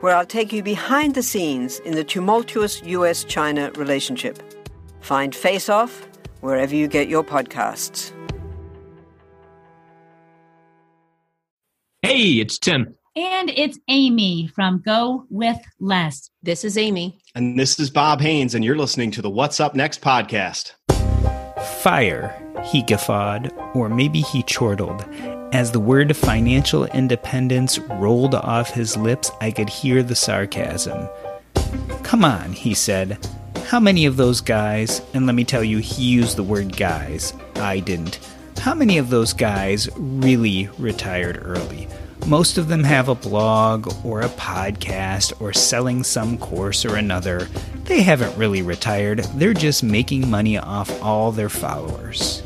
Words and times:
where 0.00 0.14
I'll 0.14 0.26
take 0.26 0.52
you 0.52 0.62
behind 0.62 1.14
the 1.14 1.22
scenes 1.22 1.78
in 1.80 1.94
the 1.94 2.04
tumultuous 2.04 2.82
US 2.84 3.24
China 3.24 3.70
relationship. 3.76 4.42
Find 5.00 5.34
Face 5.34 5.68
Off 5.68 6.06
wherever 6.40 6.74
you 6.74 6.88
get 6.88 7.08
your 7.08 7.24
podcasts. 7.24 8.12
Hey, 12.02 12.34
it's 12.34 12.58
Tim. 12.58 12.94
And 13.16 13.50
it's 13.50 13.78
Amy 13.88 14.48
from 14.54 14.80
Go 14.84 15.26
With 15.28 15.58
Less. 15.80 16.30
This 16.42 16.64
is 16.64 16.78
Amy. 16.78 17.18
And 17.34 17.58
this 17.58 17.80
is 17.80 17.90
Bob 17.90 18.20
Haynes, 18.20 18.54
and 18.54 18.64
you're 18.64 18.76
listening 18.76 19.10
to 19.12 19.22
the 19.22 19.30
What's 19.30 19.58
Up 19.58 19.74
Next 19.74 20.00
podcast. 20.00 20.74
Fire, 21.80 22.40
he 22.64 22.82
guffawed, 22.82 23.52
or 23.74 23.88
maybe 23.88 24.20
he 24.20 24.44
chortled 24.44 25.04
as 25.52 25.70
the 25.70 25.80
word 25.80 26.16
financial 26.16 26.84
independence 26.86 27.78
rolled 27.78 28.34
off 28.34 28.70
his 28.70 28.96
lips, 28.96 29.30
I 29.40 29.50
could 29.50 29.68
hear 29.68 30.02
the 30.02 30.14
sarcasm. 30.14 31.08
Come 32.02 32.24
on, 32.24 32.52
he 32.52 32.74
said. 32.74 33.18
How 33.66 33.80
many 33.80 34.06
of 34.06 34.16
those 34.16 34.40
guys, 34.40 35.02
and 35.14 35.26
let 35.26 35.34
me 35.34 35.44
tell 35.44 35.64
you, 35.64 35.78
he 35.78 36.04
used 36.04 36.36
the 36.36 36.42
word 36.42 36.76
guys, 36.76 37.32
I 37.56 37.80
didn't. 37.80 38.18
How 38.58 38.74
many 38.74 38.98
of 38.98 39.10
those 39.10 39.32
guys 39.32 39.88
really 39.96 40.68
retired 40.78 41.40
early? 41.42 41.88
Most 42.26 42.58
of 42.58 42.68
them 42.68 42.84
have 42.84 43.08
a 43.08 43.14
blog 43.14 43.92
or 44.04 44.20
a 44.20 44.28
podcast 44.30 45.40
or 45.40 45.52
selling 45.52 46.02
some 46.02 46.36
course 46.36 46.84
or 46.84 46.96
another. 46.96 47.48
They 47.84 48.02
haven't 48.02 48.36
really 48.36 48.62
retired, 48.62 49.20
they're 49.34 49.54
just 49.54 49.82
making 49.82 50.28
money 50.28 50.58
off 50.58 51.02
all 51.02 51.32
their 51.32 51.48
followers. 51.48 52.42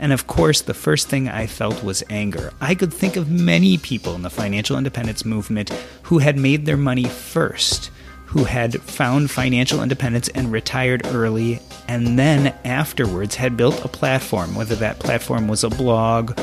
And 0.00 0.14
of 0.14 0.26
course, 0.26 0.62
the 0.62 0.72
first 0.72 1.08
thing 1.08 1.28
I 1.28 1.46
felt 1.46 1.84
was 1.84 2.02
anger. 2.08 2.52
I 2.58 2.74
could 2.74 2.92
think 2.92 3.16
of 3.16 3.30
many 3.30 3.76
people 3.76 4.14
in 4.14 4.22
the 4.22 4.30
financial 4.30 4.78
independence 4.78 5.26
movement 5.26 5.68
who 6.04 6.18
had 6.18 6.38
made 6.38 6.64
their 6.64 6.78
money 6.78 7.04
first, 7.04 7.90
who 8.24 8.44
had 8.44 8.80
found 8.80 9.30
financial 9.30 9.82
independence 9.82 10.28
and 10.28 10.50
retired 10.50 11.04
early, 11.08 11.60
and 11.86 12.18
then 12.18 12.54
afterwards 12.64 13.34
had 13.34 13.58
built 13.58 13.84
a 13.84 13.88
platform, 13.88 14.54
whether 14.54 14.74
that 14.76 15.00
platform 15.00 15.48
was 15.48 15.64
a 15.64 15.70
blog 15.70 16.38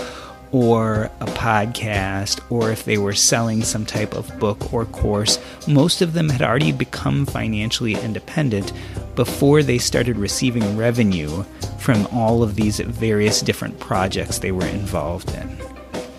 or 0.52 1.12
a 1.20 1.26
podcast, 1.26 2.42
or 2.50 2.72
if 2.72 2.86
they 2.86 2.98
were 2.98 3.14
selling 3.14 3.64
some 3.64 3.86
type 3.86 4.14
of 4.14 4.38
book 4.40 4.74
or 4.74 4.86
course, 4.86 5.40
most 5.68 6.02
of 6.02 6.14
them 6.14 6.30
had 6.30 6.42
already 6.42 6.72
become 6.72 7.26
financially 7.26 7.96
independent 7.96 8.72
before 9.16 9.64
they 9.64 9.78
started 9.78 10.18
receiving 10.18 10.78
revenue 10.78 11.44
from 11.78 12.08
all 12.08 12.44
of 12.44 12.56
these 12.56 12.80
various 12.80 13.42
different 13.42 13.80
projects 13.80 14.40
they 14.40 14.52
were 14.52 14.66
involved 14.68 15.34
in. 15.34 15.58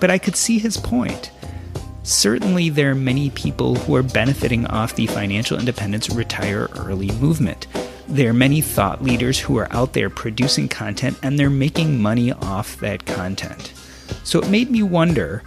But 0.00 0.10
I 0.10 0.18
could 0.18 0.36
see 0.36 0.58
his 0.58 0.76
point. 0.76 1.30
Certainly, 2.02 2.70
there 2.70 2.90
are 2.90 2.94
many 2.94 3.30
people 3.30 3.74
who 3.74 3.94
are 3.94 4.02
benefiting 4.02 4.66
off 4.66 4.94
the 4.94 5.06
financial 5.06 5.58
independence 5.58 6.08
retire 6.08 6.68
early 6.76 7.10
movement. 7.12 7.66
There 8.06 8.30
are 8.30 8.34
many 8.34 8.62
thought 8.62 9.04
leaders 9.04 9.38
who 9.38 9.58
are 9.58 9.70
out 9.70 9.92
there 9.92 10.08
producing 10.08 10.68
content 10.68 11.18
and 11.22 11.38
they're 11.38 11.50
making 11.50 12.00
money 12.00 12.32
off 12.32 12.78
that 12.78 13.04
content. 13.04 13.74
So 14.28 14.40
it 14.40 14.50
made 14.50 14.70
me 14.70 14.82
wonder 14.82 15.42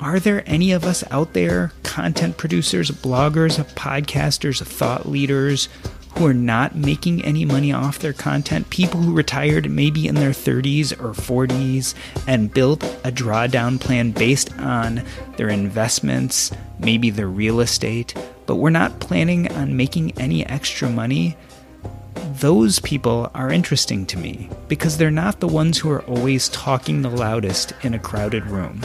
are 0.00 0.18
there 0.18 0.42
any 0.44 0.72
of 0.72 0.82
us 0.82 1.04
out 1.12 1.34
there, 1.34 1.70
content 1.84 2.36
producers, 2.36 2.90
bloggers, 2.90 3.62
podcasters, 3.76 4.60
thought 4.60 5.08
leaders, 5.08 5.68
who 6.16 6.26
are 6.26 6.34
not 6.34 6.74
making 6.74 7.24
any 7.24 7.44
money 7.44 7.72
off 7.72 8.00
their 8.00 8.12
content? 8.12 8.70
People 8.70 8.98
who 8.98 9.14
retired 9.14 9.70
maybe 9.70 10.08
in 10.08 10.16
their 10.16 10.32
30s 10.32 10.90
or 11.00 11.12
40s 11.12 11.94
and 12.26 12.52
built 12.52 12.82
a 13.04 13.12
drawdown 13.12 13.80
plan 13.80 14.10
based 14.10 14.52
on 14.58 15.04
their 15.36 15.48
investments, 15.48 16.50
maybe 16.80 17.08
their 17.08 17.28
real 17.28 17.60
estate, 17.60 18.16
but 18.46 18.56
we're 18.56 18.70
not 18.70 18.98
planning 18.98 19.46
on 19.52 19.76
making 19.76 20.10
any 20.18 20.44
extra 20.46 20.90
money 20.90 21.36
those 22.40 22.78
people 22.78 23.30
are 23.34 23.52
interesting 23.52 24.06
to 24.06 24.18
me 24.18 24.48
because 24.66 24.96
they're 24.96 25.10
not 25.10 25.40
the 25.40 25.48
ones 25.48 25.78
who 25.78 25.90
are 25.90 26.02
always 26.04 26.48
talking 26.48 27.02
the 27.02 27.10
loudest 27.10 27.74
in 27.82 27.92
a 27.92 27.98
crowded 27.98 28.46
room. 28.46 28.80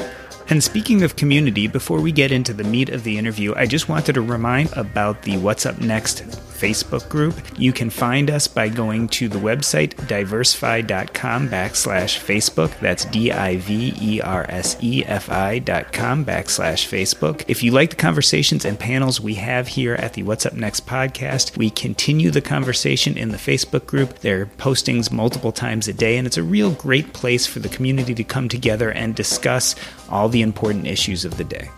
And 0.50 0.63
speaking 0.63 1.03
of 1.03 1.18
community, 1.18 1.68
before 1.68 2.00
we 2.00 2.12
get 2.13 2.31
into 2.31 2.53
the 2.53 2.63
meat 2.63 2.90
of 2.90 3.03
the 3.03 3.18
interview, 3.18 3.53
I 3.56 3.66
just 3.66 3.90
wanted 3.90 4.13
to 4.13 4.22
remind 4.22 4.72
about 4.74 5.24
the 5.24 5.38
What's 5.38 5.66
Up 5.66 5.81
Next 5.81 6.24
Facebook 6.58 7.08
group. 7.08 7.35
You 7.58 7.72
can 7.72 7.90
find 7.90 8.31
us 8.31 8.47
by 8.47 8.69
going 8.69 9.09
to 9.09 9.28
the 9.28 9.38
website 9.38 9.94
diversefi.com 10.07 11.50
backslash 11.50 12.18
Facebook. 12.19 12.80
That's 12.80 13.06
D 13.06 13.31
I 13.31 13.57
V 13.57 13.94
E 14.00 14.22
R 14.22 14.46
S 14.50 14.75
E 14.81 15.03
F 15.06 15.30
I 15.30 15.59
dot 15.59 15.94
com 15.94 16.25
backslash 16.25 16.88
Facebook. 16.88 17.44
If 17.47 17.62
you 17.62 17.72
like 17.72 17.91
the 17.91 17.96
conversations 17.96 18.66
and 18.66 18.80
panels 18.80 19.22
we 19.22 19.36
have 19.36 19.68
here 19.68 19.94
at 19.96 20.13
the 20.13 20.24
What's 20.24 20.46
Up 20.46 20.53
Next 20.53 20.88
podcast, 20.88 21.57
we 21.57 21.69
continue 21.69 22.31
the 22.31 22.41
conversation 22.41 23.18
in 23.18 23.30
the 23.30 23.38
Facebook 23.38 23.86
group. 23.86 24.19
There 24.19 24.41
are 24.41 24.46
postings 24.46 25.12
multiple 25.12 25.52
times 25.52 25.88
a 25.88 25.94
day, 25.94 26.18
and 26.18 26.25
it's 26.25 26.38
a 26.38 26.44
real 26.44 26.72
great 26.72 27.13
place 27.13 27.46
for 27.46 27.59
the 27.59 27.69
community 27.69 28.16
to 28.16 28.24
come 28.24 28.50
together 28.50 28.91
and 28.91 29.13
discuss 29.13 29.75
all 30.09 30.29
the 30.29 30.41
important 30.41 30.88
issues 30.88 31.25
of 31.25 31.38
the 31.38 31.44
day. 31.44 31.69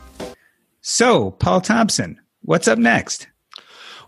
So, 0.82 1.32
Paul 1.32 1.62
Thompson, 1.62 2.20
what's 2.42 2.68
up 2.68 2.80
next? 2.80 3.28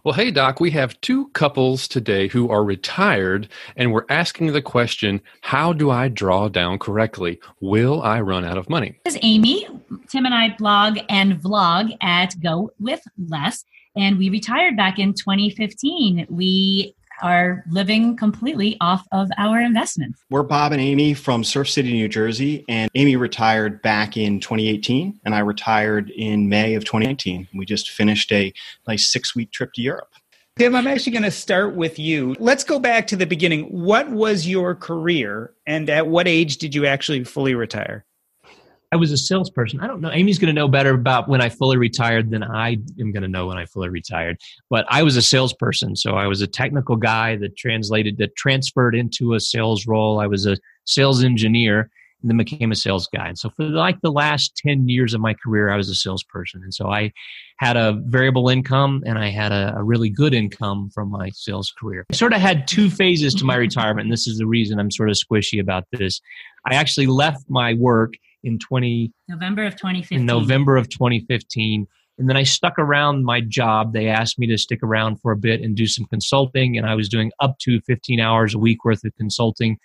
Well, 0.04 0.16
hey, 0.16 0.32
Doc, 0.32 0.59
we 0.59 0.72
have 0.72 1.00
two 1.02 1.28
couples 1.30 1.88
today 1.88 2.28
who 2.28 2.50
are 2.50 2.64
retired, 2.64 3.48
and 3.76 3.94
we're 3.94 4.08
asking 4.09 4.52
the 4.52 4.62
question 4.62 5.22
how 5.42 5.74
do 5.74 5.92
I 5.92 6.08
draw 6.08 6.48
down 6.48 6.80
correctly? 6.80 7.40
Will 7.59 8.02
I 8.02 8.20
run 8.20 8.44
out 8.44 8.58
of 8.58 8.68
money? 8.68 9.00
This 9.06 9.14
is 9.14 9.20
Amy. 9.22 9.68
Tim 10.08 10.26
and 10.26 10.34
I 10.34 10.56
blog 10.58 10.98
and 11.08 11.40
vlog 11.40 11.96
at 12.02 12.34
Go 12.42 12.72
With 12.80 13.03
Less, 13.28 13.64
and 13.96 14.18
we 14.18 14.32
retired 14.32 14.76
back 14.76 14.98
in 14.98 15.14
2015. 15.14 16.26
We 16.32 16.96
are 17.22 17.64
living 17.70 18.16
completely 18.16 18.78
off 18.82 19.08
of 19.12 19.30
our 19.38 19.59
investments. 19.59 20.24
We're 20.30 20.44
Bob 20.44 20.72
and 20.72 20.82
Amy 20.82 21.14
from 21.14 21.44
Surf 21.44 21.70
City, 21.70 21.92
New 21.94 22.08
Jersey, 22.08 22.66
and 22.68 22.90
Amy 22.96 23.16
retired 23.16 23.82
back 23.82 24.18
in 24.18 24.40
2018, 24.40 25.20
and 25.26 25.36
I 25.36 25.40
retired 25.40 26.09
in 26.12 26.50
May 26.50 26.76
of 26.76 26.84
2019. 26.86 27.48
We 27.54 27.66
just 27.66 27.90
finished 27.92 28.32
a 28.32 28.54
nice 28.88 29.08
six 29.08 29.36
week 29.36 29.52
trip 29.52 29.74
to 29.74 29.82
Europe. 29.82 30.09
Tim, 30.58 30.76
I'm 30.76 30.88
actually 30.88 31.14
going 31.14 31.24
to 31.24 31.32
start 31.32 31.76
with 31.76 31.97
you. 31.97 32.35
Let's 32.38 32.64
go 32.64 32.78
back 32.78 33.08
to 33.08 33.16
the 33.16 33.26
beginning. 33.26 33.64
What 33.66 34.12
was 34.12 34.47
your 34.47 34.76
career, 34.76 35.53
and 35.66 35.90
at 35.90 36.08
what 36.08 36.28
age 36.28 36.58
did 36.58 36.76
you 36.76 36.85
actually 36.85 37.23
fully 37.23 37.56
retire? 37.56 38.06
I 38.91 38.97
was 38.97 39.11
a 39.11 39.17
salesperson. 39.17 39.79
I 39.79 39.88
don't 39.88 40.02
know. 40.02 40.11
Amy's 40.11 40.38
going 40.38 40.53
to 40.53 40.59
know 40.59 40.67
better 40.67 40.93
about 40.93 41.29
when 41.29 41.40
I 41.40 41.47
fully 41.47 41.78
retired 41.78 42.29
than 42.29 42.43
I 42.43 42.78
am 42.99 43.14
going 43.14 43.23
to 43.23 43.29
know 43.29 43.47
when 43.47 43.58
I 43.58 43.66
fully 43.66 43.88
retired. 43.88 44.38
But 44.70 44.85
I 44.90 45.02
was 45.03 45.16
a 45.16 45.22
salesperson. 45.22 45.96
So 45.96 46.16
I 46.16 46.28
was 46.28 46.41
a 46.41 46.47
technical 46.47 46.97
guy 46.97 47.38
that 47.38 47.55
translated, 47.55 48.17
that 48.17 48.35
transferred 48.35 48.93
into 48.93 49.34
a 49.34 49.40
sales 49.40 49.88
role. 49.88 50.20
I 50.20 50.28
was 50.28 50.46
a 50.46 50.58
sales 50.84 51.23
engineer 51.23 51.90
and 52.22 52.29
then 52.29 52.38
became 52.38 52.72
a 52.72 52.76
sales 52.76 53.08
guy. 53.16 53.29
And 53.29 53.40
so 53.40 53.49
for 53.49 53.64
like 53.64 54.02
the 54.02 54.11
last 54.11 54.58
10 54.58 54.90
years 54.90 55.14
of 55.14 55.22
my 55.22 55.34
career, 55.34 55.70
I 55.70 55.78
was 55.78 55.90
a 55.90 55.96
salesperson. 55.96 56.61
And 56.61 56.73
so 56.73 56.90
I 56.90 57.14
had 57.58 57.78
a 57.78 57.94
variable 58.05 58.49
income 58.49 59.03
and 59.05 59.17
I 59.17 59.29
had 59.29 59.53
a, 59.53 59.73
a 59.78 59.84
really 59.84 60.09
good 60.09 60.34
income 60.34 60.90
from 60.94 61.09
my 61.09 61.29
sales 61.29 61.73
career. 61.79 62.05
I 62.11 62.16
sort 62.16 62.34
of 62.34 62.41
had 62.41 62.67
two 62.67 62.90
phases 62.90 63.34
to 63.35 63.46
my 63.46 63.55
retirement. 63.55 64.05
And 64.05 64.11
this 64.11 64.28
is 64.28 64.37
the 64.37 64.47
reason 64.47 64.79
I'm 64.79 64.91
sort 64.91 65.09
of 65.09 65.16
squishy 65.16 65.61
about 65.61 65.85
this. 65.94 66.20
I 66.70 66.76
actually 66.76 67.08
left 67.08 67.46
my 67.49 67.73
work 67.73 68.16
in 68.43 68.59
20 68.59 69.11
November 69.29 69.66
of 69.66 69.76
2015. 69.76 70.20
In 70.20 70.26
November 70.26 70.78
of 70.78 70.90
2015 70.90 71.88
And 72.17 72.29
then 72.29 72.38
I 72.38 72.43
stuck 72.43 72.78
around 72.78 73.23
my 73.23 73.41
job. 73.41 73.93
They 73.93 74.08
asked 74.08 74.40
me 74.40 74.47
to 74.47 74.58
stick 74.58 74.79
around 74.84 75.22
for 75.22 75.32
a 75.32 75.38
bit 75.38 75.61
and 75.61 75.76
do 75.76 75.88
some 75.88 76.05
consulting, 76.05 76.78
and 76.78 76.85
I 76.88 76.96
was 76.96 77.09
doing 77.09 77.32
up 77.40 77.58
to 77.59 77.82
15 77.82 78.20
hours 78.20 78.53
a 78.53 78.59
week 78.59 78.85
worth 78.85 79.03
of 79.03 79.16
consulting. 79.17 79.78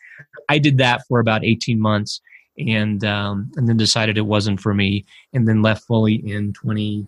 I 0.48 0.58
did 0.58 0.78
that 0.78 1.02
for 1.08 1.20
about 1.20 1.44
18 1.44 1.80
months, 1.80 2.20
and 2.58 3.04
um, 3.04 3.50
and 3.56 3.68
then 3.68 3.76
decided 3.76 4.18
it 4.18 4.22
wasn't 4.22 4.60
for 4.60 4.74
me, 4.74 5.04
and 5.32 5.48
then 5.48 5.62
left 5.62 5.84
fully 5.84 6.14
in 6.14 6.52
20. 6.52 7.06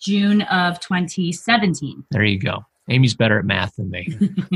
June 0.00 0.42
of 0.42 0.80
2017. 0.80 2.04
There 2.10 2.24
you 2.24 2.38
go. 2.38 2.64
Amy's 2.90 3.14
better 3.14 3.38
at 3.38 3.46
math 3.46 3.76
than 3.76 3.90
me. 3.90 4.06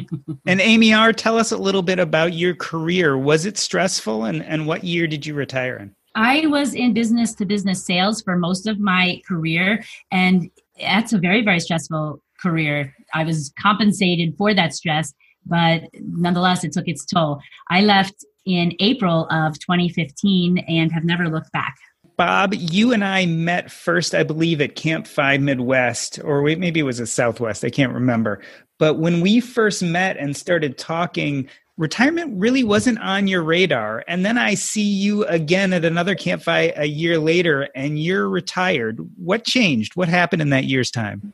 and 0.46 0.60
Amy 0.60 0.92
R., 0.92 1.12
tell 1.12 1.38
us 1.38 1.50
a 1.50 1.56
little 1.56 1.80
bit 1.82 1.98
about 1.98 2.34
your 2.34 2.54
career. 2.54 3.16
Was 3.16 3.46
it 3.46 3.56
stressful, 3.56 4.24
and 4.24 4.42
and 4.42 4.66
what 4.66 4.84
year 4.84 5.06
did 5.06 5.24
you 5.24 5.34
retire 5.34 5.76
in? 5.76 5.94
I 6.18 6.46
was 6.46 6.74
in 6.74 6.94
business 6.94 7.32
to 7.34 7.46
business 7.46 7.86
sales 7.86 8.22
for 8.22 8.36
most 8.36 8.66
of 8.66 8.80
my 8.80 9.22
career, 9.28 9.84
and 10.10 10.50
that's 10.80 11.12
a 11.12 11.18
very, 11.18 11.44
very 11.44 11.60
stressful 11.60 12.20
career. 12.40 12.92
I 13.14 13.22
was 13.22 13.52
compensated 13.56 14.34
for 14.36 14.52
that 14.52 14.74
stress, 14.74 15.14
but 15.46 15.82
nonetheless, 15.94 16.64
it 16.64 16.72
took 16.72 16.88
its 16.88 17.06
toll. 17.06 17.40
I 17.70 17.82
left 17.82 18.24
in 18.44 18.72
April 18.80 19.28
of 19.30 19.60
2015 19.60 20.58
and 20.58 20.90
have 20.90 21.04
never 21.04 21.28
looked 21.28 21.52
back. 21.52 21.76
Bob, 22.16 22.52
you 22.52 22.92
and 22.92 23.04
I 23.04 23.26
met 23.26 23.70
first, 23.70 24.12
I 24.12 24.24
believe, 24.24 24.60
at 24.60 24.74
CampFI 24.74 25.40
Midwest, 25.40 26.18
or 26.24 26.42
maybe 26.42 26.80
it 26.80 26.82
was 26.82 27.00
at 27.00 27.06
Southwest. 27.06 27.64
I 27.64 27.70
can't 27.70 27.94
remember. 27.94 28.42
But 28.80 28.98
when 28.98 29.20
we 29.20 29.38
first 29.38 29.84
met 29.84 30.16
and 30.16 30.36
started 30.36 30.78
talking, 30.78 31.48
retirement 31.78 32.34
really 32.36 32.64
wasn't 32.64 32.98
on 32.98 33.28
your 33.28 33.42
radar. 33.42 34.04
And 34.06 34.26
then 34.26 34.36
I 34.36 34.54
see 34.54 34.82
you 34.82 35.24
again 35.24 35.72
at 35.72 35.84
another 35.84 36.14
CampFI 36.14 36.76
a 36.76 36.86
year 36.86 37.18
later 37.18 37.68
and 37.74 37.98
you're 37.98 38.28
retired. 38.28 38.98
What 39.16 39.44
changed? 39.44 39.96
What 39.96 40.08
happened 40.08 40.42
in 40.42 40.50
that 40.50 40.64
year's 40.64 40.90
time? 40.90 41.32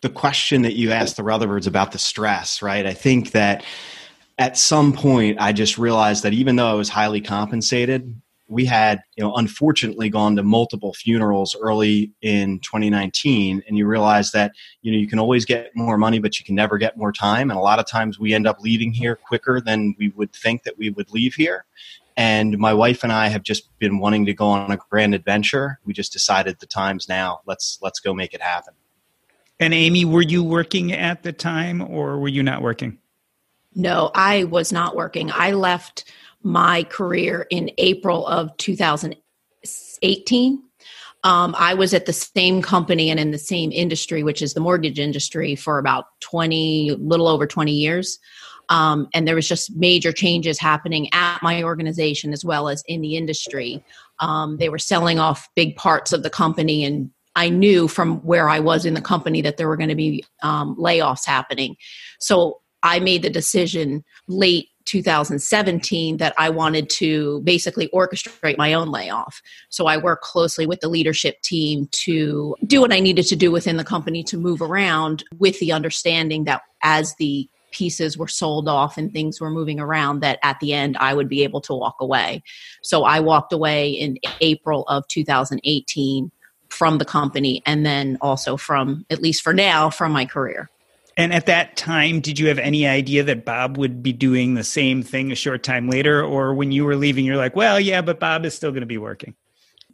The 0.00 0.08
question 0.08 0.62
that 0.62 0.76
you 0.76 0.92
asked 0.92 1.16
the 1.16 1.22
Rutherfords 1.22 1.66
about 1.66 1.92
the 1.92 1.98
stress, 1.98 2.62
right? 2.62 2.86
I 2.86 2.94
think 2.94 3.32
that 3.32 3.64
at 4.38 4.56
some 4.56 4.94
point 4.94 5.38
I 5.40 5.52
just 5.52 5.76
realized 5.76 6.22
that 6.22 6.32
even 6.32 6.56
though 6.56 6.70
I 6.70 6.74
was 6.74 6.88
highly 6.88 7.20
compensated, 7.20 8.18
we 8.50 8.64
had, 8.64 9.00
you 9.16 9.22
know, 9.22 9.34
unfortunately 9.36 10.10
gone 10.10 10.34
to 10.34 10.42
multiple 10.42 10.92
funerals 10.92 11.54
early 11.60 12.12
in 12.20 12.58
2019, 12.58 13.62
and 13.66 13.78
you 13.78 13.86
realize 13.86 14.32
that, 14.32 14.52
you 14.82 14.90
know, 14.90 14.98
you 14.98 15.06
can 15.06 15.20
always 15.20 15.44
get 15.44 15.70
more 15.76 15.96
money, 15.96 16.18
but 16.18 16.38
you 16.38 16.44
can 16.44 16.56
never 16.56 16.76
get 16.76 16.96
more 16.96 17.12
time. 17.12 17.50
And 17.50 17.58
a 17.58 17.62
lot 17.62 17.78
of 17.78 17.86
times 17.86 18.18
we 18.18 18.34
end 18.34 18.48
up 18.48 18.60
leaving 18.60 18.92
here 18.92 19.14
quicker 19.14 19.60
than 19.60 19.94
we 19.98 20.08
would 20.10 20.32
think 20.32 20.64
that 20.64 20.76
we 20.76 20.90
would 20.90 21.12
leave 21.12 21.34
here. 21.34 21.64
And 22.16 22.58
my 22.58 22.74
wife 22.74 23.04
and 23.04 23.12
I 23.12 23.28
have 23.28 23.44
just 23.44 23.68
been 23.78 24.00
wanting 24.00 24.26
to 24.26 24.34
go 24.34 24.46
on 24.46 24.72
a 24.72 24.76
grand 24.76 25.14
adventure. 25.14 25.78
We 25.86 25.92
just 25.92 26.12
decided 26.12 26.58
the 26.58 26.66
time's 26.66 27.08
now. 27.08 27.40
Let's 27.46 27.78
let's 27.80 28.00
go 28.00 28.12
make 28.12 28.34
it 28.34 28.42
happen. 28.42 28.74
And 29.60 29.72
Amy, 29.72 30.04
were 30.04 30.22
you 30.22 30.42
working 30.42 30.92
at 30.92 31.22
the 31.22 31.32
time 31.32 31.80
or 31.80 32.18
were 32.18 32.28
you 32.28 32.42
not 32.42 32.62
working? 32.62 32.98
No, 33.74 34.10
I 34.14 34.44
was 34.44 34.72
not 34.72 34.96
working. 34.96 35.30
I 35.32 35.52
left 35.52 36.12
my 36.42 36.84
career 36.84 37.46
in 37.50 37.70
April 37.78 38.26
of 38.26 38.56
2018. 38.56 40.62
Um, 41.22 41.54
I 41.58 41.74
was 41.74 41.92
at 41.92 42.06
the 42.06 42.14
same 42.14 42.62
company 42.62 43.10
and 43.10 43.20
in 43.20 43.30
the 43.30 43.38
same 43.38 43.70
industry, 43.72 44.22
which 44.22 44.40
is 44.40 44.54
the 44.54 44.60
mortgage 44.60 44.98
industry, 44.98 45.54
for 45.54 45.78
about 45.78 46.06
20, 46.20 46.96
little 46.98 47.28
over 47.28 47.46
20 47.46 47.72
years. 47.72 48.18
Um, 48.70 49.08
and 49.12 49.26
there 49.26 49.34
was 49.34 49.48
just 49.48 49.76
major 49.76 50.12
changes 50.12 50.58
happening 50.58 51.08
at 51.12 51.42
my 51.42 51.62
organization 51.62 52.32
as 52.32 52.44
well 52.44 52.68
as 52.68 52.82
in 52.86 53.02
the 53.02 53.16
industry. 53.16 53.84
Um, 54.20 54.56
they 54.58 54.68
were 54.68 54.78
selling 54.78 55.18
off 55.18 55.48
big 55.56 55.76
parts 55.76 56.12
of 56.12 56.22
the 56.22 56.30
company, 56.30 56.84
and 56.84 57.10
I 57.34 57.48
knew 57.48 57.88
from 57.88 58.18
where 58.18 58.48
I 58.48 58.60
was 58.60 58.86
in 58.86 58.94
the 58.94 59.00
company 59.00 59.42
that 59.42 59.56
there 59.56 59.68
were 59.68 59.76
going 59.76 59.88
to 59.88 59.96
be 59.96 60.24
um, 60.42 60.76
layoffs 60.76 61.26
happening. 61.26 61.76
So 62.20 62.60
I 62.82 63.00
made 63.00 63.22
the 63.22 63.30
decision 63.30 64.04
late 64.28 64.68
2017 64.86 66.16
that 66.18 66.34
I 66.38 66.50
wanted 66.50 66.90
to 66.90 67.40
basically 67.42 67.88
orchestrate 67.94 68.58
my 68.58 68.72
own 68.72 68.90
layoff. 68.90 69.40
So 69.68 69.86
I 69.86 69.96
worked 69.96 70.24
closely 70.24 70.66
with 70.66 70.80
the 70.80 70.88
leadership 70.88 71.40
team 71.42 71.88
to 71.92 72.56
do 72.66 72.80
what 72.80 72.92
I 72.92 73.00
needed 73.00 73.26
to 73.26 73.36
do 73.36 73.50
within 73.50 73.76
the 73.76 73.84
company 73.84 74.22
to 74.24 74.36
move 74.36 74.60
around 74.62 75.24
with 75.38 75.58
the 75.60 75.72
understanding 75.72 76.44
that 76.44 76.62
as 76.82 77.14
the 77.16 77.48
pieces 77.70 78.18
were 78.18 78.28
sold 78.28 78.68
off 78.68 78.98
and 78.98 79.12
things 79.12 79.40
were 79.40 79.50
moving 79.50 79.78
around 79.78 80.20
that 80.20 80.38
at 80.42 80.58
the 80.60 80.72
end 80.72 80.96
I 80.98 81.14
would 81.14 81.28
be 81.28 81.44
able 81.44 81.60
to 81.62 81.74
walk 81.74 81.96
away. 82.00 82.42
So 82.82 83.04
I 83.04 83.20
walked 83.20 83.52
away 83.52 83.90
in 83.90 84.18
April 84.40 84.84
of 84.88 85.06
2018 85.08 86.30
from 86.68 86.98
the 86.98 87.04
company 87.04 87.62
and 87.66 87.84
then 87.84 88.18
also 88.20 88.56
from 88.56 89.04
at 89.10 89.20
least 89.20 89.42
for 89.42 89.52
now 89.52 89.90
from 89.90 90.12
my 90.12 90.24
career. 90.24 90.68
And 91.16 91.32
at 91.32 91.46
that 91.46 91.76
time, 91.76 92.20
did 92.20 92.38
you 92.38 92.48
have 92.48 92.58
any 92.58 92.86
idea 92.86 93.22
that 93.24 93.44
Bob 93.44 93.76
would 93.76 94.02
be 94.02 94.12
doing 94.12 94.54
the 94.54 94.64
same 94.64 95.02
thing 95.02 95.32
a 95.32 95.34
short 95.34 95.62
time 95.62 95.88
later? 95.88 96.22
Or 96.22 96.54
when 96.54 96.72
you 96.72 96.84
were 96.84 96.96
leaving, 96.96 97.24
you're 97.24 97.36
like, 97.36 97.56
well, 97.56 97.78
yeah, 97.80 98.00
but 98.00 98.20
Bob 98.20 98.44
is 98.44 98.54
still 98.54 98.70
going 98.70 98.80
to 98.80 98.86
be 98.86 98.98
working? 98.98 99.34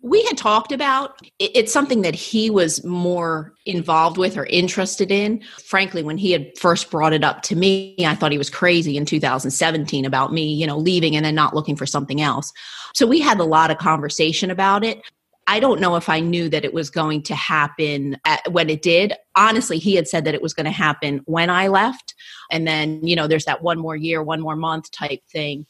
We 0.03 0.23
had 0.25 0.37
talked 0.37 0.71
about 0.71 1.19
it's 1.41 1.73
something 1.73 2.03
that 2.03 2.15
he 2.15 2.49
was 2.49 2.85
more 2.85 3.55
involved 3.65 4.19
with 4.19 4.37
or 4.37 4.47
interested 4.47 5.11
in. 5.11 5.43
Frankly, 5.65 6.05
when 6.05 6.19
he 6.19 6.31
had 6.31 6.57
first 6.59 6.91
brought 6.91 7.13
it 7.13 7.25
up 7.25 7.43
to 7.43 7.57
me, 7.57 7.97
I 7.99 8.15
thought 8.15 8.31
he 8.31 8.39
was 8.39 8.51
crazy 8.51 8.97
in 8.97 9.05
2017 9.05 10.05
about 10.05 10.33
me, 10.33 10.53
you 10.53 10.67
know, 10.67 10.77
leaving 10.77 11.17
and 11.17 11.25
then 11.25 11.35
not 11.35 11.55
looking 11.55 11.75
for 11.75 11.87
something 11.87 12.21
else. 12.21 12.53
So 12.95 13.07
we 13.07 13.21
had 13.21 13.41
a 13.41 13.45
lot 13.45 13.71
of 13.71 13.79
conversation 13.79 14.51
about 14.51 14.85
it. 14.85 15.03
I 15.47 15.61
don't 15.61 15.81
know 15.81 15.97
if 15.97 16.09
I 16.09 16.21
knew 16.21 16.49
that 16.49 16.65
it 16.65 16.75
was 16.75 16.91
going 16.91 17.23
to 17.25 17.35
happen 17.35 18.17
at, 18.25 18.51
when 18.53 18.69
it 18.69 18.83
did. 18.83 19.15
Honestly, 19.37 19.79
he 19.79 19.95
had 19.95 20.09
said 20.09 20.25
that 20.25 20.35
it 20.35 20.43
was 20.43 20.55
going 20.55 20.67
to 20.67 20.73
happen 20.73 21.21
when 21.27 21.51
I 21.51 21.69
left. 21.69 22.15
And 22.51 22.67
then, 22.67 23.07
you 23.07 23.15
know, 23.15 23.27
there's 23.27 23.45
that 23.45 23.63
one 23.63 23.79
more 23.79 23.97
year, 23.97 24.23
one 24.23 24.41
more 24.41 24.57
month 24.57 24.91
type 24.91 25.21
thing. 25.31 25.67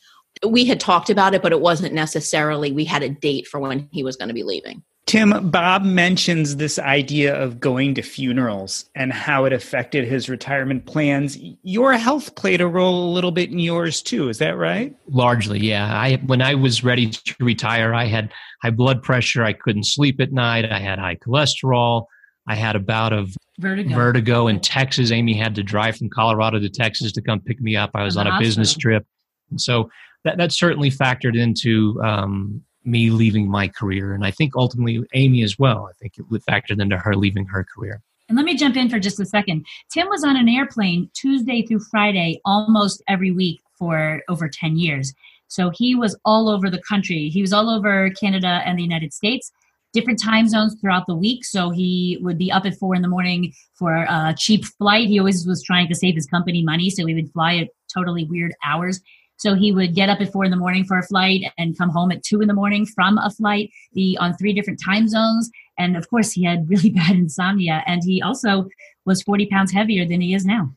We 0.46 0.64
had 0.64 0.81
talked 0.81 1.11
about 1.11 1.34
it, 1.34 1.43
but 1.43 1.52
it 1.52 1.61
wasn't 1.61 1.94
necessarily, 1.94 2.73
we 2.73 2.84
had 2.84 3.02
a 3.02 3.08
date 3.08 3.46
for 3.46 3.61
when 3.61 3.88
he 3.93 4.02
was 4.02 4.17
going 4.17 4.28
to 4.28 4.34
be 4.34 4.43
leaving. 4.43 4.82
Tim, 5.06 5.50
Bob 5.50 5.84
mentions 5.84 6.56
this 6.56 6.80
idea 6.80 7.40
of 7.40 7.60
going 7.60 7.94
to 7.94 8.02
funerals 8.02 8.90
and 8.96 9.12
how 9.12 9.44
it 9.44 9.52
affected 9.52 10.04
his 10.04 10.28
retirement 10.28 10.84
plans. 10.84 11.38
Your 11.62 11.92
health 11.92 12.34
played 12.34 12.60
a 12.60 12.66
role 12.66 13.08
a 13.08 13.12
little 13.12 13.30
bit 13.30 13.52
in 13.52 13.60
yours 13.60 14.02
too, 14.02 14.28
is 14.28 14.38
that 14.38 14.56
right? 14.56 14.96
Largely, 15.06 15.60
yeah. 15.60 15.96
I 15.96 16.16
when 16.26 16.42
I 16.42 16.56
was 16.56 16.82
ready 16.82 17.10
to 17.10 17.34
retire, 17.38 17.94
I 17.94 18.06
had 18.06 18.32
high 18.62 18.70
blood 18.70 19.00
pressure, 19.00 19.44
I 19.44 19.52
couldn't 19.52 19.84
sleep 19.84 20.20
at 20.20 20.32
night, 20.32 20.64
I 20.64 20.80
had 20.80 20.98
high 20.98 21.16
cholesterol, 21.16 22.06
I 22.48 22.56
had 22.56 22.74
a 22.74 22.80
bout 22.80 23.12
of 23.12 23.30
vertigo. 23.60 23.94
vertigo 23.94 24.46
in 24.48 24.58
Texas. 24.58 25.12
Amy 25.12 25.34
had 25.34 25.54
to 25.54 25.62
drive 25.62 25.96
from 25.96 26.10
Colorado 26.10 26.58
to 26.58 26.68
Texas 26.68 27.12
to 27.12 27.22
come 27.22 27.38
pick 27.40 27.60
me 27.60 27.76
up. 27.76 27.90
I 27.94 28.02
was 28.02 28.16
on 28.16 28.26
a 28.26 28.30
hospital. 28.30 28.48
business 28.48 28.76
trip. 28.76 29.06
And 29.50 29.60
so 29.60 29.88
that, 30.25 30.36
that 30.38 30.50
certainly 30.50 30.90
factored 30.90 31.36
into 31.36 32.00
um, 32.02 32.62
me 32.87 33.11
leaving 33.11 33.50
my 33.50 33.69
career. 33.69 34.14
And 34.14 34.25
I 34.25 34.31
think 34.31 34.57
ultimately 34.57 35.05
Amy 35.14 35.43
as 35.43 35.59
well. 35.59 35.88
I 35.90 35.93
think 36.00 36.14
it 36.19 36.31
would 36.31 36.43
factor 36.45 36.75
into 36.75 36.97
her 36.97 37.14
leaving 37.14 37.47
her 37.47 37.64
career. 37.64 38.00
And 38.28 38.37
let 38.37 38.45
me 38.45 38.57
jump 38.57 38.76
in 38.76 38.88
for 38.88 38.99
just 38.99 39.21
a 39.21 39.26
second. 39.26 39.66
Tim 39.93 40.09
was 40.09 40.25
on 40.25 40.37
an 40.37 40.49
airplane 40.49 41.11
Tuesday 41.14 41.62
through 41.62 41.81
Friday 41.90 42.40
almost 42.45 43.02
every 43.09 43.31
week 43.31 43.61
for 43.78 44.23
over 44.28 44.49
10 44.49 44.78
years. 44.78 45.12
So 45.49 45.71
he 45.73 45.95
was 45.95 46.19
all 46.25 46.49
over 46.49 46.69
the 46.69 46.83
country. 46.83 47.28
He 47.28 47.40
was 47.40 47.52
all 47.52 47.71
over 47.71 48.11
Canada 48.11 48.62
and 48.64 48.78
the 48.78 48.83
United 48.83 49.12
States, 49.12 49.52
different 49.93 50.21
time 50.21 50.49
zones 50.49 50.76
throughout 50.81 51.07
the 51.07 51.14
week. 51.14 51.45
So 51.45 51.71
he 51.71 52.19
would 52.21 52.37
be 52.37 52.50
up 52.50 52.66
at 52.66 52.76
four 52.76 52.97
in 52.97 53.02
the 53.02 53.09
morning 53.09 53.52
for 53.75 53.95
a 53.95 54.35
cheap 54.37 54.64
flight. 54.64 55.09
He 55.09 55.21
always 55.21 55.47
was 55.47 55.62
trying 55.62 55.88
to 55.88 55.95
save 55.95 56.16
his 56.16 56.26
company 56.26 56.62
money. 56.64 56.90
So 56.90 57.07
he 57.07 57.14
would 57.14 57.33
fly 57.33 57.59
at 57.59 57.69
totally 57.93 58.25
weird 58.25 58.55
hours. 58.64 59.00
So 59.37 59.55
he 59.55 59.73
would 59.73 59.95
get 59.95 60.09
up 60.09 60.21
at 60.21 60.33
four 60.33 60.45
in 60.45 60.50
the 60.50 60.57
morning 60.57 60.85
for 60.85 60.99
a 60.99 61.02
flight 61.02 61.43
and 61.59 61.76
come 61.76 61.90
home 61.90 62.11
at 62.11 62.23
two 62.23 62.40
in 62.40 62.49
the 62.49 62.55
morning 62.55 62.87
from 62.87 63.19
a 63.19 63.31
flight, 63.31 63.71
be 63.95 64.16
on 64.21 64.35
three 64.35 64.52
different 64.52 64.81
time 64.83 65.09
zones. 65.09 65.50
And 65.78 65.97
of 65.97 66.09
course, 66.09 66.33
he 66.33 66.45
had 66.45 66.69
really 66.69 66.90
bad 66.95 67.16
insomnia. 67.16 67.83
And 67.87 68.02
he 68.05 68.23
also 68.23 68.66
was 69.05 69.23
40 69.23 69.47
pounds 69.47 69.73
heavier 69.73 70.07
than 70.07 70.21
he 70.21 70.35
is 70.35 70.45
now. 70.45 70.73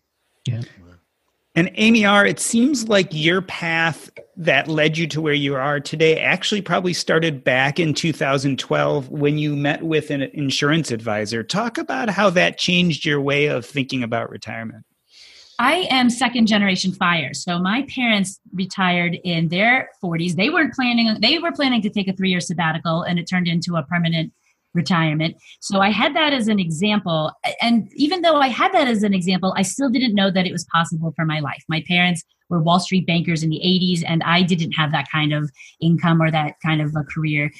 Yeah. 0.45 0.61
And 1.55 1.71
Amy 1.75 2.05
R., 2.05 2.25
it 2.25 2.39
seems 2.39 2.87
like 2.87 3.07
your 3.11 3.41
path 3.41 4.09
that 4.37 4.67
led 4.67 4.97
you 4.97 5.07
to 5.07 5.19
where 5.19 5.33
you 5.33 5.55
are 5.55 5.79
today 5.79 6.17
actually 6.17 6.61
probably 6.61 6.93
started 6.93 7.43
back 7.43 7.79
in 7.79 7.93
2012 7.93 9.09
when 9.09 9.37
you 9.37 9.55
met 9.55 9.83
with 9.83 10.11
an 10.11 10.21
insurance 10.21 10.91
advisor. 10.91 11.43
Talk 11.43 11.77
about 11.77 12.09
how 12.09 12.29
that 12.29 12.57
changed 12.57 13.03
your 13.03 13.19
way 13.19 13.47
of 13.47 13.65
thinking 13.65 14.03
about 14.03 14.29
retirement. 14.29 14.85
I 15.59 15.87
am 15.91 16.09
second 16.09 16.47
generation 16.47 16.93
fire. 16.93 17.33
So 17.33 17.59
my 17.59 17.85
parents 17.93 18.39
retired 18.53 19.19
in 19.25 19.49
their 19.49 19.89
40s. 20.01 20.35
They 20.35 20.49
weren't 20.49 20.73
planning 20.73 21.17
they 21.19 21.37
were 21.37 21.51
planning 21.51 21.81
to 21.81 21.89
take 21.89 22.07
a 22.07 22.13
3-year 22.13 22.39
sabbatical 22.39 23.03
and 23.03 23.19
it 23.19 23.25
turned 23.25 23.47
into 23.47 23.75
a 23.75 23.83
permanent 23.83 24.31
retirement. 24.73 25.35
So 25.59 25.81
I 25.81 25.89
had 25.89 26.15
that 26.15 26.31
as 26.31 26.47
an 26.47 26.59
example 26.59 27.33
and 27.61 27.91
even 27.93 28.21
though 28.21 28.37
I 28.37 28.47
had 28.47 28.71
that 28.73 28.87
as 28.87 29.03
an 29.03 29.13
example, 29.13 29.53
I 29.57 29.63
still 29.63 29.89
didn't 29.89 30.15
know 30.15 30.31
that 30.31 30.47
it 30.47 30.53
was 30.53 30.65
possible 30.71 31.11
for 31.15 31.25
my 31.25 31.41
life. 31.41 31.63
My 31.67 31.83
parents 31.87 32.23
were 32.47 32.61
Wall 32.61 32.79
Street 32.79 33.05
bankers 33.05 33.43
in 33.43 33.49
the 33.49 33.59
80s 33.59 34.03
and 34.07 34.23
I 34.23 34.43
didn't 34.43 34.71
have 34.71 34.93
that 34.93 35.11
kind 35.11 35.33
of 35.33 35.51
income 35.81 36.21
or 36.21 36.31
that 36.31 36.53
kind 36.65 36.81
of 36.81 36.95
a 36.95 37.03
career 37.03 37.51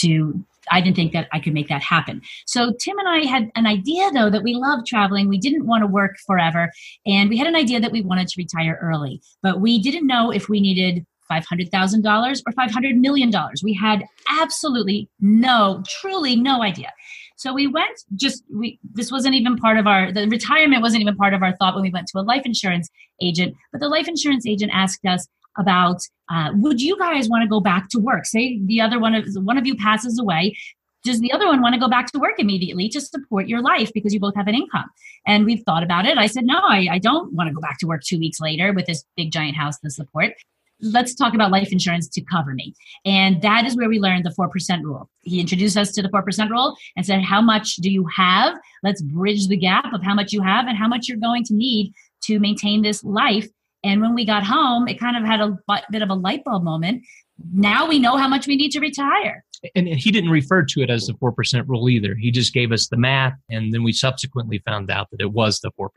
to 0.00 0.44
I 0.70 0.80
didn't 0.80 0.96
think 0.96 1.12
that 1.12 1.28
I 1.32 1.40
could 1.40 1.54
make 1.54 1.68
that 1.68 1.82
happen. 1.82 2.20
So 2.46 2.72
Tim 2.80 2.98
and 2.98 3.08
I 3.08 3.26
had 3.26 3.50
an 3.54 3.66
idea 3.66 4.10
though 4.12 4.30
that 4.30 4.42
we 4.42 4.54
love 4.54 4.80
traveling. 4.86 5.28
We 5.28 5.38
didn't 5.38 5.66
want 5.66 5.82
to 5.82 5.86
work 5.86 6.16
forever. 6.26 6.70
And 7.06 7.30
we 7.30 7.36
had 7.36 7.46
an 7.46 7.56
idea 7.56 7.80
that 7.80 7.92
we 7.92 8.02
wanted 8.02 8.28
to 8.28 8.34
retire 8.38 8.78
early, 8.80 9.20
but 9.42 9.60
we 9.60 9.80
didn't 9.80 10.06
know 10.06 10.30
if 10.30 10.48
we 10.48 10.60
needed 10.60 11.04
$500,000 11.30 12.42
or 12.46 12.52
$500 12.52 12.96
million. 12.96 13.32
We 13.62 13.74
had 13.74 14.04
absolutely 14.40 15.08
no, 15.20 15.82
truly 16.00 16.36
no 16.36 16.62
idea. 16.62 16.92
So 17.36 17.52
we 17.52 17.66
went 17.66 17.98
just 18.14 18.44
we 18.52 18.78
this 18.92 19.10
wasn't 19.10 19.34
even 19.34 19.56
part 19.56 19.76
of 19.76 19.86
our 19.86 20.12
the 20.12 20.28
retirement 20.28 20.82
wasn't 20.82 21.02
even 21.02 21.16
part 21.16 21.34
of 21.34 21.42
our 21.42 21.54
thought 21.56 21.74
when 21.74 21.82
we 21.82 21.90
went 21.90 22.06
to 22.08 22.18
a 22.18 22.22
life 22.22 22.42
insurance 22.44 22.88
agent. 23.20 23.54
But 23.72 23.80
the 23.80 23.88
life 23.88 24.06
insurance 24.08 24.46
agent 24.46 24.70
asked 24.72 25.04
us 25.04 25.26
about 25.58 26.00
uh, 26.30 26.50
would 26.54 26.80
you 26.80 26.98
guys 26.98 27.28
want 27.28 27.42
to 27.42 27.48
go 27.48 27.60
back 27.60 27.88
to 27.90 27.98
work? 27.98 28.26
Say 28.26 28.60
the 28.64 28.80
other 28.80 28.98
one 28.98 29.14
of 29.14 29.26
one 29.36 29.58
of 29.58 29.66
you 29.66 29.76
passes 29.76 30.18
away. 30.18 30.56
Does 31.04 31.20
the 31.20 31.32
other 31.32 31.46
one 31.46 31.60
want 31.60 31.74
to 31.74 31.80
go 31.80 31.88
back 31.88 32.10
to 32.12 32.18
work 32.18 32.36
immediately 32.38 32.88
to 32.88 33.00
support 33.00 33.46
your 33.46 33.60
life 33.60 33.90
because 33.92 34.14
you 34.14 34.20
both 34.20 34.34
have 34.36 34.46
an 34.46 34.54
income? 34.54 34.86
And 35.26 35.44
we've 35.44 35.62
thought 35.64 35.82
about 35.82 36.06
it. 36.06 36.16
I 36.16 36.26
said, 36.26 36.44
no, 36.44 36.58
I, 36.58 36.88
I 36.92 36.98
don't 36.98 37.30
want 37.34 37.48
to 37.48 37.54
go 37.54 37.60
back 37.60 37.78
to 37.80 37.86
work 37.86 38.02
two 38.02 38.18
weeks 38.18 38.40
later 38.40 38.72
with 38.72 38.86
this 38.86 39.04
big 39.14 39.30
giant 39.30 39.54
house 39.54 39.78
to 39.80 39.90
support 39.90 40.32
let's 40.80 41.14
talk 41.14 41.34
about 41.34 41.50
life 41.50 41.72
insurance 41.72 42.08
to 42.08 42.20
cover 42.22 42.54
me. 42.54 42.74
And 43.04 43.40
that 43.42 43.64
is 43.64 43.76
where 43.76 43.88
we 43.88 43.98
learned 43.98 44.24
the 44.24 44.30
4% 44.30 44.82
rule. 44.82 45.08
He 45.22 45.40
introduced 45.40 45.76
us 45.76 45.92
to 45.92 46.02
the 46.02 46.08
4% 46.08 46.50
rule 46.50 46.76
and 46.96 47.06
said, 47.06 47.22
How 47.22 47.40
much 47.40 47.76
do 47.76 47.90
you 47.90 48.06
have? 48.14 48.56
Let's 48.82 49.02
bridge 49.02 49.48
the 49.48 49.56
gap 49.56 49.92
of 49.92 50.02
how 50.02 50.14
much 50.14 50.32
you 50.32 50.42
have 50.42 50.66
and 50.66 50.76
how 50.76 50.88
much 50.88 51.08
you're 51.08 51.18
going 51.18 51.44
to 51.44 51.54
need 51.54 51.92
to 52.24 52.38
maintain 52.38 52.82
this 52.82 53.02
life. 53.04 53.48
And 53.84 54.00
when 54.00 54.14
we 54.14 54.24
got 54.24 54.44
home, 54.44 54.88
it 54.88 54.98
kind 54.98 55.16
of 55.16 55.24
had 55.24 55.40
a 55.40 55.56
bit 55.90 56.02
of 56.02 56.10
a 56.10 56.14
light 56.14 56.42
bulb 56.44 56.64
moment. 56.64 57.04
Now 57.52 57.86
we 57.86 57.98
know 57.98 58.16
how 58.16 58.28
much 58.28 58.46
we 58.46 58.56
need 58.56 58.70
to 58.70 58.80
retire. 58.80 59.44
And 59.74 59.88
he 59.88 60.10
didn't 60.10 60.30
refer 60.30 60.62
to 60.62 60.80
it 60.82 60.90
as 60.90 61.06
the 61.06 61.14
4% 61.14 61.68
rule 61.68 61.88
either. 61.88 62.14
He 62.14 62.30
just 62.30 62.52
gave 62.52 62.72
us 62.72 62.88
the 62.88 62.96
math. 62.96 63.34
And 63.50 63.72
then 63.72 63.82
we 63.82 63.92
subsequently 63.92 64.58
found 64.58 64.90
out 64.90 65.10
that 65.10 65.20
it 65.20 65.32
was 65.32 65.60
the 65.60 65.70
4% 65.78 65.88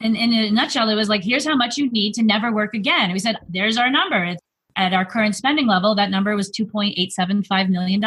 and 0.00 0.16
in 0.16 0.32
a 0.32 0.50
nutshell, 0.50 0.88
it 0.88 0.94
was 0.94 1.08
like, 1.08 1.22
here's 1.22 1.46
how 1.46 1.56
much 1.56 1.76
you 1.76 1.90
need 1.90 2.14
to 2.14 2.22
never 2.22 2.52
work 2.52 2.74
again. 2.74 3.04
And 3.04 3.12
we 3.12 3.18
said, 3.18 3.36
there's 3.48 3.76
our 3.76 3.90
number. 3.90 4.34
At 4.76 4.94
our 4.94 5.04
current 5.04 5.36
spending 5.36 5.66
level, 5.66 5.94
that 5.96 6.10
number 6.10 6.34
was 6.34 6.50
$2.875 6.50 7.68
million. 7.68 8.02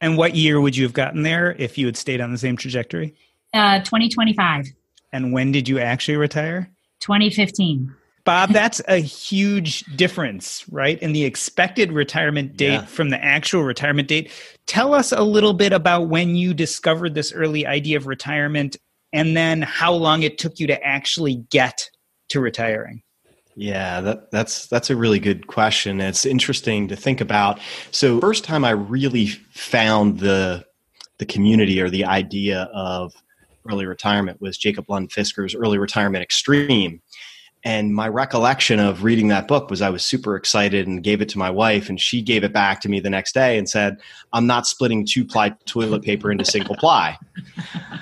And 0.00 0.16
what 0.16 0.36
year 0.36 0.60
would 0.60 0.76
you 0.76 0.84
have 0.84 0.92
gotten 0.92 1.22
there 1.22 1.52
if 1.58 1.78
you 1.78 1.86
had 1.86 1.96
stayed 1.96 2.20
on 2.20 2.30
the 2.30 2.38
same 2.38 2.56
trajectory? 2.56 3.14
Uh, 3.52 3.78
2025. 3.80 4.66
And 5.12 5.32
when 5.32 5.52
did 5.52 5.68
you 5.68 5.80
actually 5.80 6.16
retire? 6.16 6.70
2015. 7.00 7.92
Bob, 8.24 8.52
that's 8.52 8.80
a 8.88 8.96
huge 8.96 9.84
difference, 9.96 10.64
right? 10.70 10.98
In 11.02 11.12
the 11.12 11.24
expected 11.24 11.92
retirement 11.92 12.56
date 12.56 12.72
yeah. 12.72 12.84
from 12.86 13.10
the 13.10 13.22
actual 13.22 13.62
retirement 13.64 14.08
date. 14.08 14.30
Tell 14.66 14.94
us 14.94 15.12
a 15.12 15.22
little 15.22 15.52
bit 15.52 15.74
about 15.74 16.08
when 16.08 16.34
you 16.34 16.54
discovered 16.54 17.14
this 17.14 17.32
early 17.32 17.66
idea 17.66 17.98
of 17.98 18.06
retirement 18.06 18.76
and 19.12 19.36
then 19.36 19.62
how 19.62 19.92
long 19.92 20.22
it 20.22 20.38
took 20.38 20.58
you 20.58 20.66
to 20.66 20.82
actually 20.82 21.44
get 21.50 21.90
to 22.30 22.40
retiring. 22.40 23.02
Yeah, 23.56 24.00
that, 24.00 24.30
that's 24.32 24.66
that's 24.66 24.90
a 24.90 24.96
really 24.96 25.20
good 25.20 25.46
question. 25.46 26.00
It's 26.00 26.26
interesting 26.26 26.88
to 26.88 26.96
think 26.96 27.20
about. 27.20 27.60
So, 27.92 28.20
first 28.20 28.42
time 28.42 28.64
I 28.64 28.70
really 28.70 29.26
found 29.26 30.18
the 30.18 30.64
the 31.18 31.26
community 31.26 31.80
or 31.80 31.88
the 31.88 32.04
idea 32.04 32.62
of 32.74 33.12
early 33.68 33.86
retirement 33.86 34.40
was 34.40 34.58
Jacob 34.58 34.86
Lund 34.88 35.10
Fisker's 35.10 35.54
Early 35.54 35.78
Retirement 35.78 36.22
Extreme, 36.22 37.00
and 37.64 37.94
my 37.94 38.08
recollection 38.08 38.78
of 38.78 39.04
reading 39.04 39.28
that 39.28 39.48
book 39.48 39.70
was 39.70 39.80
I 39.80 39.88
was 39.88 40.04
super 40.04 40.36
excited 40.36 40.86
and 40.86 41.02
gave 41.02 41.22
it 41.22 41.30
to 41.30 41.38
my 41.38 41.50
wife, 41.50 41.88
and 41.88 41.98
she 41.98 42.20
gave 42.20 42.44
it 42.44 42.52
back 42.52 42.80
to 42.82 42.90
me 42.90 43.00
the 43.00 43.08
next 43.08 43.32
day 43.32 43.56
and 43.56 43.68
said, 43.68 43.96
I'm 44.34 44.46
not 44.46 44.66
splitting 44.66 45.06
two 45.06 45.24
ply 45.24 45.50
toilet 45.64 46.02
paper 46.02 46.30
into 46.30 46.44
single 46.44 46.76
ply. 46.76 47.16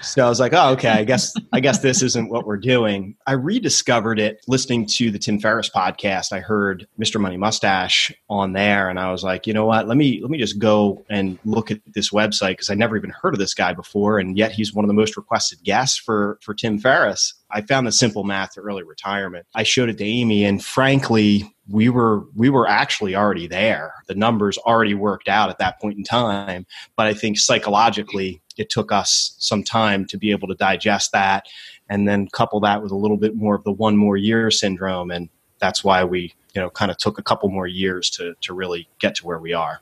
So 0.03 0.27
I 0.27 0.29
was 0.29 0.41
like, 0.41 0.53
oh, 0.53 0.71
okay, 0.73 0.89
I 0.89 1.05
guess 1.05 1.33
I 1.53 1.61
guess 1.61 1.79
this 1.79 2.03
isn't 2.03 2.29
what 2.29 2.45
we're 2.45 2.57
doing. 2.57 3.17
I 3.27 3.33
rediscovered 3.33 4.19
it 4.19 4.45
listening 4.49 4.87
to 4.87 5.13
the 5.13 5.19
Tim 5.19 5.39
Ferriss 5.39 5.71
podcast. 5.71 6.33
I 6.33 6.41
heard 6.41 6.89
Mr. 7.01 7.21
Money 7.21 7.37
Mustache 7.37 8.13
on 8.29 8.53
there, 8.53 8.89
and 8.91 8.99
I 8.99 9.13
was 9.13 9.23
like, 9.23 9.47
you 9.47 9.55
know 9.55 9.65
what? 9.65 9.87
Let 9.87 9.97
me 9.97 10.21
let 10.21 10.31
me 10.31 10.39
just 10.39 10.59
go 10.59 11.05
and 11.09 11.39
look 11.45 11.71
at 11.71 11.81
this 11.95 12.11
website 12.11 12.53
because 12.53 12.69
I 12.69 12.75
never 12.75 12.97
even 12.97 13.11
heard 13.11 13.35
of 13.35 13.39
this 13.39 13.55
guy 13.55 13.73
before, 13.75 14.19
and 14.19 14.37
yet 14.37 14.51
he's 14.51 14.75
one 14.75 14.85
of 14.85 14.89
the 14.89 14.95
most 14.95 15.17
requested 15.17 15.63
guests 15.63 15.97
for 15.97 16.39
for 16.43 16.53
Tim 16.53 16.79
Ferriss. 16.79 17.35
I 17.53 17.61
found 17.61 17.87
the 17.87 17.93
simple 17.93 18.25
math 18.25 18.55
to 18.55 18.61
early 18.61 18.83
retirement. 18.83 19.47
I 19.55 19.63
showed 19.63 19.89
it 19.89 19.99
to 19.99 20.05
Amy, 20.05 20.45
and 20.45 20.65
frankly, 20.65 21.55
we 21.69 21.89
were 21.89 22.25
we 22.35 22.49
were 22.49 22.67
actually 22.67 23.15
already 23.15 23.47
there. 23.47 23.95
The 24.09 24.15
numbers 24.15 24.59
already 24.59 24.95
worked 24.95 25.29
out 25.29 25.51
at 25.51 25.59
that 25.59 25.81
point 25.81 25.99
in 25.99 26.05
time. 26.05 26.67
But 26.97 27.07
I 27.07 27.15
think 27.15 27.39
psychologically, 27.39 28.41
it 28.57 28.71
took 28.71 28.91
us 28.91 29.35
some 29.39 29.63
time 29.63 30.07
to 30.07 30.19
be 30.19 30.31
able 30.31 30.49
to 30.49 30.55
digest 30.55 31.13
that, 31.13 31.47
and 31.89 32.09
then 32.09 32.29
couple 32.29 32.61
that 32.61 32.83
with 32.83 32.91
a 32.91 32.97
little 32.97 33.19
bit 33.19 33.37
more 33.37 33.55
of 33.55 33.65
the 33.65 33.73
one 33.73 33.97
more 33.97 34.17
year 34.17 34.51
syndrome, 34.51 35.11
and 35.11 35.29
that's 35.59 35.85
why 35.85 36.05
we 36.05 36.35
you 36.55 36.61
know 36.61 36.71
kind 36.71 36.91
of 36.91 36.97
took 36.97 37.19
a 37.19 37.23
couple 37.23 37.49
more 37.51 37.67
years 37.67 38.11
to 38.11 38.35
to 38.41 38.55
really 38.55 38.89
get 38.99 39.15
to 39.17 39.27
where 39.27 39.39
we 39.39 39.53
are. 39.53 39.81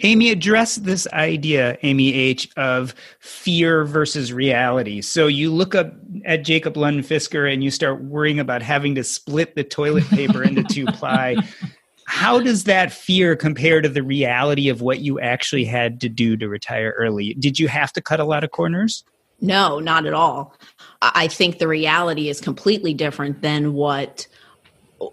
Amy, 0.00 0.30
address 0.30 0.76
this 0.76 1.06
idea, 1.12 1.78
Amy 1.82 2.12
H., 2.12 2.48
of 2.56 2.94
fear 3.20 3.84
versus 3.84 4.32
reality. 4.32 5.00
So 5.00 5.26
you 5.26 5.52
look 5.52 5.74
up 5.74 5.94
at 6.24 6.44
Jacob 6.44 6.76
Lund 6.76 7.04
Fisker 7.04 7.52
and 7.52 7.62
you 7.62 7.70
start 7.70 8.02
worrying 8.02 8.38
about 8.38 8.62
having 8.62 8.94
to 8.96 9.04
split 9.04 9.54
the 9.54 9.64
toilet 9.64 10.08
paper 10.08 10.42
into 10.42 10.62
two 10.64 10.86
ply. 10.92 11.36
How 12.06 12.40
does 12.40 12.64
that 12.64 12.92
fear 12.92 13.34
compare 13.34 13.80
to 13.80 13.88
the 13.88 14.02
reality 14.02 14.68
of 14.68 14.82
what 14.82 15.00
you 15.00 15.18
actually 15.20 15.64
had 15.64 16.00
to 16.02 16.08
do 16.08 16.36
to 16.36 16.48
retire 16.48 16.94
early? 16.96 17.34
Did 17.34 17.58
you 17.58 17.68
have 17.68 17.92
to 17.94 18.02
cut 18.02 18.20
a 18.20 18.24
lot 18.24 18.44
of 18.44 18.50
corners? 18.50 19.04
No, 19.40 19.78
not 19.78 20.06
at 20.06 20.14
all. 20.14 20.54
I 21.02 21.28
think 21.28 21.58
the 21.58 21.68
reality 21.68 22.28
is 22.28 22.40
completely 22.40 22.94
different 22.94 23.42
than 23.42 23.74
what 23.74 24.26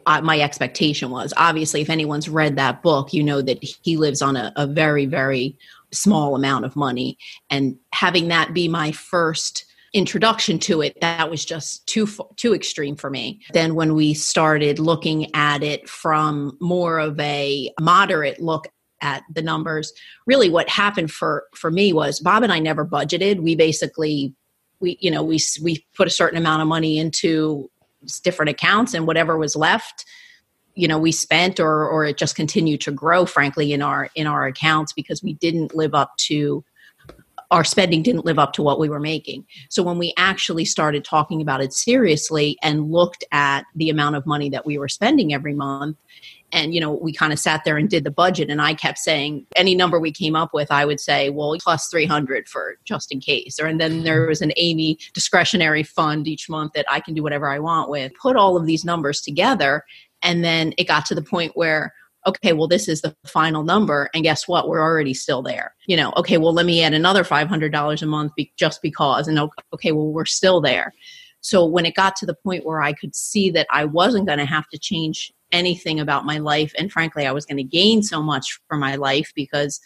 my 0.06 0.40
expectation 0.40 1.10
was. 1.10 1.34
Obviously, 1.38 1.82
if 1.82 1.90
anyone's 1.90 2.30
read 2.30 2.56
that 2.56 2.82
book, 2.82 3.14
you 3.14 3.24
know 3.24 3.42
that 3.42 3.64
he 3.84 3.98
lives 3.98 4.22
on 4.22 4.36
a, 4.36 4.54
a 4.56 4.68
very, 4.68 5.06
very 5.06 5.58
small 5.92 6.36
amount 6.36 6.66
of 6.66 6.76
money. 6.76 7.18
And 7.50 7.78
having 7.94 8.30
that 8.30 8.54
be 8.54 8.68
my 8.68 8.92
first 8.92 9.66
introduction 9.94 10.58
to 10.58 10.82
it 10.82 11.00
that 11.02 11.30
was 11.30 11.44
just 11.44 11.86
too 11.86 12.08
too 12.38 12.56
extreme 12.56 12.96
for 12.96 13.10
me 13.10 13.42
then 13.52 13.76
when 13.76 13.94
we 13.94 14.14
started 14.14 14.80
looking 14.80 15.30
at 15.36 15.64
it 15.64 15.90
from 15.90 16.58
more 16.62 16.98
of 16.98 17.20
a 17.20 17.70
moderate 17.78 18.40
look 18.40 18.70
at 19.02 19.22
the 19.34 19.42
numbers 19.42 19.92
really 20.26 20.50
what 20.50 20.70
happened 20.70 21.12
for 21.12 21.44
for 21.54 21.70
me 21.70 21.92
was 21.92 22.22
bob 22.22 22.42
and 22.42 22.54
i 22.54 22.60
never 22.60 22.86
budgeted 22.86 23.42
we 23.42 23.54
basically 23.54 24.34
we 24.80 24.98
you 25.02 25.12
know 25.12 25.24
we 25.24 25.38
we 25.62 25.86
put 25.94 26.08
a 26.08 26.12
certain 26.12 26.38
amount 26.38 26.62
of 26.62 26.70
money 26.70 26.98
into 26.98 27.70
different 28.24 28.50
accounts 28.50 28.94
and 28.94 29.08
whatever 29.08 29.38
was 29.38 29.56
left 29.56 30.06
you 30.76 30.88
know 30.88 30.98
we 30.98 31.12
spent 31.12 31.60
or 31.60 31.88
or 31.88 32.06
it 32.06 32.18
just 32.18 32.36
continued 32.36 32.82
to 32.82 32.92
grow 32.92 33.26
frankly 33.26 33.74
in 33.74 33.82
our 33.82 34.10
in 34.16 34.28
our 34.28 34.46
accounts 34.46 34.94
because 34.94 35.22
we 35.22 35.34
didn't 35.34 35.76
live 35.76 35.94
up 35.94 36.16
to 36.18 36.64
our 37.52 37.66
spending 37.66 38.02
didn't 38.02 38.26
live 38.26 38.40
up 38.40 38.54
to 38.54 38.64
what 38.64 38.80
we 38.80 38.90
were 38.90 39.00
making. 39.00 39.46
So 39.70 39.84
when 39.84 39.98
we 39.98 40.14
actually 40.18 40.66
started 40.66 41.04
talking 41.04 41.42
about 41.42 41.62
it 41.62 41.74
seriously 41.74 42.58
and 42.64 42.92
looked 42.92 43.26
at 43.34 43.66
the 43.76 43.90
amount 43.90 44.16
of 44.16 44.26
money 44.26 44.50
that 44.50 44.66
we 44.66 44.78
were 44.78 44.88
spending 44.88 45.34
every 45.34 45.54
month, 45.54 45.98
and 46.52 46.74
you 46.74 46.82
know 46.82 46.92
we 46.92 47.14
kind 47.14 47.34
of 47.34 47.40
sat 47.40 47.64
there 47.64 47.78
and 47.78 47.90
did 47.90 48.04
the 48.04 48.12
budget 48.12 48.50
and 48.50 48.62
i 48.62 48.74
kept 48.74 48.98
saying 48.98 49.46
any 49.56 49.76
number 49.76 50.00
we 50.00 50.12
came 50.12 50.36
up 50.36 50.54
with 50.54 50.72
i 50.72 50.86
would 50.86 51.00
say 51.00 51.30
well 51.30 51.56
plus 51.62 51.88
300 51.90 52.48
for 52.48 52.76
just 52.86 53.12
in 53.12 53.20
case. 53.20 53.60
Or 53.60 53.66
and 53.66 53.80
then 53.80 54.04
there 54.04 54.28
was 54.28 54.42
an 54.42 54.52
amy 54.58 54.98
discretionary 55.14 55.84
fund 55.84 56.28
each 56.28 56.50
month 56.50 56.74
that 56.74 56.86
i 56.90 57.00
can 57.00 57.14
do 57.14 57.24
whatever 57.24 57.50
i 57.50 57.60
want 57.60 57.90
with. 57.90 58.12
Put 58.22 58.36
all 58.36 58.58
of 58.58 58.66
these 58.66 58.86
numbers 58.86 59.22
together 59.22 59.84
and 60.24 60.44
then 60.44 60.74
it 60.78 60.88
got 60.88 61.06
to 61.08 61.16
the 61.16 61.22
point 61.22 61.54
where 61.56 61.94
okay 62.28 62.54
well 62.54 62.68
this 62.68 62.88
is 62.88 63.02
the 63.02 63.16
final 63.26 63.64
number 63.64 64.10
and 64.14 64.24
guess 64.24 64.48
what? 64.48 64.68
We're 64.68 64.82
already 64.82 65.14
still 65.14 65.42
there. 65.42 65.76
You 65.88 65.98
know 65.98 66.14
okay 66.18 66.38
well 66.38 66.54
let 66.54 66.66
me 66.66 66.84
add 66.84 66.94
another 66.94 67.24
$500 67.24 68.02
a 68.02 68.06
month 68.06 68.34
be- 68.36 68.54
just 68.58 68.82
because 68.82 69.28
and 69.28 69.40
okay 69.74 69.92
well 69.92 70.12
we're 70.12 70.26
still 70.26 70.62
there. 70.62 70.94
So 71.44 71.66
when 71.66 71.88
it 71.88 71.96
got 71.96 72.16
to 72.18 72.26
the 72.26 72.36
point 72.36 72.66
where 72.66 72.82
i 72.82 72.94
could 72.94 73.16
see 73.16 73.50
that 73.52 73.68
i 73.72 73.86
wasn't 73.86 74.28
going 74.28 74.40
to 74.40 74.46
have 74.46 74.68
to 74.70 74.78
change 74.78 75.34
anything 75.52 76.00
about 76.00 76.26
my 76.26 76.38
life. 76.38 76.74
And 76.78 76.92
frankly, 76.92 77.26
I 77.26 77.32
was 77.32 77.46
going 77.46 77.58
to 77.58 77.64
gain 77.64 78.04
so 78.04 78.22
much 78.22 78.60
for 78.68 78.78
my 78.78 78.96
life 78.96 79.32
because 79.36 79.80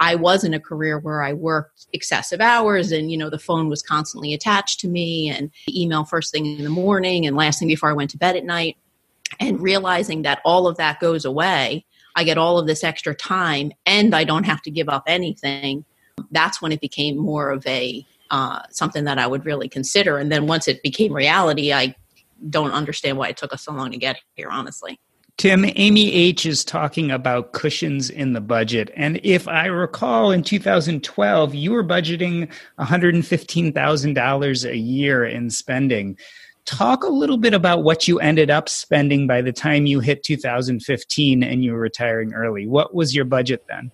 I 0.00 0.14
was 0.14 0.44
in 0.44 0.54
a 0.54 0.60
career 0.60 0.98
where 0.98 1.22
I 1.22 1.34
worked 1.34 1.86
excessive 1.92 2.40
hours 2.40 2.90
and, 2.90 3.10
you 3.12 3.18
know, 3.18 3.28
the 3.28 3.38
phone 3.38 3.68
was 3.68 3.82
constantly 3.82 4.32
attached 4.32 4.80
to 4.80 4.88
me 4.88 5.28
and 5.28 5.50
email 5.68 6.04
first 6.04 6.32
thing 6.32 6.46
in 6.46 6.64
the 6.64 6.70
morning 6.70 7.26
and 7.26 7.36
last 7.36 7.58
thing 7.58 7.68
before 7.68 7.90
I 7.90 7.94
went 7.94 8.10
to 8.10 8.18
bed 8.18 8.34
at 8.34 8.44
night. 8.44 8.78
And 9.38 9.60
realizing 9.60 10.22
that 10.22 10.40
all 10.44 10.66
of 10.66 10.78
that 10.78 11.00
goes 11.00 11.24
away, 11.24 11.84
I 12.16 12.24
get 12.24 12.38
all 12.38 12.58
of 12.58 12.66
this 12.66 12.82
extra 12.82 13.14
time 13.14 13.72
and 13.86 14.14
I 14.14 14.24
don't 14.24 14.44
have 14.44 14.62
to 14.62 14.70
give 14.70 14.88
up 14.88 15.04
anything. 15.06 15.84
That's 16.30 16.60
when 16.60 16.72
it 16.72 16.80
became 16.80 17.16
more 17.16 17.50
of 17.50 17.64
a 17.66 18.04
uh, 18.30 18.62
something 18.70 19.04
that 19.04 19.18
I 19.18 19.26
would 19.26 19.44
really 19.44 19.68
consider. 19.68 20.16
And 20.16 20.32
then 20.32 20.46
once 20.46 20.66
it 20.66 20.82
became 20.82 21.12
reality, 21.12 21.72
I 21.72 21.94
don't 22.48 22.72
understand 22.72 23.18
why 23.18 23.28
it 23.28 23.36
took 23.36 23.52
us 23.52 23.62
so 23.62 23.72
long 23.72 23.90
to 23.90 23.98
get 23.98 24.20
here, 24.34 24.48
honestly 24.48 24.98
Tim, 25.40 25.64
Amy 25.76 26.12
H 26.12 26.44
is 26.44 26.62
talking 26.62 27.10
about 27.10 27.54
cushions 27.54 28.10
in 28.10 28.34
the 28.34 28.42
budget. 28.42 28.90
And 28.94 29.18
if 29.22 29.48
I 29.48 29.64
recall, 29.64 30.30
in 30.32 30.42
2012, 30.42 31.54
you 31.54 31.72
were 31.72 31.82
budgeting 31.82 32.52
$115,000 32.78 34.70
a 34.70 34.76
year 34.76 35.24
in 35.24 35.48
spending. 35.48 36.18
Talk 36.66 37.04
a 37.04 37.08
little 37.08 37.38
bit 37.38 37.54
about 37.54 37.84
what 37.84 38.06
you 38.06 38.20
ended 38.20 38.50
up 38.50 38.68
spending 38.68 39.26
by 39.26 39.40
the 39.40 39.50
time 39.50 39.86
you 39.86 40.00
hit 40.00 40.22
2015 40.24 41.42
and 41.42 41.64
you 41.64 41.72
were 41.72 41.80
retiring 41.80 42.34
early. 42.34 42.66
What 42.66 42.94
was 42.94 43.14
your 43.14 43.24
budget 43.24 43.64
then? 43.66 43.90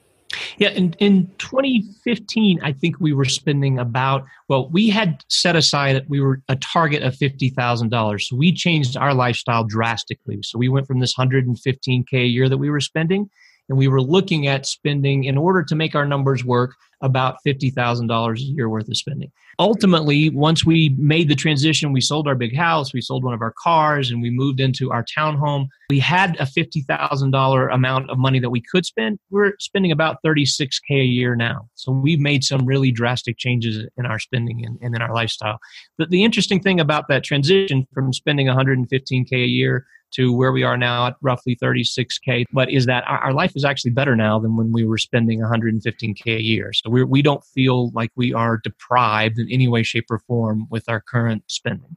Yeah, 0.59 0.71
in, 0.71 0.95
in 0.99 1.31
2015, 1.38 2.61
I 2.62 2.73
think 2.73 2.97
we 3.00 3.12
were 3.12 3.25
spending 3.25 3.79
about, 3.79 4.25
well, 4.49 4.69
we 4.71 4.88
had 4.88 5.25
set 5.29 5.57
aside, 5.57 6.05
we 6.09 6.21
were 6.21 6.41
a 6.49 6.57
target 6.57 7.03
of 7.03 7.15
$50,000. 7.15 8.21
So 8.23 8.37
we 8.37 8.53
changed 8.53 8.97
our 8.97 9.15
lifestyle 9.15 9.65
drastically. 9.65 10.38
So 10.43 10.59
we 10.59 10.69
went 10.69 10.87
from 10.87 11.00
this 11.00 11.15
115K 11.17 12.12
a 12.12 12.26
year 12.26 12.49
that 12.49 12.59
we 12.59 12.71
were 12.71 12.81
spending, 12.81 13.31
and 13.69 13.76
we 13.79 13.88
were 13.88 14.03
looking 14.03 14.47
at 14.47 14.67
spending, 14.67 15.25
in 15.25 15.37
order 15.37 15.62
to 15.62 15.75
make 15.75 15.95
our 15.95 16.07
numbers 16.07 16.45
work, 16.45 16.75
about 17.00 17.37
$50,000 17.47 18.37
a 18.37 18.41
year 18.41 18.69
worth 18.69 18.88
of 18.88 18.97
spending. 18.97 19.31
Ultimately, 19.59 20.29
once 20.31 20.67
we 20.67 20.95
made 20.99 21.29
the 21.29 21.35
transition, 21.35 21.93
we 21.93 22.00
sold 22.00 22.29
our 22.29 22.35
big 22.35 22.55
house, 22.55 22.93
we 22.93 23.00
sold 23.00 23.25
one 23.25 23.33
of 23.33 23.41
our 23.41 23.55
cars, 23.62 24.11
and 24.11 24.21
we 24.21 24.31
moved 24.31 24.61
into 24.61 24.93
our 24.93 25.05
townhome. 25.05 25.69
We 25.88 25.99
had 25.99 26.37
a 26.37 26.45
$50,000 26.45 27.75
amount 27.75 28.11
of 28.11 28.19
money 28.19 28.38
that 28.41 28.50
we 28.50 28.62
could 28.71 28.85
spend. 28.85 29.19
We're 29.31 29.53
spending 29.59 29.93
about 29.93 30.19
36K 30.25 30.91
a 30.91 31.05
year 31.05 31.37
now. 31.37 31.69
So 31.75 31.91
we've 31.91 32.21
made 32.21 32.45
some 32.45 32.67
really 32.67 32.91
drastic 32.91 33.38
changes 33.38 33.87
in 33.97 34.05
our 34.05 34.19
spending 34.19 34.65
and, 34.65 34.79
and 34.83 34.95
in 34.95 35.00
our 35.00 35.15
lifestyle. 35.15 35.59
But 35.97 36.11
the 36.11 36.23
interesting 36.23 36.61
thing 36.61 36.79
about 36.79 37.09
that 37.09 37.25
transition 37.25 37.87
from 37.95 38.12
spending 38.12 38.49
115K 38.49 39.33
a 39.33 39.47
year 39.47 39.87
to 40.13 40.33
where 40.33 40.53
we 40.53 40.63
are 40.63 40.77
now 40.77 41.09
at 41.09 41.17
roughly 41.21 41.57
36K. 41.57 42.45
But 42.53 42.71
is 42.71 42.87
that 42.87 43.05
our, 43.07 43.33
life 43.33 43.53
is 43.55 43.65
actually 43.65 43.91
better 43.91 44.17
now 44.17 44.39
than 44.39 44.57
when 44.57 44.73
we 44.73 44.85
were 44.85 44.99
spending 44.99 45.41
115K 45.41 46.37
a 46.37 46.43
year. 46.43 46.73
So 46.73 46.91
we're, 46.91 47.07
we 47.07 47.23
don't 47.23 47.45
feel 47.45 47.91
like 47.91 48.11
we 48.17 48.33
are 48.33 48.59
deprived 48.59 49.39
in 49.39 49.49
any 49.51 49.69
way, 49.69 49.83
shape, 49.83 50.07
or 50.11 50.19
form 50.21 50.67
with 50.71 50.89
our 50.89 51.01
current 51.01 51.45
spending. 51.49 51.97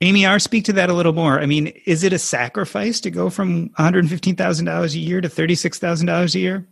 Amy 0.00 0.26
R, 0.26 0.38
speak 0.38 0.64
to 0.64 0.72
that 0.74 0.90
a 0.90 0.92
little 0.92 1.12
more. 1.12 1.40
I 1.40 1.46
mean, 1.46 1.68
is 1.86 2.04
it 2.04 2.12
a 2.12 2.18
sacrifice 2.18 3.00
to 3.00 3.10
go 3.10 3.30
from 3.30 3.70
$115,000 3.78 4.94
a 4.94 4.98
year 4.98 5.20
to 5.20 5.28
$36,000 5.28 6.34
a 6.34 6.38
year? 6.38 6.68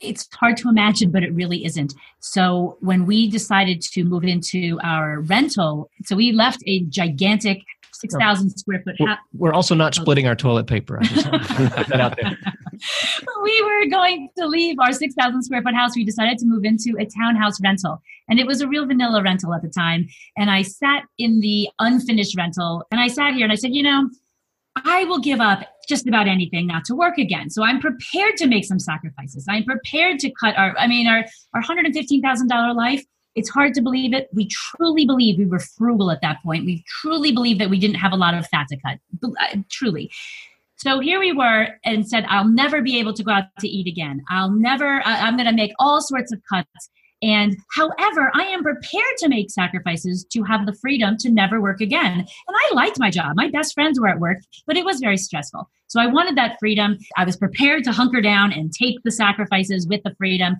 It's 0.00 0.28
hard 0.34 0.56
to 0.58 0.68
imagine, 0.68 1.10
but 1.10 1.22
it 1.22 1.32
really 1.32 1.64
isn't. 1.64 1.94
So 2.20 2.76
when 2.80 3.06
we 3.06 3.30
decided 3.30 3.80
to 3.80 4.04
move 4.04 4.24
into 4.24 4.78
our 4.82 5.20
rental, 5.20 5.88
so 6.04 6.16
we 6.16 6.32
left 6.32 6.62
a 6.66 6.80
gigantic 6.86 7.62
6,000 8.10 8.50
square 8.58 8.82
foot 8.84 8.96
house. 9.06 9.18
We're 9.32 9.52
also 9.52 9.74
not 9.74 9.94
splitting 9.94 10.26
our 10.26 10.34
toilet 10.36 10.66
paper. 10.66 10.98
I 11.00 11.04
just 11.04 11.30
that 11.30 12.00
out 12.00 12.16
there. 12.20 12.36
we 13.42 13.62
were 13.62 13.86
going 13.90 14.28
to 14.38 14.46
leave 14.46 14.78
our 14.78 14.92
6,000 14.92 15.42
square 15.42 15.62
foot 15.62 15.74
house. 15.74 15.96
We 15.96 16.04
decided 16.04 16.38
to 16.38 16.46
move 16.46 16.64
into 16.64 16.96
a 16.98 17.06
townhouse 17.06 17.60
rental. 17.62 18.02
And 18.28 18.38
it 18.38 18.46
was 18.46 18.60
a 18.60 18.68
real 18.68 18.86
vanilla 18.86 19.22
rental 19.22 19.54
at 19.54 19.62
the 19.62 19.68
time. 19.68 20.06
And 20.36 20.50
I 20.50 20.62
sat 20.62 21.04
in 21.18 21.40
the 21.40 21.68
unfinished 21.78 22.36
rental 22.36 22.84
and 22.90 23.00
I 23.00 23.08
sat 23.08 23.34
here 23.34 23.44
and 23.44 23.52
I 23.52 23.56
said, 23.56 23.74
you 23.74 23.82
know, 23.82 24.08
I 24.76 25.04
will 25.04 25.20
give 25.20 25.40
up 25.40 25.60
just 25.88 26.06
about 26.08 26.26
anything 26.26 26.66
not 26.66 26.84
to 26.86 26.94
work 26.94 27.18
again. 27.18 27.50
So 27.50 27.62
I'm 27.62 27.80
prepared 27.80 28.36
to 28.38 28.46
make 28.46 28.64
some 28.64 28.78
sacrifices. 28.78 29.46
I'm 29.48 29.64
prepared 29.64 30.18
to 30.20 30.32
cut 30.40 30.56
our, 30.56 30.76
I 30.78 30.86
mean, 30.86 31.06
our, 31.06 31.24
our 31.54 31.62
$115,000 31.62 32.74
life 32.74 33.04
it's 33.34 33.50
hard 33.50 33.74
to 33.74 33.82
believe 33.82 34.14
it. 34.14 34.28
We 34.32 34.48
truly 34.48 35.04
believe 35.04 35.38
we 35.38 35.46
were 35.46 35.58
frugal 35.58 36.10
at 36.10 36.20
that 36.22 36.42
point. 36.42 36.64
We 36.64 36.84
truly 37.00 37.32
believe 37.32 37.58
that 37.58 37.70
we 37.70 37.78
didn't 37.78 37.96
have 37.96 38.12
a 38.12 38.16
lot 38.16 38.34
of 38.34 38.46
fat 38.46 38.66
to 38.70 38.76
cut. 38.76 38.98
Uh, 39.22 39.58
truly. 39.70 40.10
So 40.76 41.00
here 41.00 41.18
we 41.18 41.32
were 41.32 41.68
and 41.84 42.06
said, 42.06 42.26
I'll 42.28 42.48
never 42.48 42.82
be 42.82 42.98
able 42.98 43.14
to 43.14 43.22
go 43.22 43.32
out 43.32 43.44
to 43.60 43.68
eat 43.68 43.86
again. 43.86 44.22
I'll 44.30 44.50
never, 44.50 45.02
I'm 45.04 45.36
going 45.36 45.48
to 45.48 45.54
make 45.54 45.72
all 45.78 46.00
sorts 46.00 46.32
of 46.32 46.40
cuts. 46.52 46.90
And 47.22 47.56
however, 47.74 48.30
I 48.34 48.42
am 48.42 48.62
prepared 48.62 49.16
to 49.18 49.28
make 49.28 49.50
sacrifices 49.50 50.26
to 50.32 50.42
have 50.42 50.66
the 50.66 50.74
freedom 50.74 51.16
to 51.20 51.30
never 51.30 51.60
work 51.60 51.80
again. 51.80 52.18
And 52.18 52.26
I 52.48 52.74
liked 52.74 52.98
my 52.98 53.10
job. 53.10 53.32
My 53.34 53.48
best 53.48 53.72
friends 53.72 53.98
were 53.98 54.08
at 54.08 54.20
work, 54.20 54.38
but 54.66 54.76
it 54.76 54.84
was 54.84 55.00
very 55.00 55.16
stressful. 55.16 55.70
So 55.86 56.00
I 56.00 56.06
wanted 56.06 56.36
that 56.36 56.56
freedom. 56.58 56.98
I 57.16 57.24
was 57.24 57.36
prepared 57.36 57.84
to 57.84 57.92
hunker 57.92 58.20
down 58.20 58.52
and 58.52 58.72
take 58.72 59.02
the 59.04 59.10
sacrifices 59.10 59.86
with 59.86 60.02
the 60.02 60.14
freedom. 60.16 60.56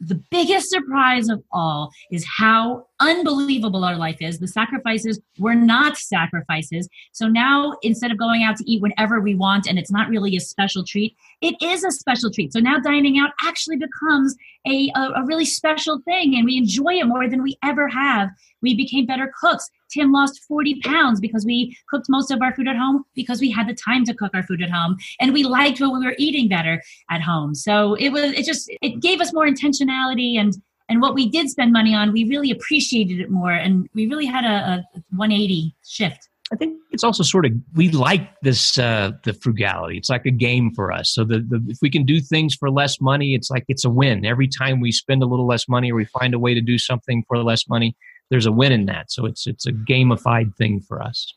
The 0.00 0.20
biggest 0.30 0.70
surprise 0.70 1.28
of 1.28 1.42
all 1.52 1.90
is 2.10 2.26
how 2.26 2.86
unbelievable 3.00 3.84
our 3.84 3.96
life 3.96 4.18
is. 4.20 4.38
The 4.38 4.48
sacrifices 4.48 5.20
were 5.38 5.54
not 5.54 5.96
sacrifices. 5.96 6.88
So 7.12 7.26
now 7.26 7.76
instead 7.82 8.10
of 8.10 8.18
going 8.18 8.42
out 8.42 8.56
to 8.56 8.70
eat 8.70 8.82
whenever 8.82 9.20
we 9.20 9.34
want 9.34 9.66
and 9.66 9.78
it's 9.78 9.90
not 9.90 10.08
really 10.08 10.36
a 10.36 10.40
special 10.40 10.84
treat, 10.84 11.16
it 11.40 11.54
is 11.62 11.84
a 11.84 11.90
special 11.90 12.30
treat. 12.30 12.52
So 12.52 12.60
now 12.60 12.78
dining 12.78 13.18
out 13.18 13.30
actually 13.44 13.76
becomes 13.76 14.34
a, 14.66 14.90
a, 14.94 15.00
a 15.16 15.24
really 15.24 15.44
special 15.44 16.00
thing 16.04 16.34
and 16.34 16.44
we 16.44 16.56
enjoy 16.56 16.94
it 16.94 17.06
more 17.06 17.28
than 17.28 17.42
we 17.42 17.56
ever 17.62 17.88
have. 17.88 18.30
We 18.62 18.74
became 18.74 19.06
better 19.06 19.32
cooks. 19.40 19.68
Tim 19.90 20.12
lost 20.12 20.40
40 20.48 20.80
pounds 20.80 21.20
because 21.20 21.44
we 21.44 21.76
cooked 21.90 22.06
most 22.08 22.30
of 22.30 22.40
our 22.40 22.54
food 22.54 22.68
at 22.68 22.76
home 22.76 23.04
because 23.14 23.40
we 23.40 23.50
had 23.50 23.68
the 23.68 23.74
time 23.74 24.04
to 24.04 24.14
cook 24.14 24.30
our 24.34 24.42
food 24.42 24.62
at 24.62 24.70
home 24.70 24.96
and 25.20 25.32
we 25.32 25.44
liked 25.44 25.80
what 25.80 25.92
we 25.92 26.04
were 26.04 26.14
eating 26.18 26.48
better 26.48 26.82
at 27.10 27.20
home. 27.20 27.54
So 27.54 27.94
it 27.94 28.10
was, 28.10 28.32
it 28.32 28.44
just, 28.44 28.70
it 28.80 29.00
gave 29.00 29.20
us 29.20 29.32
more 29.32 29.46
intentionality 29.46 30.36
and, 30.38 30.54
and 30.88 31.00
what 31.00 31.14
we 31.14 31.28
did 31.28 31.48
spend 31.50 31.72
money 31.72 31.94
on, 31.94 32.12
we 32.12 32.24
really 32.24 32.50
appreciated 32.50 33.20
it 33.20 33.30
more 33.30 33.52
and 33.52 33.88
we 33.94 34.06
really 34.06 34.26
had 34.26 34.44
a, 34.44 34.84
a 34.94 35.02
180 35.10 35.74
shift. 35.84 36.28
I 36.52 36.56
think 36.56 36.78
it's 36.90 37.02
also 37.02 37.22
sort 37.22 37.46
of 37.46 37.52
we 37.74 37.88
like 37.90 38.38
this 38.42 38.76
uh, 38.78 39.12
the 39.24 39.32
frugality. 39.32 39.96
It's 39.96 40.10
like 40.10 40.26
a 40.26 40.30
game 40.30 40.70
for 40.74 40.92
us. 40.92 41.10
So 41.10 41.24
the, 41.24 41.38
the 41.38 41.64
if 41.68 41.78
we 41.80 41.88
can 41.88 42.04
do 42.04 42.20
things 42.20 42.54
for 42.54 42.70
less 42.70 43.00
money, 43.00 43.34
it's 43.34 43.50
like 43.50 43.64
it's 43.68 43.86
a 43.86 43.90
win. 43.90 44.26
Every 44.26 44.48
time 44.48 44.80
we 44.80 44.92
spend 44.92 45.22
a 45.22 45.26
little 45.26 45.46
less 45.46 45.66
money 45.66 45.90
or 45.90 45.94
we 45.94 46.04
find 46.04 46.34
a 46.34 46.38
way 46.38 46.52
to 46.52 46.60
do 46.60 46.78
something 46.78 47.24
for 47.26 47.38
less 47.38 47.66
money, 47.68 47.96
there's 48.32 48.46
a 48.46 48.50
win 48.50 48.72
in 48.72 48.86
that. 48.86 49.12
So 49.12 49.26
it's 49.26 49.46
it's 49.46 49.66
a 49.66 49.72
gamified 49.72 50.56
thing 50.56 50.80
for 50.80 51.02
us. 51.02 51.34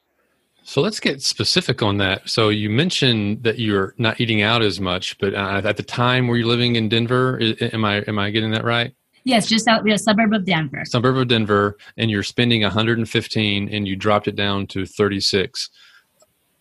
So 0.64 0.82
let's 0.82 1.02
get 1.02 1.22
specific 1.22 1.84
on 1.84 1.98
that. 1.98 2.28
So 2.28 2.48
you 2.48 2.70
mentioned 2.70 3.44
that 3.44 3.60
you're 3.60 3.94
not 3.98 4.20
eating 4.22 4.42
out 4.42 4.62
as 4.62 4.80
much, 4.80 5.18
but 5.20 5.36
uh, 5.36 5.62
at 5.64 5.76
the 5.76 5.84
time 5.84 6.28
were 6.28 6.38
you 6.38 6.48
living 6.48 6.78
in 6.78 6.88
Denver? 6.88 7.38
Am 7.62 7.84
I 7.84 7.98
am 8.08 8.18
I 8.18 8.32
getting 8.32 8.52
that 8.52 8.64
right? 8.64 8.96
Yes, 9.26 9.48
just 9.48 9.68
out 9.68 9.84
the 9.84 9.98
suburb 9.98 10.34
of 10.34 10.46
Denver. 10.46 10.84
Suburb 10.86 11.18
of 11.18 11.28
Denver, 11.28 11.78
and 11.98 12.10
you're 12.10 12.24
spending 12.24 12.62
115, 12.62 13.70
and 13.74 13.88
you 13.88 13.96
dropped 13.98 14.30
it 14.30 14.36
down 14.36 14.66
to 14.68 14.86
36. 14.86 15.70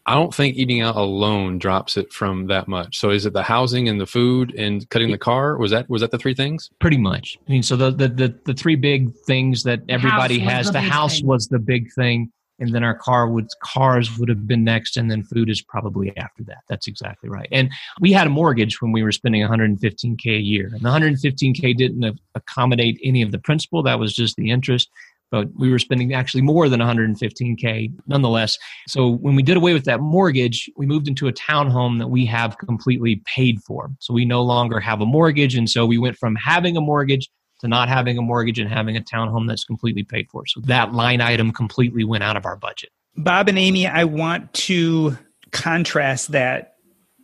I 0.06 0.14
don't 0.14 0.34
think 0.34 0.56
eating 0.56 0.82
out 0.82 0.96
alone 0.96 1.58
drops 1.58 1.96
it 1.96 2.12
from 2.12 2.46
that 2.48 2.68
much. 2.68 2.98
So 2.98 3.10
is 3.10 3.24
it 3.24 3.32
the 3.32 3.42
housing 3.42 3.88
and 3.88 3.98
the 3.98 4.06
food 4.06 4.54
and 4.54 4.88
cutting 4.90 5.10
the 5.10 5.18
car? 5.18 5.56
Was 5.56 5.70
that 5.70 5.88
was 5.88 6.02
that 6.02 6.10
the 6.10 6.18
three 6.18 6.34
things? 6.34 6.70
Pretty 6.78 6.98
much. 6.98 7.38
I 7.48 7.52
mean, 7.52 7.62
so 7.62 7.76
the 7.76 7.90
the 7.90 8.08
the, 8.08 8.38
the 8.44 8.54
three 8.54 8.76
big 8.76 9.14
things 9.26 9.62
that 9.62 9.80
everybody 9.88 10.38
has. 10.40 10.66
The, 10.66 10.72
the 10.72 10.80
house 10.80 11.18
thing. 11.18 11.26
was 11.26 11.48
the 11.48 11.58
big 11.58 11.90
thing, 11.94 12.30
and 12.58 12.74
then 12.74 12.84
our 12.84 12.94
car 12.94 13.28
would 13.28 13.48
cars 13.62 14.18
would 14.18 14.28
have 14.28 14.46
been 14.46 14.62
next, 14.62 14.98
and 14.98 15.10
then 15.10 15.22
food 15.22 15.48
is 15.48 15.62
probably 15.62 16.14
after 16.18 16.44
that. 16.44 16.64
That's 16.68 16.86
exactly 16.86 17.30
right. 17.30 17.48
And 17.50 17.70
we 17.98 18.12
had 18.12 18.26
a 18.26 18.30
mortgage 18.30 18.82
when 18.82 18.92
we 18.92 19.02
were 19.02 19.12
spending 19.12 19.40
115k 19.42 20.26
a 20.26 20.40
year, 20.40 20.70
and 20.72 20.82
the 20.82 20.90
115k 20.90 21.76
didn't 21.76 22.20
accommodate 22.34 23.00
any 23.02 23.22
of 23.22 23.32
the 23.32 23.38
principal. 23.38 23.82
That 23.82 23.98
was 23.98 24.14
just 24.14 24.36
the 24.36 24.50
interest 24.50 24.90
but 25.34 25.48
we 25.56 25.68
were 25.68 25.80
spending 25.80 26.14
actually 26.14 26.42
more 26.42 26.68
than 26.68 26.78
115k 26.78 27.92
nonetheless. 28.06 28.56
So 28.86 29.10
when 29.10 29.34
we 29.34 29.42
did 29.42 29.56
away 29.56 29.72
with 29.72 29.84
that 29.86 29.98
mortgage, 29.98 30.70
we 30.76 30.86
moved 30.86 31.08
into 31.08 31.26
a 31.26 31.32
townhome 31.32 31.98
that 31.98 32.06
we 32.06 32.24
have 32.26 32.56
completely 32.58 33.20
paid 33.24 33.60
for. 33.66 33.90
So 33.98 34.14
we 34.14 34.24
no 34.24 34.42
longer 34.42 34.78
have 34.78 35.00
a 35.00 35.06
mortgage, 35.06 35.56
and 35.56 35.68
so 35.68 35.86
we 35.86 35.98
went 35.98 36.16
from 36.16 36.36
having 36.36 36.76
a 36.76 36.80
mortgage 36.80 37.28
to 37.62 37.66
not 37.66 37.88
having 37.88 38.16
a 38.16 38.22
mortgage 38.22 38.60
and 38.60 38.70
having 38.70 38.96
a 38.96 39.00
townhome 39.00 39.48
that's 39.48 39.64
completely 39.64 40.04
paid 40.04 40.28
for. 40.30 40.46
So 40.46 40.60
that 40.66 40.92
line 40.92 41.20
item 41.20 41.50
completely 41.50 42.04
went 42.04 42.22
out 42.22 42.36
of 42.36 42.46
our 42.46 42.54
budget. 42.54 42.90
Bob 43.16 43.48
and 43.48 43.58
Amy, 43.58 43.88
I 43.88 44.04
want 44.04 44.54
to 44.54 45.18
contrast 45.50 46.30
that 46.30 46.73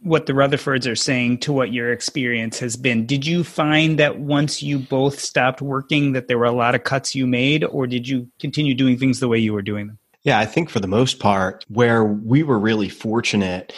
what 0.02 0.26
the 0.26 0.32
Rutherfords 0.32 0.90
are 0.90 0.96
saying 0.96 1.38
to 1.38 1.52
what 1.52 1.72
your 1.72 1.92
experience 1.92 2.58
has 2.58 2.76
been. 2.76 3.06
Did 3.06 3.26
you 3.26 3.44
find 3.44 3.98
that 3.98 4.18
once 4.18 4.62
you 4.62 4.78
both 4.78 5.20
stopped 5.20 5.60
working 5.60 6.12
that 6.12 6.26
there 6.26 6.38
were 6.38 6.46
a 6.46 6.52
lot 6.52 6.74
of 6.74 6.84
cuts 6.84 7.14
you 7.14 7.26
made 7.26 7.64
or 7.64 7.86
did 7.86 8.08
you 8.08 8.28
continue 8.40 8.74
doing 8.74 8.98
things 8.98 9.20
the 9.20 9.28
way 9.28 9.38
you 9.38 9.52
were 9.52 9.62
doing 9.62 9.88
them? 9.88 9.98
Yeah, 10.22 10.38
I 10.38 10.46
think 10.46 10.68
for 10.68 10.80
the 10.80 10.86
most 10.86 11.18
part, 11.18 11.64
where 11.68 12.04
we 12.04 12.42
were 12.42 12.58
really 12.58 12.90
fortunate 12.90 13.72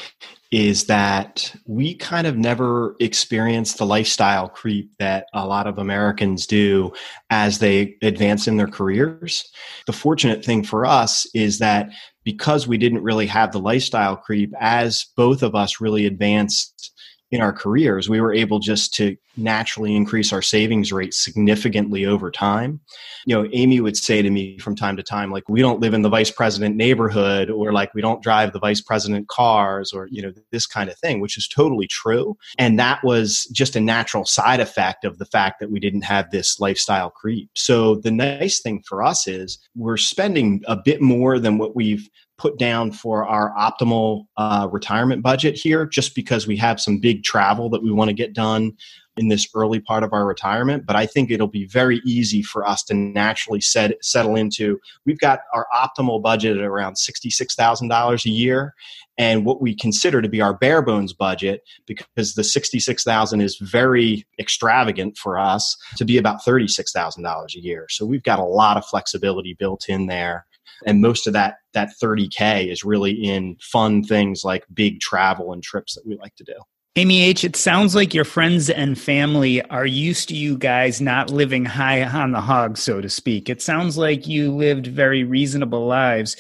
is 0.51 0.85
that 0.85 1.55
we 1.67 1.95
kind 1.95 2.27
of 2.27 2.37
never 2.37 2.95
experienced 3.01 3.79
the 3.79 3.87
lifestyle 3.87 4.49
creep 4.49 4.91
that 4.99 5.27
a 5.33 5.47
lot 5.47 5.67
of 5.67 5.79
Americans 5.79 6.47
do 6.47 6.93
as 7.31 7.59
they 7.59 7.97
advance 8.03 8.47
in 8.47 8.59
their 8.59 8.67
careers. 8.67 9.51
The 9.87 9.95
fortunate 9.95 10.45
thing 10.45 10.63
for 10.63 10.85
us 10.85 11.27
is 11.33 11.59
that 11.61 11.89
because 12.25 12.67
we 12.67 12.79
didn't 12.79 13.03
really 13.03 13.27
have 13.27 13.53
the 13.53 13.61
lifestyle 13.61 14.17
creep 14.17 14.53
as 14.61 15.07
both 15.17 15.43
of 15.43 15.55
us 15.55 15.81
really 15.81 16.07
advanced 16.07 16.93
in 17.31 17.41
our 17.41 17.53
careers, 17.53 18.09
we 18.09 18.21
were 18.21 18.35
able 18.35 18.59
just 18.59 18.93
to 18.95 19.17
naturally 19.37 19.97
increase 19.97 20.33
our 20.33 20.43
savings 20.43 20.93
rate 20.93 21.15
significantly 21.15 22.05
over 22.05 22.31
time. 22.31 22.81
You 23.25 23.35
know, 23.35 23.49
Amy 23.53 23.81
would 23.81 23.97
say 23.97 24.23
to 24.23 24.31
me 24.31 24.59
from 24.59 24.77
time 24.77 24.97
to 24.97 25.03
time, 25.03 25.31
like, 25.31 25.49
we 25.49 25.61
don't 25.61 25.81
live 25.81 25.95
in 25.95 26.03
the 26.03 26.09
vice 26.09 26.31
president 26.31 26.77
neighborhood, 26.77 27.51
or 27.51 27.73
like, 27.73 27.95
we 27.95 28.03
don't 28.03 28.23
drive 28.23 28.53
the 28.53 28.59
vice 28.59 28.81
president 28.81 29.29
cars, 29.29 29.93
or, 29.93 30.09
you 30.11 30.23
know, 30.23 30.33
this 30.51 30.67
kind 30.67 30.91
of 30.91 30.99
thing, 30.99 31.21
which 31.21 31.39
is 31.39 31.49
totally 31.49 31.87
true. 31.87 32.37
And 32.59 32.79
that 32.79 33.03
was 33.05 33.45
just 33.53 33.77
a 33.77 33.81
natural 33.81 34.25
side 34.25 34.61
effect 34.61 35.05
of 35.05 35.19
the 35.19 35.27
fact 35.27 35.61
that 35.61 35.71
we 35.71 35.81
didn't 35.81 36.03
have 36.03 36.31
this 36.31 36.61
lifestyle 36.61 37.11
creep. 37.11 37.51
So 37.55 37.97
the 37.97 38.11
nice 38.11 38.61
thing 38.61 38.83
for 38.87 39.03
us 39.03 39.27
is 39.27 39.59
we're 39.75 39.97
spending 39.97 40.63
a 40.67 40.77
bit 40.77 41.01
more 41.01 41.39
than 41.39 41.59
what 41.59 41.75
we've 41.75 42.09
put 42.39 42.59
down 42.59 42.91
for 42.91 43.25
our 43.25 43.55
optimal 43.57 44.25
uh, 44.37 44.67
retirement 44.71 45.23
budget 45.23 45.55
here 45.55 45.87
just 45.87 46.15
because 46.15 46.45
we 46.45 46.57
have 46.57 46.81
some 46.81 46.99
big 46.99 47.23
travel 47.23 47.71
that 47.71 47.85
we 47.85 47.93
want 47.93 48.09
to 48.09 48.15
get 48.15 48.33
done 48.33 48.73
in 49.17 49.29
this 49.29 49.47
early 49.55 49.81
part 49.81 50.03
of 50.03 50.13
our 50.13 50.27
retirement 50.27 50.87
but 50.87 50.97
i 50.97 51.07
think 51.07 51.31
it'll 51.31 51.47
be 51.47 51.67
very 51.67 52.01
easy 52.05 52.43
for 52.43 52.67
us 52.67 52.83
to 52.83 52.95
naturally 52.95 53.61
set, 53.61 53.93
settle 54.03 54.37
into 54.37 54.79
we've 55.07 55.21
got 55.21 55.41
our 55.55 55.67
optimal 55.75 56.23
budget 56.23 56.57
at 56.57 56.65
around 56.65 56.95
$66000 56.95 58.25
a 58.25 58.31
year 58.31 58.75
and 59.19 59.45
what 59.45 59.61
we 59.61 59.75
consider 59.75 60.23
to 60.23 60.29
be 60.29 60.41
our 60.41 60.55
bare 60.55 60.83
bones 60.83 61.13
budget 61.13 61.63
because 61.87 62.35
the 62.35 62.45
66000 62.45 63.41
is 63.41 63.57
very 63.59 64.27
extravagant 64.39 65.17
for 65.19 65.39
us 65.39 65.77
to 65.97 66.05
be 66.05 66.17
about 66.17 66.43
$36000 66.43 67.55
a 67.55 67.61
year. 67.61 67.87
So 67.91 68.07
we've 68.07 68.23
got 68.23 68.39
a 68.39 68.45
lot 68.45 68.77
of 68.77 68.87
flexibility 68.87 69.55
built 69.55 69.89
in 69.89 70.07
there 70.07 70.47
and 70.87 71.01
most 71.01 71.27
of 71.27 71.33
that 71.33 71.57
that 71.75 71.91
30k 72.03 72.71
is 72.71 72.85
really 72.85 73.13
in 73.13 73.57
fun 73.61 74.03
things 74.03 74.43
like 74.45 74.65
big 74.73 75.01
travel 75.01 75.53
and 75.53 75.63
trips 75.63 75.95
that 75.95 76.07
we 76.07 76.17
like 76.17 76.35
to 76.37 76.45
do 76.45 76.55
Amy 76.95 77.23
H, 77.23 77.43
it 77.43 77.57
sounds 77.57 77.95
like 77.95 78.13
your 78.13 78.27
friends 78.27 78.69
and 78.69 79.01
family 79.01 79.63
are 79.71 79.87
used 79.87 80.29
to 80.29 80.37
you 80.37 80.59
guys 80.59 81.01
not 81.01 81.31
living 81.31 81.65
high 81.65 82.05
on 82.05 82.33
the 82.33 82.41
hog, 82.43 82.77
so 82.77 83.01
to 83.01 83.09
speak. 83.09 83.49
It 83.49 83.63
sounds 83.63 83.97
like 83.97 84.29
you 84.29 84.55
lived 84.55 84.89
very 84.89 85.25
reasonable 85.25 85.87
lives. 85.87 86.37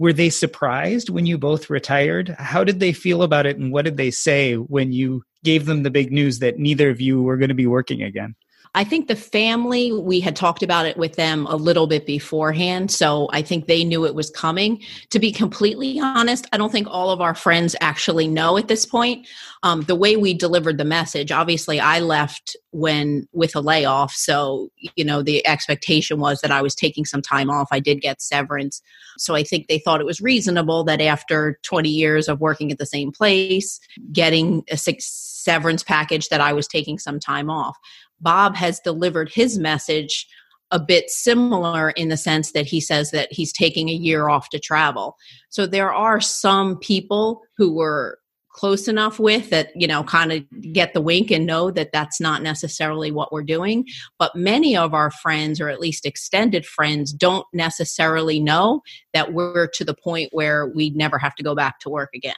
Were 0.00 0.12
they 0.12 0.30
surprised 0.30 1.10
when 1.10 1.26
you 1.26 1.38
both 1.38 1.70
retired? 1.70 2.34
How 2.40 2.64
did 2.64 2.80
they 2.80 2.92
feel 2.92 3.22
about 3.22 3.46
it, 3.46 3.56
and 3.56 3.72
what 3.72 3.84
did 3.84 3.96
they 3.96 4.10
say 4.10 4.54
when 4.54 4.92
you 4.92 5.22
gave 5.44 5.66
them 5.66 5.84
the 5.84 5.92
big 5.92 6.10
news 6.10 6.40
that 6.40 6.58
neither 6.58 6.90
of 6.90 7.00
you 7.00 7.22
were 7.22 7.36
going 7.36 7.50
to 7.50 7.54
be 7.54 7.68
working 7.68 8.02
again? 8.02 8.34
I 8.76 8.82
think 8.82 9.06
the 9.06 9.14
family, 9.14 9.92
we 9.92 10.18
had 10.18 10.34
talked 10.34 10.62
about 10.62 10.84
it 10.84 10.96
with 10.96 11.14
them 11.14 11.46
a 11.46 11.54
little 11.54 11.86
bit 11.86 12.06
beforehand. 12.06 12.90
So 12.90 13.28
I 13.32 13.40
think 13.40 13.66
they 13.66 13.84
knew 13.84 14.04
it 14.04 14.16
was 14.16 14.30
coming. 14.30 14.82
To 15.10 15.20
be 15.20 15.30
completely 15.30 16.00
honest, 16.00 16.48
I 16.52 16.56
don't 16.56 16.72
think 16.72 16.88
all 16.90 17.10
of 17.10 17.20
our 17.20 17.36
friends 17.36 17.76
actually 17.80 18.26
know 18.26 18.56
at 18.56 18.66
this 18.66 18.84
point. 18.84 19.28
Um, 19.62 19.82
the 19.82 19.94
way 19.94 20.16
we 20.16 20.34
delivered 20.34 20.78
the 20.78 20.84
message, 20.84 21.30
obviously, 21.30 21.78
I 21.78 22.00
left 22.00 22.56
when 22.72 23.28
with 23.32 23.54
a 23.54 23.60
layoff. 23.60 24.12
So, 24.12 24.70
you 24.96 25.04
know, 25.04 25.22
the 25.22 25.46
expectation 25.46 26.18
was 26.18 26.40
that 26.40 26.50
I 26.50 26.60
was 26.60 26.74
taking 26.74 27.04
some 27.04 27.22
time 27.22 27.50
off. 27.50 27.68
I 27.70 27.78
did 27.78 28.00
get 28.00 28.20
severance. 28.20 28.82
So 29.16 29.36
I 29.36 29.44
think 29.44 29.68
they 29.68 29.78
thought 29.78 30.00
it 30.00 30.06
was 30.06 30.20
reasonable 30.20 30.82
that 30.84 31.00
after 31.00 31.60
20 31.62 31.88
years 31.88 32.28
of 32.28 32.40
working 32.40 32.72
at 32.72 32.78
the 32.78 32.86
same 32.86 33.12
place, 33.12 33.78
getting 34.12 34.64
a 34.68 34.76
six 34.76 35.06
severance 35.44 35.82
package 35.82 36.28
that 36.30 36.40
I 36.40 36.52
was 36.52 36.66
taking 36.66 36.98
some 36.98 37.20
time 37.20 37.48
off. 37.48 37.78
Bob 38.24 38.56
has 38.56 38.80
delivered 38.80 39.30
his 39.32 39.58
message 39.58 40.26
a 40.70 40.80
bit 40.80 41.08
similar 41.08 41.90
in 41.90 42.08
the 42.08 42.16
sense 42.16 42.50
that 42.52 42.66
he 42.66 42.80
says 42.80 43.12
that 43.12 43.32
he's 43.32 43.52
taking 43.52 43.88
a 43.88 43.92
year 43.92 44.28
off 44.28 44.48
to 44.48 44.58
travel. 44.58 45.16
So 45.50 45.66
there 45.66 45.92
are 45.92 46.20
some 46.20 46.78
people 46.78 47.42
who 47.56 47.72
were 47.72 48.18
close 48.50 48.86
enough 48.86 49.18
with 49.18 49.50
that 49.50 49.70
you 49.74 49.86
know 49.86 50.04
kind 50.04 50.30
of 50.32 50.44
get 50.72 50.94
the 50.94 51.00
wink 51.00 51.30
and 51.32 51.44
know 51.44 51.72
that 51.72 51.90
that's 51.92 52.20
not 52.20 52.40
necessarily 52.40 53.10
what 53.10 53.32
we're 53.32 53.42
doing. 53.42 53.84
But 54.18 54.34
many 54.34 54.76
of 54.76 54.94
our 54.94 55.10
friends 55.10 55.60
or 55.60 55.68
at 55.68 55.80
least 55.80 56.06
extended 56.06 56.64
friends 56.64 57.12
don't 57.12 57.46
necessarily 57.52 58.40
know 58.40 58.80
that 59.12 59.32
we're 59.32 59.68
to 59.74 59.84
the 59.84 59.94
point 59.94 60.30
where 60.32 60.66
we 60.66 60.90
never 60.90 61.18
have 61.18 61.34
to 61.36 61.42
go 61.42 61.54
back 61.54 61.80
to 61.80 61.90
work 61.90 62.10
again. 62.14 62.36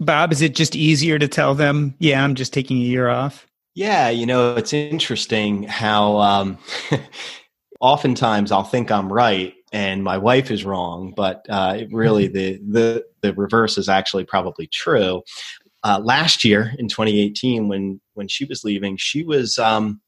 Bob 0.00 0.32
is 0.32 0.42
it 0.42 0.54
just 0.54 0.76
easier 0.76 1.18
to 1.18 1.26
tell 1.26 1.56
them 1.56 1.94
yeah 1.98 2.22
i'm 2.22 2.36
just 2.36 2.52
taking 2.52 2.76
a 2.76 2.82
year 2.82 3.08
off 3.08 3.47
yeah, 3.78 4.08
you 4.08 4.26
know, 4.26 4.56
it's 4.56 4.72
interesting 4.72 5.62
how 5.62 6.18
um, 6.18 6.58
oftentimes 7.80 8.50
I'll 8.50 8.64
think 8.64 8.90
I'm 8.90 9.12
right 9.12 9.54
and 9.72 10.02
my 10.02 10.18
wife 10.18 10.50
is 10.50 10.64
wrong, 10.64 11.14
but 11.16 11.46
uh, 11.48 11.84
really 11.92 12.28
mm-hmm. 12.28 12.72
the, 12.72 12.80
the 12.80 13.04
the 13.20 13.34
reverse 13.34 13.78
is 13.78 13.88
actually 13.88 14.24
probably 14.24 14.66
true. 14.66 15.22
Uh, 15.84 16.00
last 16.02 16.44
year 16.44 16.74
in 16.76 16.88
2018, 16.88 17.68
when 17.68 18.00
when 18.14 18.26
she 18.26 18.44
was 18.46 18.64
leaving, 18.64 18.96
she 18.96 19.22
was 19.22 19.60
um, 19.60 20.00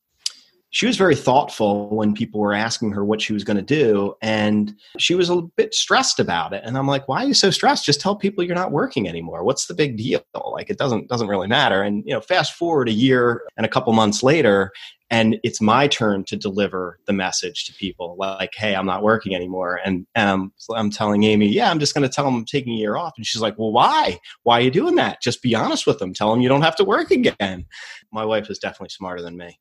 she 0.70 0.86
was 0.86 0.96
very 0.96 1.16
thoughtful 1.16 1.88
when 1.90 2.14
people 2.14 2.40
were 2.40 2.54
asking 2.54 2.92
her 2.92 3.04
what 3.04 3.20
she 3.20 3.32
was 3.32 3.44
going 3.44 3.56
to 3.56 3.62
do 3.62 4.14
and 4.22 4.74
she 4.98 5.14
was 5.14 5.28
a 5.30 5.42
bit 5.56 5.74
stressed 5.74 6.20
about 6.20 6.52
it 6.52 6.62
and 6.64 6.76
i'm 6.78 6.86
like 6.86 7.06
why 7.08 7.24
are 7.24 7.26
you 7.26 7.34
so 7.34 7.50
stressed? 7.50 7.84
Just 7.84 8.00
tell 8.00 8.14
people 8.14 8.44
you're 8.44 8.54
not 8.54 8.70
working 8.70 9.08
anymore. 9.08 9.42
What's 9.42 9.66
the 9.66 9.74
big 9.74 9.96
deal? 9.96 10.22
Like 10.52 10.70
it 10.70 10.78
doesn't 10.78 11.08
doesn't 11.08 11.26
really 11.26 11.48
matter. 11.48 11.82
And 11.82 12.04
you 12.06 12.14
know 12.14 12.20
fast 12.20 12.54
forward 12.54 12.88
a 12.88 12.92
year 12.92 13.42
and 13.56 13.66
a 13.66 13.68
couple 13.68 13.92
months 13.92 14.22
later 14.22 14.70
and 15.12 15.38
it's 15.42 15.60
my 15.60 15.88
turn 15.88 16.22
to 16.26 16.36
deliver 16.36 17.00
the 17.08 17.12
message 17.12 17.64
to 17.64 17.74
people 17.74 18.14
like 18.16 18.52
hey 18.54 18.76
i'm 18.76 18.86
not 18.86 19.02
working 19.02 19.34
anymore. 19.34 19.80
And, 19.84 20.06
and 20.14 20.30
I'm, 20.30 20.52
I'm 20.72 20.90
telling 20.90 21.24
amy 21.24 21.48
yeah 21.48 21.70
i'm 21.70 21.80
just 21.80 21.94
going 21.94 22.08
to 22.08 22.14
tell 22.14 22.24
them 22.24 22.36
i'm 22.36 22.44
taking 22.44 22.74
a 22.74 22.76
year 22.76 22.96
off. 22.96 23.14
And 23.16 23.26
she's 23.26 23.42
like 23.42 23.58
well 23.58 23.72
why? 23.72 24.18
Why 24.44 24.58
are 24.58 24.62
you 24.62 24.70
doing 24.70 24.94
that? 24.96 25.20
Just 25.20 25.42
be 25.42 25.54
honest 25.54 25.86
with 25.86 25.98
them 25.98 26.14
tell 26.14 26.30
them 26.30 26.40
you 26.40 26.48
don't 26.48 26.62
have 26.62 26.76
to 26.76 26.84
work 26.84 27.10
again. 27.10 27.66
My 28.12 28.24
wife 28.24 28.50
is 28.50 28.58
definitely 28.58 28.90
smarter 28.90 29.22
than 29.22 29.36
me 29.36 29.58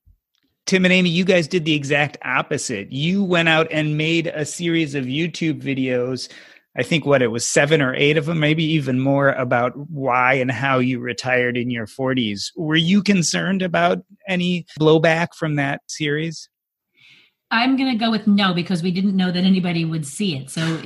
Tim 0.70 0.86
and 0.86 0.94
Amy, 0.94 1.10
you 1.10 1.26
guys 1.26 1.48
did 1.48 1.66
the 1.66 1.74
exact 1.74 2.20
opposite. 2.24 2.92
You 2.92 3.24
went 3.24 3.50
out 3.50 3.68
and 3.72 3.98
made 3.98 4.28
a 4.28 4.46
series 4.46 4.94
of 4.94 5.06
YouTube 5.06 5.64
videos. 5.64 6.32
I 6.78 6.84
think 6.84 7.08
what 7.08 7.24
it 7.24 7.30
was 7.30 7.44
seven 7.44 7.82
or 7.82 7.96
eight 7.96 8.18
of 8.18 8.28
them, 8.28 8.40
maybe 8.40 8.64
even 8.66 9.00
more, 9.00 9.30
about 9.30 9.76
why 9.90 10.36
and 10.36 10.52
how 10.52 10.78
you 10.78 11.00
retired 11.00 11.58
in 11.58 11.72
your 11.72 11.88
40s. 11.88 12.52
Were 12.56 12.76
you 12.76 13.02
concerned 13.02 13.64
about 13.64 14.04
any 14.28 14.68
blowback 14.80 15.30
from 15.34 15.56
that 15.56 15.82
series? 15.88 16.48
I'm 17.50 17.76
going 17.76 17.92
to 17.92 17.98
go 17.98 18.12
with 18.12 18.28
no 18.28 18.54
because 18.54 18.84
we 18.84 18.92
didn't 18.92 19.16
know 19.16 19.32
that 19.32 19.44
anybody 19.44 19.86
would 19.86 20.06
see 20.06 20.38
it. 20.38 20.52
So, 20.52 20.62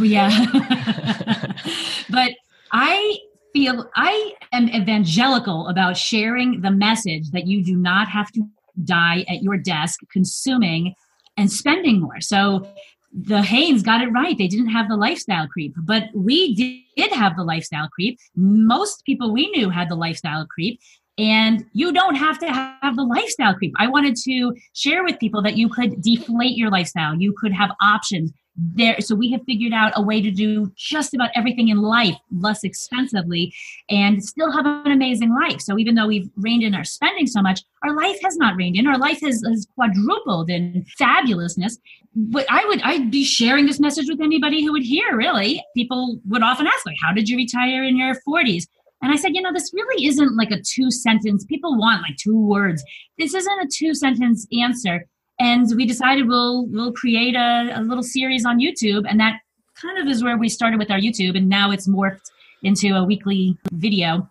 yeah. 0.00 0.46
but 2.08 2.32
I 2.72 3.18
feel 3.52 3.90
I 3.96 4.32
am 4.52 4.70
evangelical 4.70 5.68
about 5.68 5.98
sharing 5.98 6.62
the 6.62 6.70
message 6.70 7.32
that 7.32 7.46
you 7.46 7.62
do 7.62 7.76
not 7.76 8.08
have 8.08 8.32
to 8.32 8.42
die 8.84 9.24
at 9.28 9.42
your 9.42 9.56
desk 9.56 10.00
consuming 10.10 10.94
and 11.36 11.50
spending 11.50 12.00
more. 12.00 12.20
So 12.20 12.68
the 13.12 13.42
Haynes 13.42 13.82
got 13.82 14.02
it 14.02 14.08
right. 14.08 14.36
They 14.36 14.48
didn't 14.48 14.68
have 14.68 14.88
the 14.88 14.96
lifestyle 14.96 15.46
creep, 15.48 15.74
but 15.78 16.04
we 16.14 16.54
did 16.96 17.12
have 17.12 17.36
the 17.36 17.44
lifestyle 17.44 17.88
creep. 17.88 18.18
Most 18.34 19.04
people 19.04 19.32
we 19.32 19.50
knew 19.50 19.70
had 19.70 19.88
the 19.88 19.94
lifestyle 19.94 20.46
creep. 20.46 20.80
And 21.18 21.64
you 21.72 21.92
don't 21.94 22.16
have 22.16 22.38
to 22.40 22.52
have 22.52 22.94
the 22.94 23.02
lifestyle 23.02 23.54
creep. 23.54 23.72
I 23.78 23.86
wanted 23.86 24.16
to 24.24 24.54
share 24.74 25.02
with 25.02 25.18
people 25.18 25.40
that 25.42 25.56
you 25.56 25.70
could 25.70 26.02
deflate 26.02 26.58
your 26.58 26.70
lifestyle. 26.70 27.14
You 27.14 27.34
could 27.38 27.54
have 27.54 27.70
options 27.80 28.32
there 28.56 29.00
so 29.00 29.14
we 29.14 29.30
have 29.30 29.42
figured 29.44 29.72
out 29.72 29.92
a 29.96 30.02
way 30.02 30.20
to 30.20 30.30
do 30.30 30.72
just 30.76 31.14
about 31.14 31.30
everything 31.34 31.68
in 31.68 31.82
life 31.82 32.16
less 32.30 32.64
expensively 32.64 33.54
and 33.90 34.24
still 34.24 34.50
have 34.50 34.66
an 34.66 34.92
amazing 34.92 35.34
life. 35.34 35.60
So 35.60 35.78
even 35.78 35.94
though 35.94 36.06
we've 36.06 36.30
reined 36.36 36.62
in 36.62 36.74
our 36.74 36.84
spending 36.84 37.26
so 37.26 37.42
much 37.42 37.62
our 37.82 37.94
life 37.94 38.18
has 38.24 38.36
not 38.36 38.56
reined 38.56 38.76
in. 38.76 38.86
Our 38.86 38.98
life 38.98 39.20
has, 39.20 39.42
has 39.46 39.66
quadrupled 39.74 40.50
in 40.50 40.84
fabulousness. 41.00 41.78
But 42.14 42.46
i 42.50 42.64
would 42.66 42.80
i'd 42.82 43.10
be 43.10 43.24
sharing 43.24 43.66
this 43.66 43.78
message 43.78 44.06
with 44.08 44.20
anybody 44.20 44.64
who 44.64 44.72
would 44.72 44.82
hear 44.82 45.16
really. 45.16 45.62
People 45.76 46.18
would 46.26 46.42
often 46.42 46.66
ask 46.66 46.86
like 46.86 46.96
how 47.04 47.12
did 47.12 47.28
you 47.28 47.36
retire 47.36 47.84
in 47.84 47.96
your 47.96 48.14
40s 48.26 48.64
and 49.02 49.12
I 49.12 49.16
said, 49.16 49.34
you 49.34 49.42
know, 49.42 49.52
this 49.52 49.72
really 49.74 50.06
isn't 50.06 50.36
like 50.36 50.50
a 50.50 50.60
two 50.60 50.90
sentence. 50.90 51.44
People 51.44 51.76
want 51.78 52.00
like 52.00 52.16
two 52.16 52.40
words. 52.40 52.82
This 53.18 53.34
isn't 53.34 53.60
a 53.60 53.68
two 53.70 53.94
sentence 53.94 54.46
answer 54.58 55.06
and 55.38 55.66
we 55.76 55.86
decided 55.86 56.26
we'll 56.26 56.66
we'll 56.66 56.92
create 56.92 57.34
a, 57.34 57.72
a 57.74 57.80
little 57.82 58.02
series 58.02 58.44
on 58.44 58.58
youtube 58.58 59.04
and 59.08 59.20
that 59.20 59.40
kind 59.80 59.98
of 59.98 60.06
is 60.06 60.22
where 60.22 60.38
we 60.38 60.48
started 60.48 60.78
with 60.78 60.90
our 60.90 60.98
youtube 60.98 61.36
and 61.36 61.48
now 61.48 61.70
it's 61.70 61.88
morphed 61.88 62.30
into 62.62 62.94
a 62.94 63.04
weekly 63.04 63.56
video 63.72 64.28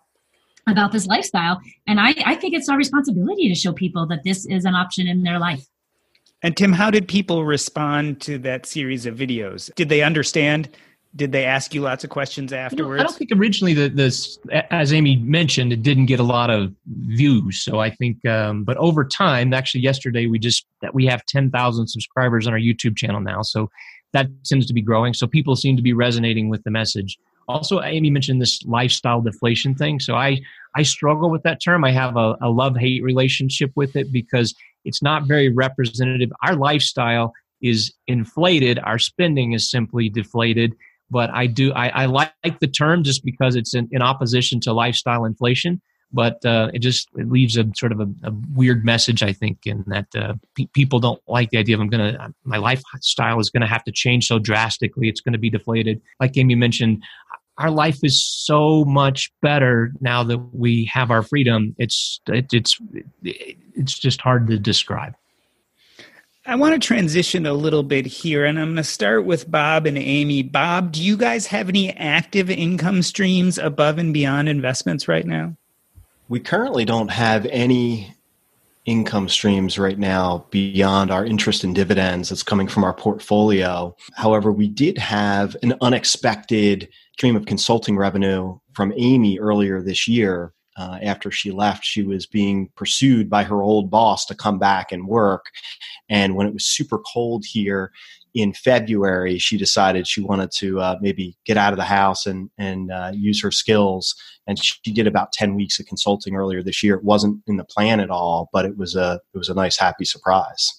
about 0.66 0.92
this 0.92 1.06
lifestyle. 1.06 1.60
And 1.86 2.00
I, 2.00 2.14
I 2.24 2.34
think 2.34 2.54
it's 2.54 2.68
our 2.68 2.76
responsibility 2.76 3.48
to 3.48 3.54
show 3.54 3.72
people 3.72 4.06
that 4.06 4.24
this 4.24 4.46
is 4.46 4.64
an 4.64 4.74
option 4.74 5.06
in 5.06 5.22
their 5.22 5.38
life. 5.38 5.66
And 6.42 6.56
tim 6.56 6.72
how 6.72 6.90
did 6.90 7.08
people 7.08 7.44
respond 7.44 8.20
to 8.22 8.38
that 8.38 8.66
series 8.66 9.06
of 9.06 9.16
videos? 9.16 9.74
Did 9.74 9.88
they 9.88 10.02
understand 10.02 10.68
did 11.14 11.32
they 11.32 11.44
ask 11.44 11.74
you 11.74 11.80
lots 11.80 12.04
of 12.04 12.10
questions 12.10 12.52
afterwards? 12.52 12.88
You 12.88 12.96
know, 12.96 13.00
I 13.00 13.06
don't 13.06 13.16
think 13.16 13.30
originally 13.34 13.74
the 13.74 13.88
this, 13.88 14.38
as 14.70 14.92
Amy 14.92 15.16
mentioned, 15.16 15.72
it 15.72 15.82
didn't 15.82 16.06
get 16.06 16.20
a 16.20 16.24
lot 16.24 16.50
of 16.50 16.74
views. 16.86 17.62
So 17.62 17.78
I 17.80 17.90
think, 17.90 18.24
um, 18.26 18.64
but 18.64 18.76
over 18.76 19.04
time, 19.04 19.54
actually, 19.54 19.80
yesterday 19.80 20.26
we 20.26 20.38
just 20.38 20.66
that 20.82 20.94
we 20.94 21.06
have 21.06 21.24
ten 21.26 21.50
thousand 21.50 21.88
subscribers 21.88 22.46
on 22.46 22.52
our 22.52 22.58
YouTube 22.58 22.96
channel 22.96 23.20
now. 23.20 23.42
So 23.42 23.70
that 24.12 24.26
seems 24.42 24.66
to 24.66 24.74
be 24.74 24.82
growing. 24.82 25.14
So 25.14 25.26
people 25.26 25.56
seem 25.56 25.76
to 25.76 25.82
be 25.82 25.92
resonating 25.92 26.48
with 26.48 26.62
the 26.64 26.70
message. 26.70 27.18
Also, 27.48 27.80
Amy 27.80 28.10
mentioned 28.10 28.42
this 28.42 28.62
lifestyle 28.64 29.22
deflation 29.22 29.74
thing. 29.74 30.00
So 30.00 30.16
I 30.16 30.40
I 30.74 30.82
struggle 30.82 31.30
with 31.30 31.42
that 31.44 31.62
term. 31.62 31.84
I 31.84 31.92
have 31.92 32.16
a, 32.16 32.36
a 32.42 32.50
love 32.50 32.76
hate 32.76 33.02
relationship 33.02 33.70
with 33.74 33.96
it 33.96 34.12
because 34.12 34.54
it's 34.84 35.02
not 35.02 35.26
very 35.26 35.48
representative. 35.48 36.30
Our 36.42 36.56
lifestyle 36.56 37.32
is 37.62 37.92
inflated, 38.06 38.78
our 38.80 38.98
spending 38.98 39.52
is 39.52 39.70
simply 39.70 40.08
deflated. 40.08 40.74
But 41.10 41.30
I 41.30 41.46
do, 41.46 41.72
I, 41.72 41.88
I 41.88 42.06
like 42.06 42.32
the 42.60 42.66
term 42.66 43.04
just 43.04 43.24
because 43.24 43.54
it's 43.54 43.74
in, 43.74 43.88
in 43.92 44.02
opposition 44.02 44.60
to 44.60 44.72
lifestyle 44.72 45.24
inflation 45.24 45.80
but 46.12 46.44
uh, 46.44 46.70
it 46.72 46.80
just 46.80 47.08
it 47.16 47.30
leaves 47.30 47.56
a 47.56 47.66
sort 47.76 47.92
of 47.92 48.00
a, 48.00 48.08
a 48.24 48.32
weird 48.54 48.84
message, 48.84 49.22
I 49.22 49.32
think, 49.32 49.66
in 49.66 49.84
that 49.88 50.06
uh, 50.16 50.34
pe- 50.54 50.66
people 50.66 50.98
don't 50.98 51.20
like 51.26 51.50
the 51.50 51.58
idea 51.58 51.76
of 51.76 51.80
I'm 51.80 51.88
gonna 51.88 52.32
my 52.44 52.58
lifestyle 52.58 53.40
is 53.40 53.50
gonna 53.50 53.66
have 53.66 53.84
to 53.84 53.92
change 53.92 54.26
so 54.26 54.38
drastically. 54.38 55.08
It's 55.08 55.20
gonna 55.20 55.38
be 55.38 55.50
deflated. 55.50 56.00
Like 56.20 56.36
Amy 56.36 56.54
mentioned, 56.54 57.02
our 57.58 57.70
life 57.70 57.98
is 58.02 58.24
so 58.24 58.84
much 58.84 59.32
better 59.42 59.92
now 60.00 60.22
that 60.24 60.38
we 60.52 60.84
have 60.86 61.10
our 61.10 61.22
freedom. 61.22 61.74
It's 61.78 62.20
it, 62.28 62.52
it's 62.52 62.78
it's 63.22 63.98
just 63.98 64.20
hard 64.20 64.46
to 64.48 64.58
describe. 64.58 65.14
I 66.48 66.54
want 66.54 66.80
to 66.80 66.86
transition 66.86 67.44
a 67.44 67.52
little 67.52 67.82
bit 67.82 68.06
here, 68.06 68.44
and 68.44 68.56
I'm 68.56 68.66
going 68.66 68.76
to 68.76 68.84
start 68.84 69.24
with 69.24 69.50
Bob 69.50 69.84
and 69.84 69.98
Amy. 69.98 70.42
Bob, 70.42 70.92
do 70.92 71.02
you 71.02 71.16
guys 71.16 71.44
have 71.46 71.68
any 71.68 71.90
active 71.94 72.48
income 72.48 73.02
streams 73.02 73.58
above 73.58 73.98
and 73.98 74.14
beyond 74.14 74.48
investments 74.48 75.08
right 75.08 75.26
now? 75.26 75.56
We 76.28 76.38
currently 76.38 76.84
don't 76.84 77.10
have 77.10 77.46
any 77.46 78.14
income 78.84 79.28
streams 79.28 79.76
right 79.76 79.98
now 79.98 80.46
beyond 80.50 81.10
our 81.10 81.26
interest 81.26 81.64
and 81.64 81.74
dividends 81.74 82.28
that's 82.28 82.44
coming 82.44 82.68
from 82.68 82.84
our 82.84 82.94
portfolio. 82.94 83.96
However, 84.14 84.52
we 84.52 84.68
did 84.68 84.98
have 84.98 85.56
an 85.64 85.74
unexpected 85.80 86.88
stream 87.14 87.34
of 87.34 87.46
consulting 87.46 87.96
revenue 87.96 88.56
from 88.72 88.92
Amy 88.96 89.40
earlier 89.40 89.82
this 89.82 90.06
year. 90.06 90.52
Uh, 90.76 90.98
after 91.02 91.30
she 91.30 91.50
left, 91.50 91.84
she 91.84 92.02
was 92.02 92.26
being 92.26 92.68
pursued 92.76 93.30
by 93.30 93.42
her 93.44 93.62
old 93.62 93.90
boss 93.90 94.26
to 94.26 94.34
come 94.34 94.58
back 94.58 94.92
and 94.92 95.08
work. 95.08 95.46
And 96.08 96.36
when 96.36 96.46
it 96.46 96.52
was 96.52 96.66
super 96.66 96.98
cold 96.98 97.44
here, 97.46 97.92
in 98.36 98.52
February, 98.52 99.38
she 99.38 99.56
decided 99.56 100.06
she 100.06 100.20
wanted 100.20 100.50
to 100.50 100.78
uh, 100.78 100.96
maybe 101.00 101.34
get 101.46 101.56
out 101.56 101.72
of 101.72 101.78
the 101.78 101.84
house 101.84 102.26
and 102.26 102.50
and 102.58 102.92
uh, 102.92 103.10
use 103.14 103.40
her 103.40 103.50
skills. 103.50 104.14
And 104.46 104.62
she 104.62 104.92
did 104.92 105.06
about 105.06 105.32
ten 105.32 105.54
weeks 105.54 105.80
of 105.80 105.86
consulting 105.86 106.36
earlier 106.36 106.62
this 106.62 106.82
year. 106.82 106.96
It 106.96 107.02
wasn't 107.02 107.42
in 107.46 107.56
the 107.56 107.64
plan 107.64 107.98
at 107.98 108.10
all, 108.10 108.50
but 108.52 108.66
it 108.66 108.76
was 108.76 108.94
a 108.94 109.20
it 109.34 109.38
was 109.38 109.48
a 109.48 109.54
nice, 109.54 109.78
happy 109.78 110.04
surprise. 110.04 110.70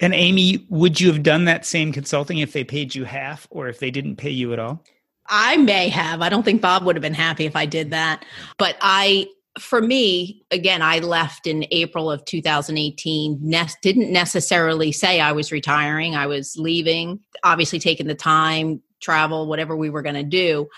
And 0.00 0.14
Amy, 0.14 0.66
would 0.70 0.98
you 0.98 1.12
have 1.12 1.22
done 1.22 1.44
that 1.44 1.66
same 1.66 1.92
consulting 1.92 2.38
if 2.38 2.52
they 2.52 2.64
paid 2.64 2.94
you 2.94 3.04
half, 3.04 3.46
or 3.50 3.68
if 3.68 3.78
they 3.78 3.90
didn't 3.90 4.16
pay 4.16 4.30
you 4.30 4.54
at 4.54 4.58
all? 4.58 4.82
I 5.28 5.56
may 5.56 5.88
have. 5.88 6.20
I 6.20 6.28
don't 6.28 6.44
think 6.44 6.60
Bob 6.60 6.84
would 6.84 6.96
have 6.96 7.02
been 7.02 7.14
happy 7.14 7.46
if 7.46 7.56
I 7.56 7.66
did 7.66 7.90
that, 7.90 8.24
but 8.58 8.76
I 8.80 9.28
for 9.58 9.82
me, 9.82 10.42
again, 10.50 10.80
I 10.80 11.00
left 11.00 11.46
in 11.46 11.66
April 11.70 12.10
of 12.10 12.24
2018. 12.24 13.38
Ne- 13.42 13.66
didn't 13.82 14.10
necessarily 14.10 14.92
say 14.92 15.20
I 15.20 15.32
was 15.32 15.52
retiring. 15.52 16.16
I 16.16 16.26
was 16.26 16.56
leaving, 16.56 17.20
obviously 17.44 17.78
taking 17.78 18.06
the 18.06 18.14
time, 18.14 18.80
travel, 19.00 19.46
whatever 19.46 19.76
we 19.76 19.90
were 19.90 20.00
going 20.00 20.14
to 20.14 20.22
do 20.22 20.68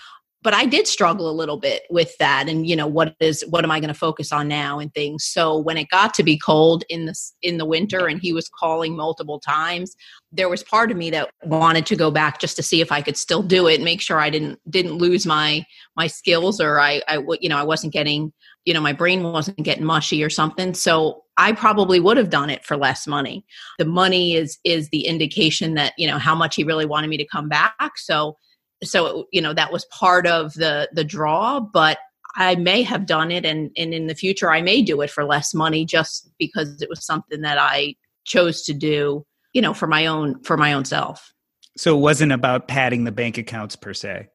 but 0.45 0.53
I 0.53 0.67
did 0.67 0.87
struggle 0.87 1.27
a 1.27 1.33
little 1.33 1.57
bit 1.57 1.87
with 1.89 2.15
that 2.19 2.47
and 2.47 2.67
you 2.67 2.75
know 2.75 2.85
what 2.85 3.15
is 3.19 3.43
what 3.49 3.63
am 3.63 3.71
I 3.71 3.79
going 3.79 3.87
to 3.87 3.99
focus 3.99 4.31
on 4.31 4.47
now 4.47 4.77
and 4.77 4.93
things. 4.93 5.25
So 5.25 5.57
when 5.57 5.75
it 5.75 5.89
got 5.89 6.13
to 6.13 6.23
be 6.23 6.37
cold 6.37 6.83
in 6.87 7.07
the 7.07 7.15
in 7.41 7.57
the 7.57 7.65
winter 7.65 8.05
and 8.05 8.21
he 8.21 8.31
was 8.31 8.47
calling 8.47 8.95
multiple 8.95 9.39
times, 9.39 9.95
there 10.31 10.47
was 10.47 10.61
part 10.61 10.91
of 10.91 10.97
me 10.97 11.09
that 11.09 11.31
wanted 11.45 11.87
to 11.87 11.95
go 11.95 12.11
back 12.11 12.39
just 12.39 12.55
to 12.57 12.63
see 12.63 12.79
if 12.79 12.91
I 12.91 13.01
could 13.01 13.17
still 13.17 13.41
do 13.41 13.67
it, 13.67 13.81
make 13.81 14.01
sure 14.01 14.19
I 14.19 14.29
didn't 14.29 14.59
didn't 14.69 14.93
lose 14.93 15.25
my 15.25 15.65
my 15.97 16.05
skills 16.05 16.61
or 16.61 16.79
I 16.79 17.01
I 17.07 17.17
you 17.41 17.49
know 17.49 17.57
I 17.57 17.63
wasn't 17.63 17.91
getting 17.91 18.31
you 18.65 18.73
know 18.75 18.81
my 18.81 18.93
brain 18.93 19.23
wasn't 19.23 19.63
getting 19.63 19.83
mushy 19.83 20.23
or 20.23 20.29
something. 20.29 20.75
So 20.75 21.23
I 21.37 21.53
probably 21.53 21.99
would 21.99 22.17
have 22.17 22.29
done 22.29 22.51
it 22.51 22.63
for 22.63 22.77
less 22.77 23.07
money. 23.07 23.43
The 23.79 23.85
money 23.85 24.35
is 24.35 24.59
is 24.63 24.89
the 24.89 25.07
indication 25.07 25.73
that 25.73 25.93
you 25.97 26.05
know 26.05 26.19
how 26.19 26.35
much 26.35 26.55
he 26.55 26.63
really 26.63 26.85
wanted 26.85 27.07
me 27.07 27.17
to 27.17 27.25
come 27.25 27.49
back. 27.49 27.97
So 27.97 28.37
so 28.85 29.25
you 29.31 29.41
know 29.41 29.53
that 29.53 29.71
was 29.71 29.85
part 29.85 30.27
of 30.27 30.53
the 30.53 30.89
the 30.93 31.03
draw 31.03 31.59
but 31.59 31.97
i 32.35 32.55
may 32.55 32.81
have 32.81 33.05
done 33.05 33.31
it 33.31 33.45
and 33.45 33.71
and 33.77 33.93
in 33.93 34.07
the 34.07 34.15
future 34.15 34.51
i 34.51 34.61
may 34.61 34.81
do 34.81 35.01
it 35.01 35.09
for 35.09 35.25
less 35.25 35.53
money 35.53 35.85
just 35.85 36.29
because 36.39 36.81
it 36.81 36.89
was 36.89 37.05
something 37.05 37.41
that 37.41 37.57
i 37.57 37.95
chose 38.25 38.63
to 38.63 38.73
do 38.73 39.25
you 39.55 39.61
know 39.61 39.73
for 39.73 39.87
my 39.87 40.05
own 40.05 40.43
for 40.43 40.57
my 40.57 40.73
own 40.73 40.85
self. 40.85 41.33
So 41.77 41.97
it 41.97 41.99
wasn't 41.99 42.31
about 42.31 42.67
padding 42.67 43.05
the 43.05 43.11
bank 43.11 43.37
accounts 43.37 43.75
per 43.75 43.93
se? 43.93 44.27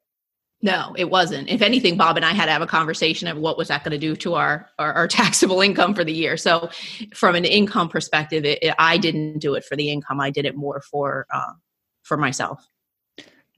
No 0.63 0.95
it 0.99 1.11
wasn't. 1.11 1.49
If 1.49 1.63
anything 1.63 1.97
bob 1.97 2.17
and 2.17 2.25
i 2.25 2.33
had 2.33 2.47
to 2.47 2.53
have 2.53 2.63
a 2.63 2.67
conversation 2.67 3.29
of 3.29 3.37
what 3.37 3.57
was 3.57 3.69
that 3.69 3.85
going 3.85 3.93
to 3.93 3.99
do 3.99 4.17
to 4.17 4.35
our, 4.35 4.69
our, 4.79 4.93
our 4.95 5.09
taxable 5.21 5.61
income 5.61 5.95
for 5.95 6.05
the 6.05 6.13
year. 6.13 6.37
So 6.37 6.71
from 7.15 7.37
an 7.37 7.45
income 7.45 7.89
perspective 7.89 8.45
it, 8.45 8.59
it, 8.63 8.75
i 8.79 8.97
didn't 8.97 9.39
do 9.39 9.55
it 9.55 9.65
for 9.65 9.77
the 9.77 9.91
income. 9.91 10.21
I 10.21 10.31
did 10.31 10.47
it 10.47 10.57
more 10.57 10.81
for 10.91 11.27
uh, 11.33 11.53
for 12.03 12.17
myself 12.17 12.67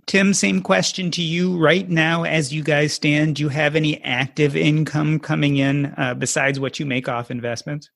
Tim, 0.07 0.35
same 0.35 0.62
question 0.62 1.11
to 1.12 1.23
you. 1.23 1.57
Right 1.57 1.88
now, 1.88 2.25
as 2.25 2.53
you 2.53 2.62
guys 2.62 2.93
stand, 2.93 3.37
do 3.37 3.43
you 3.43 3.49
have 3.49 3.77
any 3.77 4.03
active 4.03 4.57
income 4.57 5.21
coming 5.21 5.59
in 5.59 5.95
uh, 5.97 6.15
besides 6.15 6.59
what 6.59 6.81
you 6.81 6.87
make 6.87 7.09
off 7.09 7.31
investments? 7.31 7.88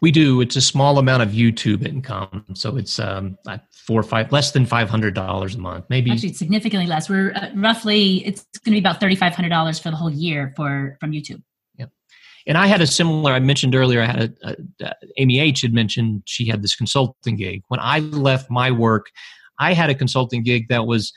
We 0.00 0.10
do. 0.10 0.40
It's 0.40 0.56
a 0.56 0.60
small 0.60 0.98
amount 0.98 1.22
of 1.22 1.30
YouTube 1.30 1.86
income, 1.86 2.44
so 2.54 2.76
it's 2.76 2.98
um, 2.98 3.38
four 3.72 4.00
or 4.00 4.02
five, 4.02 4.30
less 4.32 4.52
than 4.52 4.66
five 4.66 4.90
hundred 4.90 5.14
dollars 5.14 5.54
a 5.54 5.58
month, 5.58 5.86
maybe. 5.88 6.10
Actually, 6.10 6.34
significantly 6.34 6.86
less. 6.86 7.08
We're 7.08 7.32
uh, 7.32 7.50
roughly 7.54 8.26
it's 8.26 8.42
going 8.64 8.72
to 8.72 8.80
be 8.80 8.80
about 8.80 9.00
thirty 9.00 9.16
five 9.16 9.34
hundred 9.34 9.50
dollars 9.50 9.78
for 9.78 9.90
the 9.90 9.96
whole 9.96 10.10
year 10.10 10.52
for 10.56 10.96
from 11.00 11.12
YouTube. 11.12 11.42
Yep. 11.76 11.90
And 12.46 12.58
I 12.58 12.66
had 12.66 12.80
a 12.80 12.86
similar. 12.86 13.32
I 13.32 13.40
mentioned 13.40 13.74
earlier. 13.74 14.02
I 14.02 14.06
had 14.06 14.36
a, 14.42 14.50
a, 14.50 14.56
a 14.84 14.94
Amy 15.16 15.40
H 15.40 15.62
had 15.62 15.72
mentioned 15.72 16.22
she 16.26 16.46
had 16.46 16.62
this 16.62 16.74
consulting 16.74 17.36
gig. 17.36 17.62
When 17.68 17.80
I 17.80 18.00
left 18.00 18.50
my 18.50 18.70
work, 18.70 19.06
I 19.58 19.72
had 19.72 19.90
a 19.90 19.94
consulting 19.94 20.42
gig 20.42 20.68
that 20.68 20.86
was 20.86 21.12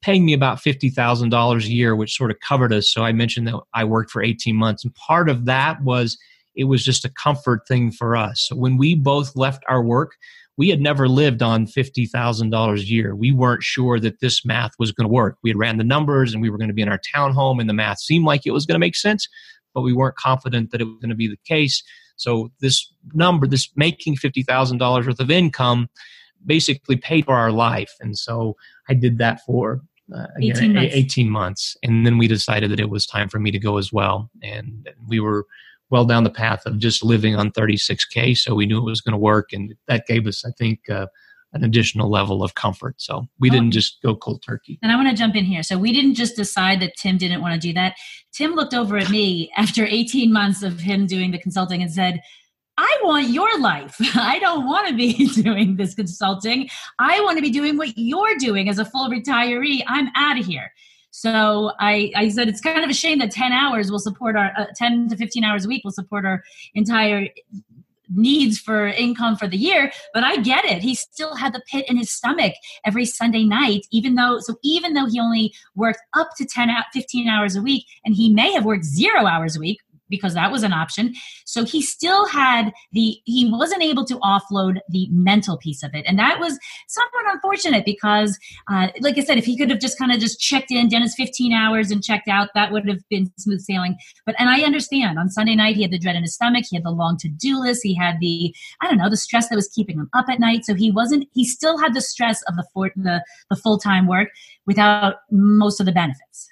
paying 0.00 0.24
me 0.24 0.32
about 0.32 0.58
$50,000 0.58 1.64
a 1.64 1.68
year, 1.68 1.94
which 1.94 2.16
sort 2.16 2.30
of 2.30 2.40
covered 2.40 2.72
us. 2.72 2.92
So 2.92 3.04
I 3.04 3.12
mentioned 3.12 3.46
that 3.48 3.60
I 3.74 3.84
worked 3.84 4.10
for 4.10 4.22
18 4.22 4.56
months. 4.56 4.84
And 4.84 4.94
part 4.94 5.28
of 5.28 5.44
that 5.44 5.82
was 5.82 6.18
it 6.54 6.64
was 6.64 6.84
just 6.84 7.04
a 7.04 7.10
comfort 7.10 7.66
thing 7.66 7.90
for 7.90 8.16
us. 8.16 8.46
So 8.48 8.56
when 8.56 8.76
we 8.76 8.94
both 8.94 9.36
left 9.36 9.64
our 9.68 9.82
work, 9.82 10.16
we 10.58 10.68
had 10.68 10.80
never 10.80 11.08
lived 11.08 11.42
on 11.42 11.66
$50,000 11.66 12.78
a 12.78 12.84
year. 12.84 13.14
We 13.16 13.32
weren't 13.32 13.62
sure 13.62 13.98
that 14.00 14.20
this 14.20 14.44
math 14.44 14.72
was 14.78 14.92
going 14.92 15.08
to 15.08 15.12
work. 15.12 15.38
We 15.42 15.50
had 15.50 15.58
ran 15.58 15.78
the 15.78 15.84
numbers 15.84 16.32
and 16.32 16.42
we 16.42 16.50
were 16.50 16.58
going 16.58 16.68
to 16.68 16.74
be 16.74 16.82
in 16.82 16.90
our 16.90 17.00
townhome 17.14 17.58
and 17.58 17.68
the 17.68 17.74
math 17.74 18.00
seemed 18.00 18.26
like 18.26 18.46
it 18.46 18.50
was 18.50 18.66
going 18.66 18.74
to 18.74 18.78
make 18.84 18.96
sense, 18.96 19.28
but 19.74 19.80
we 19.80 19.94
weren't 19.94 20.16
confident 20.16 20.70
that 20.70 20.80
it 20.80 20.84
was 20.84 20.98
going 21.00 21.08
to 21.08 21.14
be 21.14 21.28
the 21.28 21.38
case. 21.46 21.82
So 22.16 22.52
this 22.60 22.92
number, 23.14 23.46
this 23.46 23.70
making 23.76 24.16
$50,000 24.16 25.06
worth 25.06 25.20
of 25.20 25.30
income 25.30 25.88
basically 26.46 26.96
paid 26.96 27.24
for 27.26 27.34
our 27.34 27.52
life. 27.52 27.94
And 28.00 28.18
so 28.18 28.56
I 28.88 28.94
did 28.94 29.18
that 29.18 29.40
for 29.44 29.82
uh, 30.14 30.26
again, 30.36 30.56
18 30.56 30.72
months. 30.74 30.94
18 30.94 31.30
months. 31.30 31.76
And 31.82 32.06
then 32.06 32.18
we 32.18 32.28
decided 32.28 32.70
that 32.70 32.80
it 32.80 32.90
was 32.90 33.06
time 33.06 33.28
for 33.28 33.38
me 33.38 33.50
to 33.50 33.58
go 33.58 33.78
as 33.78 33.92
well. 33.92 34.30
And 34.42 34.88
we 35.08 35.20
were 35.20 35.46
well 35.90 36.04
down 36.04 36.24
the 36.24 36.30
path 36.30 36.64
of 36.66 36.78
just 36.78 37.04
living 37.04 37.36
on 37.36 37.50
36K. 37.52 38.36
So 38.36 38.54
we 38.54 38.66
knew 38.66 38.78
it 38.78 38.84
was 38.84 39.00
going 39.00 39.12
to 39.12 39.18
work. 39.18 39.52
And 39.52 39.74
that 39.88 40.06
gave 40.06 40.26
us, 40.26 40.44
I 40.44 40.50
think, 40.58 40.88
uh, 40.90 41.06
an 41.52 41.64
additional 41.64 42.10
level 42.10 42.42
of 42.42 42.54
comfort. 42.54 42.94
So 42.98 43.26
we 43.38 43.50
oh. 43.50 43.52
didn't 43.52 43.72
just 43.72 44.00
go 44.02 44.16
cold 44.16 44.42
turkey. 44.42 44.78
And 44.82 44.90
I 44.90 44.96
want 44.96 45.10
to 45.10 45.14
jump 45.14 45.36
in 45.36 45.44
here. 45.44 45.62
So 45.62 45.76
we 45.78 45.92
didn't 45.92 46.14
just 46.14 46.34
decide 46.34 46.80
that 46.80 46.96
Tim 46.96 47.18
didn't 47.18 47.42
want 47.42 47.54
to 47.54 47.60
do 47.60 47.74
that. 47.74 47.94
Tim 48.32 48.54
looked 48.54 48.74
over 48.74 48.96
at 48.96 49.10
me 49.10 49.50
after 49.56 49.84
18 49.84 50.32
months 50.32 50.62
of 50.62 50.80
him 50.80 51.06
doing 51.06 51.30
the 51.30 51.38
consulting 51.38 51.82
and 51.82 51.92
said, 51.92 52.20
I 52.78 53.00
want 53.02 53.28
your 53.28 53.60
life. 53.60 53.96
I 54.16 54.38
don't 54.38 54.66
want 54.66 54.88
to 54.88 54.94
be 54.94 55.26
doing 55.42 55.76
this 55.76 55.94
consulting. 55.94 56.68
I 56.98 57.20
want 57.20 57.38
to 57.38 57.42
be 57.42 57.50
doing 57.50 57.76
what 57.76 57.96
you're 57.96 58.36
doing 58.36 58.68
as 58.68 58.78
a 58.78 58.84
full 58.84 59.08
retiree. 59.08 59.82
I'm 59.86 60.08
out 60.16 60.38
of 60.38 60.46
here. 60.46 60.72
So 61.10 61.72
I, 61.78 62.10
I 62.16 62.30
said 62.30 62.48
it's 62.48 62.62
kind 62.62 62.82
of 62.82 62.88
a 62.88 62.94
shame 62.94 63.18
that 63.18 63.30
10 63.30 63.52
hours 63.52 63.90
will 63.90 63.98
support 63.98 64.34
our 64.34 64.50
uh, 64.56 64.66
10 64.76 65.10
to 65.10 65.16
15 65.16 65.44
hours 65.44 65.66
a 65.66 65.68
week 65.68 65.84
will 65.84 65.92
support 65.92 66.24
our 66.24 66.42
entire 66.74 67.28
needs 68.14 68.58
for 68.58 68.86
income 68.88 69.36
for 69.36 69.48
the 69.48 69.56
year 69.56 69.90
but 70.12 70.22
i 70.22 70.36
get 70.36 70.66
it 70.66 70.82
he 70.82 70.94
still 70.94 71.34
had 71.34 71.54
the 71.54 71.62
pit 71.70 71.86
in 71.88 71.96
his 71.96 72.10
stomach 72.10 72.52
every 72.84 73.06
sunday 73.06 73.42
night 73.42 73.86
even 73.90 74.16
though 74.16 74.38
so 74.38 74.54
even 74.62 74.92
though 74.92 75.06
he 75.06 75.18
only 75.18 75.50
worked 75.76 76.00
up 76.14 76.28
to 76.36 76.44
10 76.44 76.68
out 76.68 76.84
15 76.92 77.26
hours 77.26 77.56
a 77.56 77.62
week 77.62 77.86
and 78.04 78.14
he 78.14 78.30
may 78.30 78.52
have 78.52 78.66
worked 78.66 78.84
zero 78.84 79.26
hours 79.26 79.56
a 79.56 79.60
week 79.60 79.80
because 80.12 80.34
that 80.34 80.52
was 80.52 80.62
an 80.62 80.72
option. 80.72 81.14
So 81.46 81.64
he 81.64 81.82
still 81.82 82.26
had 82.28 82.70
the, 82.92 83.16
he 83.24 83.50
wasn't 83.50 83.82
able 83.82 84.04
to 84.04 84.18
offload 84.18 84.78
the 84.90 85.08
mental 85.10 85.56
piece 85.56 85.82
of 85.82 85.90
it. 85.94 86.04
And 86.06 86.18
that 86.20 86.38
was 86.38 86.56
somewhat 86.86 87.24
unfortunate 87.32 87.84
because, 87.84 88.38
uh, 88.70 88.88
like 89.00 89.18
I 89.18 89.22
said, 89.24 89.38
if 89.38 89.44
he 89.44 89.56
could 89.56 89.70
have 89.70 89.80
just 89.80 89.98
kind 89.98 90.12
of 90.12 90.20
just 90.20 90.38
checked 90.38 90.70
in, 90.70 90.88
done 90.88 91.02
his 91.02 91.16
15 91.16 91.52
hours 91.52 91.90
and 91.90 92.04
checked 92.04 92.28
out, 92.28 92.50
that 92.54 92.70
would 92.70 92.86
have 92.86 93.00
been 93.08 93.32
smooth 93.38 93.60
sailing. 93.60 93.96
But, 94.26 94.36
and 94.38 94.48
I 94.48 94.60
understand 94.60 95.18
on 95.18 95.30
Sunday 95.30 95.56
night, 95.56 95.74
he 95.74 95.82
had 95.82 95.90
the 95.90 95.98
dread 95.98 96.14
in 96.14 96.22
his 96.22 96.34
stomach. 96.34 96.66
He 96.68 96.76
had 96.76 96.84
the 96.84 96.90
long 96.90 97.16
to 97.18 97.28
do 97.28 97.58
list. 97.58 97.80
He 97.82 97.94
had 97.94 98.20
the, 98.20 98.54
I 98.82 98.88
don't 98.88 98.98
know, 98.98 99.10
the 99.10 99.16
stress 99.16 99.48
that 99.48 99.56
was 99.56 99.68
keeping 99.68 99.98
him 99.98 100.10
up 100.12 100.26
at 100.28 100.38
night. 100.38 100.66
So 100.66 100.74
he 100.74 100.90
wasn't, 100.90 101.26
he 101.32 101.44
still 101.44 101.78
had 101.78 101.94
the 101.94 102.02
stress 102.02 102.42
of 102.42 102.56
the, 102.56 102.64
for, 102.74 102.92
the, 102.94 103.24
the 103.50 103.56
full 103.56 103.78
time 103.78 104.06
work 104.06 104.28
without 104.66 105.16
most 105.30 105.80
of 105.80 105.86
the 105.86 105.92
benefits. 105.92 106.50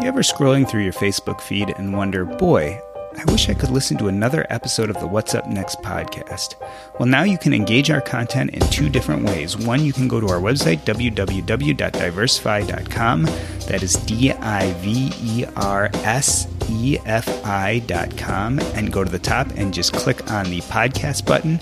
You 0.00 0.08
ever 0.08 0.22
scrolling 0.22 0.66
through 0.66 0.84
your 0.84 0.94
Facebook 0.94 1.42
feed 1.42 1.74
and 1.76 1.94
wonder, 1.94 2.24
boy, 2.24 2.80
I 3.18 3.24
wish 3.30 3.50
I 3.50 3.54
could 3.54 3.68
listen 3.68 3.98
to 3.98 4.08
another 4.08 4.46
episode 4.48 4.88
of 4.88 4.98
the 4.98 5.06
What's 5.06 5.34
Up 5.34 5.46
Next 5.46 5.82
podcast. 5.82 6.54
Well, 6.98 7.06
now 7.06 7.24
you 7.24 7.36
can 7.36 7.52
engage 7.52 7.90
our 7.90 8.00
content 8.00 8.54
in 8.54 8.60
two 8.70 8.88
different 8.88 9.24
ways. 9.24 9.58
One, 9.58 9.84
you 9.84 9.92
can 9.92 10.08
go 10.08 10.18
to 10.18 10.28
our 10.28 10.40
website, 10.40 10.78
www.diversefi.com. 10.86 13.22
That 13.24 13.82
is 13.82 13.96
D 13.96 14.32
I 14.32 14.72
V 14.74 15.12
E 15.22 15.44
R 15.54 15.90
S 15.92 16.46
E 16.70 16.98
F 17.04 17.28
I.com, 17.44 18.60
and 18.60 18.92
go 18.92 19.04
to 19.04 19.10
the 19.10 19.18
top 19.18 19.48
and 19.56 19.74
just 19.74 19.92
click 19.92 20.30
on 20.30 20.48
the 20.50 20.60
podcast 20.62 21.26
button. 21.26 21.58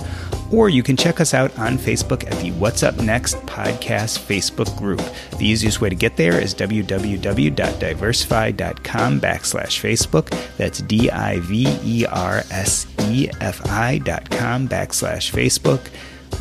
Or 0.51 0.71
you 0.71 0.83
can 0.83 0.97
check 0.97 1.21
us 1.21 1.35
out 1.35 1.59
on 1.59 1.77
Facebook 1.77 2.27
at 2.27 2.33
the 2.41 2.53
What's 2.53 2.83
Up 2.83 2.97
Next 2.97 3.37
podcast 3.41 4.19
Facebook 4.19 4.75
group. 4.79 5.03
The 5.39 5.47
easiest 5.47 5.83
way 5.83 5.91
to 5.91 5.95
get 5.95 6.17
there 6.17 6.41
is 6.41 6.55
www.diversefi.com 6.55 9.21
backslash 9.21 9.79
Facebook. 9.79 10.31
That's 10.57 10.79
D 10.81 11.11
I 11.11 11.41
V 11.41 11.67
E 11.83 12.07
R 12.07 12.45
S 12.51 12.87
E 13.11 13.29
F 13.41 13.61
I 13.67 13.99
dot 13.99 14.31
com 14.31 14.67
backslash 14.69 15.31
Facebook. 15.31 15.91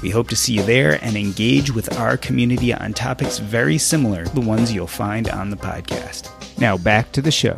We 0.01 0.09
hope 0.09 0.29
to 0.29 0.35
see 0.35 0.53
you 0.53 0.63
there 0.63 1.03
and 1.03 1.17
engage 1.17 1.71
with 1.71 1.97
our 1.97 2.17
community 2.17 2.73
on 2.73 2.93
topics 2.93 3.39
very 3.39 3.77
similar 3.77 4.25
to 4.25 4.35
the 4.35 4.41
ones 4.41 4.71
you'll 4.71 4.87
find 4.87 5.29
on 5.29 5.49
the 5.49 5.57
podcast. 5.57 6.29
Now 6.59 6.77
back 6.77 7.11
to 7.13 7.21
the 7.21 7.31
show. 7.31 7.57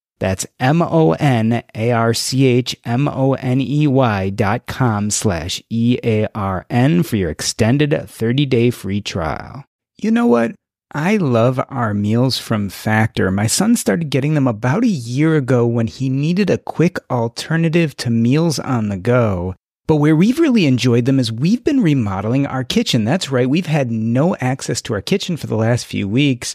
That's 0.21 0.45
M 0.59 0.83
O 0.83 1.13
N 1.13 1.63
A 1.73 1.91
R 1.91 2.13
C 2.13 2.45
H 2.45 2.75
M 2.85 3.07
O 3.07 3.33
N 3.33 3.59
E 3.59 3.87
Y 3.87 4.29
dot 4.29 4.67
com 4.67 5.09
slash 5.09 5.63
E 5.71 5.97
A 6.03 6.27
R 6.35 6.67
N 6.69 7.01
for 7.01 7.15
your 7.15 7.31
extended 7.31 8.07
30 8.07 8.45
day 8.45 8.69
free 8.69 9.01
trial. 9.01 9.65
You 9.97 10.11
know 10.11 10.27
what? 10.27 10.53
I 10.93 11.17
love 11.17 11.59
our 11.69 11.95
meals 11.95 12.37
from 12.37 12.69
Factor. 12.69 13.31
My 13.31 13.47
son 13.47 13.75
started 13.75 14.11
getting 14.11 14.35
them 14.35 14.47
about 14.47 14.83
a 14.83 14.87
year 14.87 15.37
ago 15.37 15.65
when 15.65 15.87
he 15.87 16.07
needed 16.07 16.51
a 16.51 16.59
quick 16.59 16.97
alternative 17.09 17.97
to 17.97 18.11
meals 18.11 18.59
on 18.59 18.89
the 18.89 18.97
go. 18.97 19.55
But 19.87 19.95
where 19.95 20.15
we've 20.15 20.39
really 20.39 20.67
enjoyed 20.67 21.05
them 21.05 21.19
is 21.19 21.31
we've 21.31 21.63
been 21.63 21.81
remodeling 21.81 22.45
our 22.45 22.63
kitchen. 22.63 23.05
That's 23.05 23.31
right, 23.31 23.49
we've 23.49 23.65
had 23.65 23.89
no 23.89 24.35
access 24.35 24.83
to 24.83 24.93
our 24.93 25.01
kitchen 25.01 25.35
for 25.35 25.47
the 25.47 25.55
last 25.55 25.87
few 25.87 26.07
weeks. 26.07 26.53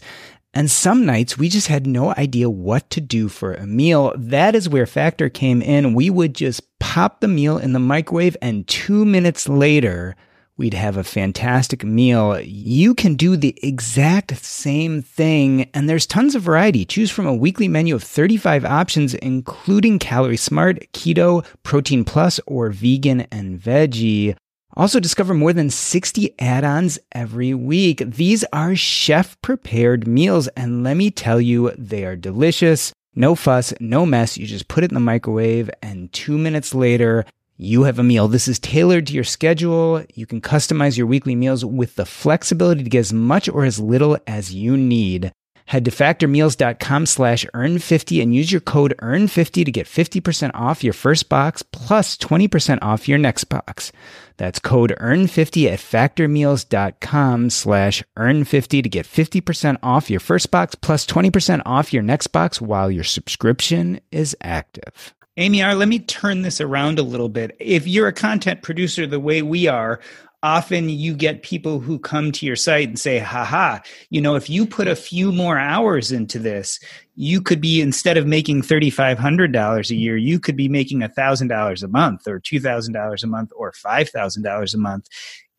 And 0.57 0.71
some 0.71 1.05
nights 1.05 1.37
we 1.37 1.49
just 1.49 1.67
had 1.67 1.85
no 1.85 2.15
idea 2.15 2.49
what 2.49 2.89
to 2.89 2.99
do 2.99 3.27
for 3.29 3.53
a 3.53 3.67
meal. 3.67 4.11
That 4.17 4.55
is 4.55 4.67
where 4.67 4.87
Factor 4.87 5.29
came 5.29 5.61
in. 5.61 5.93
We 5.93 6.09
would 6.09 6.33
just 6.33 6.63
pop 6.79 7.21
the 7.21 7.27
meal 7.27 7.59
in 7.59 7.73
the 7.73 7.79
microwave, 7.79 8.35
and 8.41 8.67
two 8.67 9.05
minutes 9.05 9.47
later, 9.47 10.15
we'd 10.57 10.73
have 10.73 10.97
a 10.97 11.03
fantastic 11.03 11.83
meal. 11.83 12.39
You 12.41 12.95
can 12.95 13.13
do 13.13 13.37
the 13.37 13.55
exact 13.61 14.35
same 14.43 15.03
thing, 15.03 15.69
and 15.75 15.87
there's 15.87 16.07
tons 16.07 16.33
of 16.33 16.41
variety. 16.41 16.85
Choose 16.85 17.11
from 17.11 17.27
a 17.27 17.35
weekly 17.35 17.67
menu 17.67 17.93
of 17.93 18.01
35 18.01 18.65
options, 18.65 19.13
including 19.13 19.99
Calorie 19.99 20.37
Smart, 20.37 20.91
Keto, 20.91 21.45
Protein 21.61 22.03
Plus, 22.03 22.39
or 22.47 22.71
Vegan 22.71 23.27
and 23.31 23.59
Veggie. 23.59 24.35
Also, 24.77 24.99
discover 24.99 25.33
more 25.33 25.53
than 25.53 25.71
60 25.71 26.35
add 26.37 26.63
ons 26.63 26.99
every 27.11 27.51
week. 27.51 28.03
These 28.05 28.45
are 28.53 28.75
chef 28.75 29.35
prepared 29.41 30.07
meals, 30.07 30.47
and 30.49 30.83
let 30.83 30.95
me 30.97 31.09
tell 31.09 31.41
you, 31.41 31.71
they 31.75 32.05
are 32.05 32.15
delicious. 32.15 32.93
No 33.15 33.33
fuss, 33.33 33.73
no 33.79 34.05
mess. 34.05 34.37
You 34.37 34.45
just 34.45 34.67
put 34.67 34.83
it 34.83 34.91
in 34.91 34.93
the 34.93 34.99
microwave, 34.99 35.71
and 35.81 36.13
two 36.13 36.37
minutes 36.37 36.75
later, 36.75 37.25
you 37.57 37.85
have 37.85 37.97
a 37.97 38.03
meal. 38.03 38.27
This 38.27 38.47
is 38.47 38.59
tailored 38.59 39.07
to 39.07 39.13
your 39.13 39.23
schedule. 39.23 40.05
You 40.13 40.27
can 40.27 40.41
customize 40.41 40.95
your 40.95 41.07
weekly 41.07 41.33
meals 41.33 41.65
with 41.65 41.95
the 41.95 42.05
flexibility 42.05 42.83
to 42.83 42.89
get 42.91 42.99
as 42.99 43.11
much 43.11 43.49
or 43.49 43.65
as 43.65 43.79
little 43.79 44.19
as 44.27 44.53
you 44.53 44.77
need. 44.77 45.31
Head 45.67 45.83
to 45.83 45.91
factormeals.com 45.91 47.07
slash 47.07 47.45
earn50 47.53 48.21
and 48.21 48.33
use 48.33 48.51
your 48.51 48.61
code 48.61 48.93
earn50 49.01 49.65
to 49.65 49.71
get 49.71 49.85
50% 49.85 50.51
off 50.53 50.81
your 50.81 50.93
first 50.93 51.27
box 51.27 51.61
plus 51.61 52.15
20% 52.15 52.79
off 52.81 53.09
your 53.09 53.17
next 53.17 53.45
box. 53.45 53.91
That's 54.37 54.59
code 54.59 54.95
earn50 54.99 55.71
at 55.71 55.79
factormeals.com 55.79 57.49
slash 57.49 58.03
earn50 58.17 58.83
to 58.83 58.89
get 58.89 59.05
50% 59.05 59.77
off 59.83 60.09
your 60.09 60.19
first 60.19 60.51
box 60.51 60.75
plus 60.75 61.05
20% 61.05 61.61
off 61.65 61.91
your 61.91 62.03
next 62.03 62.27
box 62.27 62.61
while 62.61 62.89
your 62.89 63.03
subscription 63.03 63.99
is 64.11 64.35
active. 64.41 65.13
Amy 65.39 65.61
R., 65.61 65.75
let 65.75 65.87
me 65.87 65.99
turn 65.99 66.41
this 66.41 66.59
around 66.59 66.97
a 66.97 67.03
little 67.03 67.29
bit. 67.29 67.55
If 67.59 67.87
you're 67.87 68.07
a 68.07 68.13
content 68.13 68.63
producer 68.63 69.05
the 69.05 69.19
way 69.19 69.43
we 69.43 69.67
are, 69.67 69.99
often 70.47 70.87
you 70.87 71.13
get 71.13 71.43
people 71.43 71.81
who 71.81 71.99
come 71.99 72.31
to 72.31 72.45
your 72.45 72.55
site 72.55 72.87
and 72.87 72.97
say, 72.97 73.19
haha, 73.19 73.79
you 74.09 74.21
know, 74.21 74.35
if 74.35 74.49
you 74.49 74.65
put 74.65 74.87
a 74.87 74.95
few 74.95 75.33
more 75.33 75.59
hours 75.59 76.09
into 76.09 76.39
this, 76.39 76.79
you 77.15 77.41
could 77.41 77.59
be, 77.59 77.81
instead 77.81 78.15
of 78.15 78.25
making 78.25 78.61
$3,500 78.61 79.89
a 79.89 79.95
year, 79.95 80.15
you 80.15 80.39
could 80.39 80.55
be 80.55 80.69
making 80.69 81.01
$1,000 81.01 81.83
a 81.83 81.87
month 81.89 82.27
or 82.27 82.39
$2,000 82.39 83.23
a 83.23 83.27
month 83.27 83.51
or 83.57 83.73
$5,000 83.73 84.73
a 84.73 84.77
month. 84.77 85.07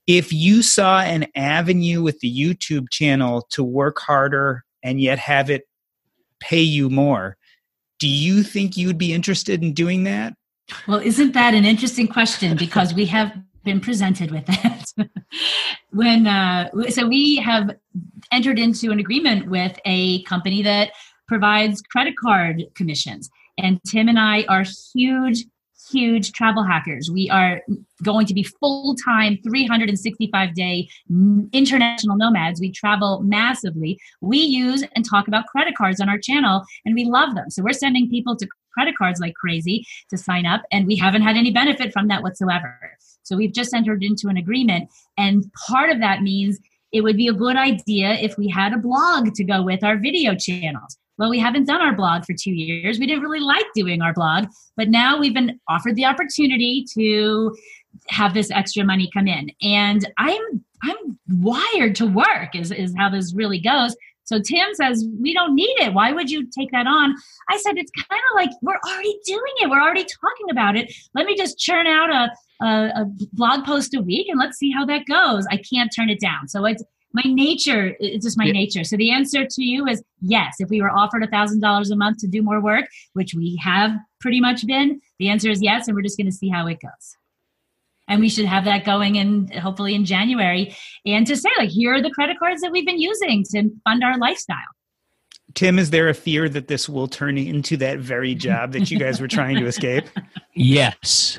If 0.06 0.32
you 0.32 0.62
saw 0.62 1.00
an 1.00 1.26
avenue 1.34 2.00
with 2.00 2.20
the 2.20 2.34
YouTube 2.34 2.88
channel 2.90 3.46
to 3.50 3.62
work 3.62 3.98
harder 3.98 4.64
and 4.82 4.98
yet 4.98 5.18
have 5.18 5.50
it 5.50 5.68
pay 6.40 6.62
you 6.62 6.88
more, 6.88 7.36
do 7.98 8.08
you 8.08 8.42
think 8.42 8.78
you 8.78 8.86
would 8.86 8.96
be 8.96 9.12
interested 9.12 9.62
in 9.62 9.74
doing 9.74 10.04
that? 10.04 10.32
Well, 10.86 11.00
isn't 11.00 11.32
that 11.32 11.52
an 11.52 11.66
interesting 11.66 12.08
question? 12.08 12.56
Because 12.56 12.94
we 12.94 13.04
have 13.06 13.36
been 13.64 13.80
presented 13.80 14.30
with 14.30 14.44
it. 14.48 14.77
when 15.92 16.26
uh, 16.26 16.70
so 16.88 17.06
we 17.06 17.36
have 17.36 17.76
entered 18.32 18.58
into 18.58 18.90
an 18.90 18.98
agreement 18.98 19.48
with 19.48 19.78
a 19.84 20.22
company 20.24 20.62
that 20.62 20.92
provides 21.26 21.82
credit 21.82 22.14
card 22.16 22.64
commissions, 22.74 23.30
and 23.56 23.80
Tim 23.84 24.08
and 24.08 24.18
I 24.18 24.44
are 24.48 24.64
huge 24.94 25.44
huge 25.90 26.32
travel 26.32 26.62
hackers. 26.62 27.10
We 27.10 27.30
are 27.30 27.62
going 28.02 28.26
to 28.26 28.34
be 28.34 28.42
full 28.42 28.94
time, 29.04 29.38
365 29.42 30.54
day 30.54 30.88
international 31.52 32.16
nomads. 32.16 32.60
We 32.60 32.72
travel 32.72 33.22
massively. 33.24 33.98
We 34.20 34.38
use 34.38 34.84
and 34.94 35.04
talk 35.08 35.28
about 35.28 35.46
credit 35.46 35.74
cards 35.76 36.00
on 36.00 36.08
our 36.08 36.18
channel 36.18 36.64
and 36.84 36.94
we 36.94 37.04
love 37.04 37.34
them. 37.34 37.50
So 37.50 37.62
we're 37.62 37.72
sending 37.72 38.08
people 38.08 38.36
to 38.36 38.46
credit 38.72 38.96
cards 38.96 39.20
like 39.20 39.34
crazy 39.34 39.84
to 40.10 40.18
sign 40.18 40.46
up, 40.46 40.62
and 40.72 40.86
we 40.86 40.96
haven't 40.96 41.22
had 41.22 41.36
any 41.36 41.50
benefit 41.50 41.92
from 41.92 42.08
that 42.08 42.22
whatsoever. 42.22 42.78
So 43.22 43.36
we've 43.36 43.52
just 43.52 43.74
entered 43.74 44.02
into 44.02 44.28
an 44.28 44.36
agreement, 44.36 44.88
and 45.16 45.44
part 45.68 45.90
of 45.90 46.00
that 46.00 46.22
means 46.22 46.58
it 46.92 47.02
would 47.02 47.16
be 47.16 47.28
a 47.28 47.34
good 47.34 47.56
idea 47.56 48.12
if 48.14 48.38
we 48.38 48.48
had 48.48 48.72
a 48.72 48.78
blog 48.78 49.34
to 49.34 49.44
go 49.44 49.62
with 49.62 49.84
our 49.84 49.98
video 49.98 50.34
channels. 50.34 50.96
Well, 51.18 51.30
we 51.30 51.38
haven't 51.38 51.66
done 51.66 51.80
our 51.80 51.94
blog 51.94 52.24
for 52.24 52.32
two 52.32 52.52
years. 52.52 52.98
We 52.98 53.06
didn't 53.06 53.24
really 53.24 53.40
like 53.40 53.66
doing 53.74 54.00
our 54.00 54.14
blog, 54.14 54.46
but 54.76 54.88
now 54.88 55.18
we've 55.18 55.34
been 55.34 55.58
offered 55.68 55.96
the 55.96 56.04
opportunity 56.04 56.86
to 56.94 57.54
have 58.08 58.34
this 58.34 58.50
extra 58.50 58.84
money 58.84 59.10
come 59.12 59.26
in. 59.26 59.50
And 59.60 60.08
I'm 60.16 60.64
I'm 60.82 61.18
wired 61.28 61.96
to 61.96 62.06
work 62.06 62.54
is, 62.54 62.70
is 62.70 62.94
how 62.96 63.10
this 63.10 63.34
really 63.34 63.58
goes. 63.58 63.96
So 64.28 64.38
Tim 64.38 64.74
says, 64.74 65.06
We 65.20 65.32
don't 65.32 65.54
need 65.54 65.74
it. 65.78 65.94
Why 65.94 66.12
would 66.12 66.30
you 66.30 66.46
take 66.46 66.70
that 66.72 66.86
on? 66.86 67.14
I 67.48 67.56
said, 67.56 67.78
It's 67.78 67.90
kind 67.90 68.20
of 68.30 68.36
like 68.36 68.50
we're 68.60 68.78
already 68.86 69.18
doing 69.24 69.54
it. 69.62 69.70
We're 69.70 69.80
already 69.80 70.04
talking 70.04 70.50
about 70.50 70.76
it. 70.76 70.92
Let 71.14 71.24
me 71.24 71.34
just 71.34 71.58
churn 71.58 71.86
out 71.86 72.10
a, 72.10 72.64
a, 72.64 73.02
a 73.02 73.06
blog 73.32 73.64
post 73.64 73.94
a 73.94 74.02
week 74.02 74.28
and 74.28 74.38
let's 74.38 74.58
see 74.58 74.70
how 74.70 74.84
that 74.84 75.06
goes. 75.06 75.46
I 75.50 75.56
can't 75.56 75.90
turn 75.94 76.10
it 76.10 76.20
down. 76.20 76.46
So 76.48 76.64
it's 76.66 76.84
my 77.14 77.22
nature 77.24 77.96
it's 78.00 78.26
just 78.26 78.36
my 78.36 78.44
yeah. 78.44 78.52
nature 78.52 78.84
so 78.84 78.94
the 78.94 79.10
answer 79.10 79.46
to 79.46 79.64
you 79.64 79.86
is 79.86 80.02
yes 80.20 80.56
if 80.58 80.68
we 80.68 80.82
were 80.82 80.90
offered 80.90 81.24
a 81.24 81.26
thousand 81.28 81.58
dollars 81.58 81.90
a 81.90 81.96
month 81.96 82.18
to 82.18 82.26
do 82.26 82.42
more 82.42 82.60
work 82.60 82.84
which 83.14 83.32
we 83.34 83.58
have 83.62 83.92
pretty 84.20 84.42
much 84.42 84.66
been 84.66 85.00
the 85.18 85.30
answer 85.30 85.48
is 85.48 85.62
yes 85.62 85.88
and 85.88 85.96
we're 85.96 86.02
just 86.02 86.18
going 86.18 86.26
to 86.26 86.32
see 86.32 86.50
how 86.50 86.66
it 86.66 86.76
goes 86.82 87.16
and 88.08 88.20
we 88.20 88.28
should 88.28 88.46
have 88.46 88.64
that 88.64 88.84
going 88.84 89.16
in 89.16 89.48
hopefully 89.52 89.94
in 89.94 90.04
january 90.04 90.74
and 91.06 91.26
to 91.26 91.36
say 91.36 91.48
like 91.58 91.70
here 91.70 91.94
are 91.94 92.02
the 92.02 92.10
credit 92.10 92.38
cards 92.38 92.60
that 92.60 92.72
we've 92.72 92.86
been 92.86 93.00
using 93.00 93.44
to 93.44 93.70
fund 93.84 94.02
our 94.02 94.18
lifestyle 94.18 94.58
Tim, 95.54 95.78
is 95.78 95.90
there 95.90 96.08
a 96.08 96.14
fear 96.14 96.48
that 96.50 96.68
this 96.68 96.88
will 96.88 97.08
turn 97.08 97.38
into 97.38 97.78
that 97.78 97.98
very 97.98 98.34
job 98.34 98.72
that 98.72 98.90
you 98.90 98.98
guys 98.98 99.18
were 99.18 99.28
trying 99.28 99.56
to 99.56 99.66
escape? 99.66 100.04
Yes. 100.54 101.38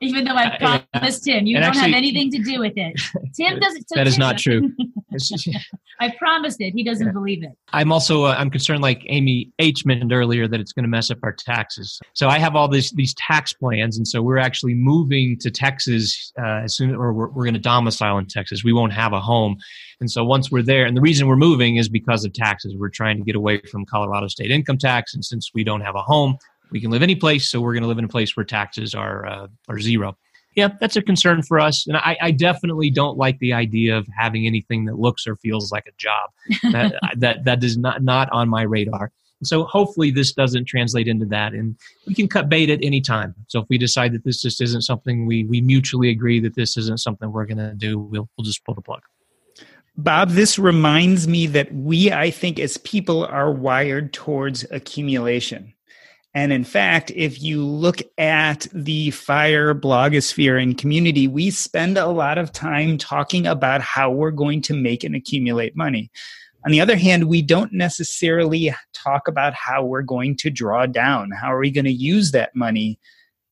Even 0.00 0.24
though 0.24 0.34
I 0.34 0.84
promised 0.92 1.24
Tim, 1.24 1.46
you 1.46 1.56
and 1.56 1.62
don't 1.62 1.70
actually, 1.70 1.92
have 1.92 1.96
anything 1.96 2.30
to 2.32 2.38
do 2.38 2.60
with 2.60 2.74
it. 2.76 3.00
Tim 3.34 3.58
doesn't. 3.58 3.88
So 3.88 3.94
that 3.96 4.06
is 4.06 4.18
not 4.18 4.38
true. 4.38 4.72
I 6.00 6.12
promised 6.18 6.60
it. 6.60 6.72
He 6.74 6.84
doesn't 6.84 7.06
yeah. 7.06 7.12
believe 7.12 7.42
it. 7.42 7.52
I'm 7.72 7.90
also 7.90 8.24
uh, 8.24 8.34
I'm 8.36 8.50
concerned, 8.50 8.82
like 8.82 9.02
Amy 9.06 9.50
H 9.58 9.86
mentioned 9.86 10.12
earlier, 10.12 10.46
that 10.48 10.60
it's 10.60 10.72
going 10.72 10.84
to 10.84 10.88
mess 10.88 11.10
up 11.10 11.18
our 11.22 11.32
taxes. 11.32 11.98
So 12.12 12.28
I 12.28 12.38
have 12.38 12.54
all 12.54 12.68
these 12.68 12.90
these 12.92 13.14
tax 13.14 13.54
plans, 13.54 13.96
and 13.96 14.06
so 14.06 14.20
we're 14.20 14.38
actually 14.38 14.74
moving 14.74 15.38
to 15.38 15.50
Texas 15.50 16.32
uh, 16.38 16.62
as 16.64 16.76
soon, 16.76 16.94
or 16.94 17.12
we're, 17.12 17.28
we're 17.28 17.44
going 17.44 17.54
to 17.54 17.60
domicile 17.60 18.18
in 18.18 18.26
Texas. 18.26 18.62
We 18.64 18.74
won't 18.74 18.92
have 18.92 19.14
a 19.14 19.20
home, 19.20 19.56
and 20.00 20.10
so 20.10 20.24
once 20.24 20.50
we're 20.50 20.62
there, 20.62 20.84
and 20.84 20.96
the 20.96 21.00
reason 21.00 21.26
we're 21.26 21.36
moving 21.36 21.76
is 21.76 21.88
because 21.88 22.24
of 22.24 22.34
taxes. 22.34 22.74
We're 22.76 22.90
trying 22.90 23.16
to 23.16 23.24
get 23.24 23.36
away 23.36 23.60
from 23.70 23.86
Colorado 23.86 24.28
state 24.28 24.50
income 24.50 24.78
tax, 24.78 25.14
and 25.14 25.24
since 25.24 25.52
we 25.54 25.64
don't 25.64 25.80
have 25.80 25.94
a 25.94 26.02
home, 26.02 26.36
we 26.70 26.80
can 26.80 26.90
live 26.90 27.02
any 27.02 27.16
place, 27.16 27.48
so 27.50 27.60
we're 27.60 27.72
going 27.72 27.82
to 27.82 27.88
live 27.88 27.98
in 27.98 28.04
a 28.04 28.08
place 28.08 28.36
where 28.36 28.44
taxes 28.44 28.94
are 28.94 29.26
uh, 29.26 29.46
are 29.68 29.80
zero. 29.80 30.16
Yeah, 30.54 30.68
that's 30.80 30.96
a 30.96 31.02
concern 31.02 31.42
for 31.42 31.60
us, 31.60 31.86
and 31.86 31.98
I, 31.98 32.16
I, 32.20 32.30
definitely 32.30 32.88
don't 32.88 33.18
like 33.18 33.38
the 33.40 33.52
idea 33.52 33.98
of 33.98 34.08
having 34.16 34.46
anything 34.46 34.86
that 34.86 34.98
looks 34.98 35.26
or 35.26 35.36
feels 35.36 35.70
like 35.70 35.84
a 35.86 35.92
job. 35.98 36.30
That 36.72 36.94
that 37.18 37.44
that 37.44 37.62
is 37.62 37.76
not 37.76 38.02
not 38.02 38.30
on 38.32 38.48
my 38.48 38.62
radar. 38.62 39.12
So 39.42 39.64
hopefully 39.64 40.10
this 40.10 40.32
doesn't 40.32 40.64
translate 40.64 41.08
into 41.08 41.26
that, 41.26 41.52
and 41.52 41.76
we 42.06 42.14
can 42.14 42.26
cut 42.26 42.48
bait 42.48 42.70
at 42.70 42.78
any 42.82 43.02
time. 43.02 43.34
So 43.48 43.60
if 43.60 43.66
we 43.68 43.76
decide 43.76 44.12
that 44.14 44.24
this 44.24 44.40
just 44.40 44.62
isn't 44.62 44.82
something 44.82 45.26
we 45.26 45.44
we 45.44 45.60
mutually 45.60 46.08
agree 46.08 46.40
that 46.40 46.54
this 46.54 46.76
isn't 46.78 47.00
something 47.00 47.30
we're 47.30 47.46
going 47.46 47.58
to 47.58 47.74
do, 47.74 47.98
we'll 47.98 48.28
we'll 48.36 48.44
just 48.44 48.64
pull 48.64 48.74
the 48.74 48.82
plug. 48.82 49.02
Bob, 49.98 50.30
this 50.30 50.58
reminds 50.58 51.26
me 51.26 51.46
that 51.46 51.72
we, 51.72 52.12
I 52.12 52.30
think, 52.30 52.58
as 52.58 52.76
people, 52.78 53.24
are 53.24 53.50
wired 53.50 54.12
towards 54.12 54.64
accumulation. 54.70 55.72
And 56.36 56.52
in 56.52 56.64
fact, 56.64 57.10
if 57.16 57.42
you 57.42 57.64
look 57.64 58.02
at 58.18 58.66
the 58.70 59.10
fire 59.12 59.74
blogosphere 59.74 60.62
and 60.62 60.76
community, 60.76 61.26
we 61.26 61.50
spend 61.50 61.96
a 61.96 62.08
lot 62.08 62.36
of 62.36 62.52
time 62.52 62.98
talking 62.98 63.46
about 63.46 63.80
how 63.80 64.10
we're 64.10 64.32
going 64.32 64.60
to 64.62 64.74
make 64.74 65.02
and 65.02 65.16
accumulate 65.16 65.74
money. 65.74 66.10
On 66.66 66.70
the 66.70 66.80
other 66.82 66.96
hand, 66.96 67.24
we 67.24 67.40
don't 67.40 67.72
necessarily 67.72 68.74
talk 68.92 69.28
about 69.28 69.54
how 69.54 69.82
we're 69.82 70.02
going 70.02 70.36
to 70.36 70.50
draw 70.50 70.84
down. 70.84 71.30
How 71.30 71.54
are 71.54 71.58
we 71.58 71.70
going 71.70 71.86
to 71.86 71.90
use 71.90 72.32
that 72.32 72.54
money 72.54 72.98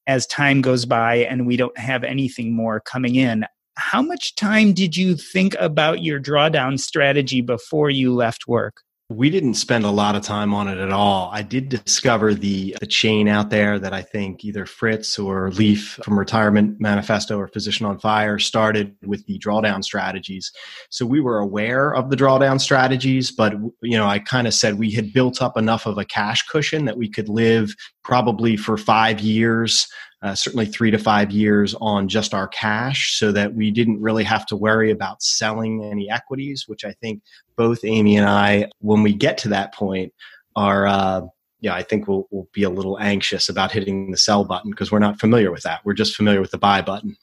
as 0.06 0.26
time 0.26 0.60
goes 0.60 0.84
by 0.84 1.14
and 1.14 1.46
we 1.46 1.56
don't 1.56 1.78
have 1.78 2.04
anything 2.04 2.54
more 2.54 2.80
coming 2.80 3.14
in? 3.14 3.46
How 3.76 4.02
much 4.02 4.34
time 4.34 4.74
did 4.74 4.94
you 4.94 5.16
think 5.16 5.56
about 5.58 6.02
your 6.02 6.20
drawdown 6.20 6.78
strategy 6.78 7.40
before 7.40 7.88
you 7.88 8.12
left 8.12 8.46
work? 8.46 8.82
We 9.14 9.30
didn't 9.30 9.54
spend 9.54 9.84
a 9.84 9.90
lot 9.90 10.16
of 10.16 10.22
time 10.22 10.52
on 10.52 10.66
it 10.66 10.78
at 10.78 10.90
all. 10.90 11.30
I 11.32 11.42
did 11.42 11.68
discover 11.68 12.34
the, 12.34 12.76
the 12.80 12.86
chain 12.86 13.28
out 13.28 13.48
there 13.48 13.78
that 13.78 13.92
I 13.92 14.02
think 14.02 14.44
either 14.44 14.66
Fritz 14.66 15.20
or 15.20 15.52
Leif 15.52 16.00
from 16.02 16.18
Retirement 16.18 16.80
Manifesto 16.80 17.38
or 17.38 17.46
Physician 17.46 17.86
on 17.86 18.00
Fire 18.00 18.40
started 18.40 18.96
with 19.06 19.24
the 19.26 19.38
drawdown 19.38 19.84
strategies. 19.84 20.50
So 20.90 21.06
we 21.06 21.20
were 21.20 21.38
aware 21.38 21.94
of 21.94 22.10
the 22.10 22.16
drawdown 22.16 22.60
strategies, 22.60 23.30
but 23.30 23.54
you 23.82 23.96
know, 23.96 24.06
I 24.06 24.18
kind 24.18 24.48
of 24.48 24.54
said 24.54 24.78
we 24.80 24.90
had 24.90 25.12
built 25.12 25.40
up 25.40 25.56
enough 25.56 25.86
of 25.86 25.96
a 25.96 26.04
cash 26.04 26.42
cushion 26.48 26.84
that 26.86 26.98
we 26.98 27.08
could 27.08 27.28
live 27.28 27.72
probably 28.02 28.56
for 28.56 28.76
five 28.76 29.20
years 29.20 29.86
uh, 30.24 30.34
certainly 30.34 30.64
three 30.64 30.90
to 30.90 30.96
five 30.96 31.30
years 31.30 31.74
on 31.82 32.08
just 32.08 32.32
our 32.32 32.48
cash 32.48 33.18
so 33.18 33.30
that 33.30 33.54
we 33.54 33.70
didn't 33.70 34.00
really 34.00 34.24
have 34.24 34.46
to 34.46 34.56
worry 34.56 34.90
about 34.90 35.22
selling 35.22 35.84
any 35.84 36.10
equities, 36.10 36.64
which 36.66 36.82
I 36.82 36.92
think 36.94 37.22
both 37.56 37.84
Amy 37.84 38.16
and 38.16 38.26
I, 38.26 38.70
when 38.78 39.02
we 39.02 39.12
get 39.12 39.36
to 39.38 39.48
that 39.50 39.74
point, 39.74 40.14
are, 40.56 40.86
uh, 40.86 41.20
yeah, 41.60 41.74
I 41.74 41.82
think 41.82 42.08
we'll, 42.08 42.26
we'll 42.30 42.48
be 42.54 42.62
a 42.62 42.70
little 42.70 42.98
anxious 42.98 43.50
about 43.50 43.70
hitting 43.70 44.12
the 44.12 44.16
sell 44.16 44.44
button 44.44 44.70
because 44.70 44.90
we're 44.90 44.98
not 44.98 45.20
familiar 45.20 45.52
with 45.52 45.62
that. 45.64 45.80
We're 45.84 45.92
just 45.92 46.16
familiar 46.16 46.40
with 46.40 46.52
the 46.52 46.58
buy 46.58 46.80
button. 46.80 47.16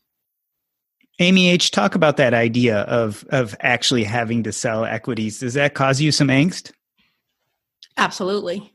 Amy 1.20 1.50
H, 1.50 1.72
talk 1.72 1.96
about 1.96 2.18
that 2.18 2.34
idea 2.34 2.80
of 2.82 3.26
of 3.30 3.56
actually 3.60 4.04
having 4.04 4.42
to 4.44 4.52
sell 4.52 4.86
equities. 4.86 5.40
Does 5.40 5.54
that 5.54 5.76
cause 5.76 6.02
you 6.02 6.12
some 6.12 6.30
angst? 6.30 6.72
Absolutely. 7.98 8.74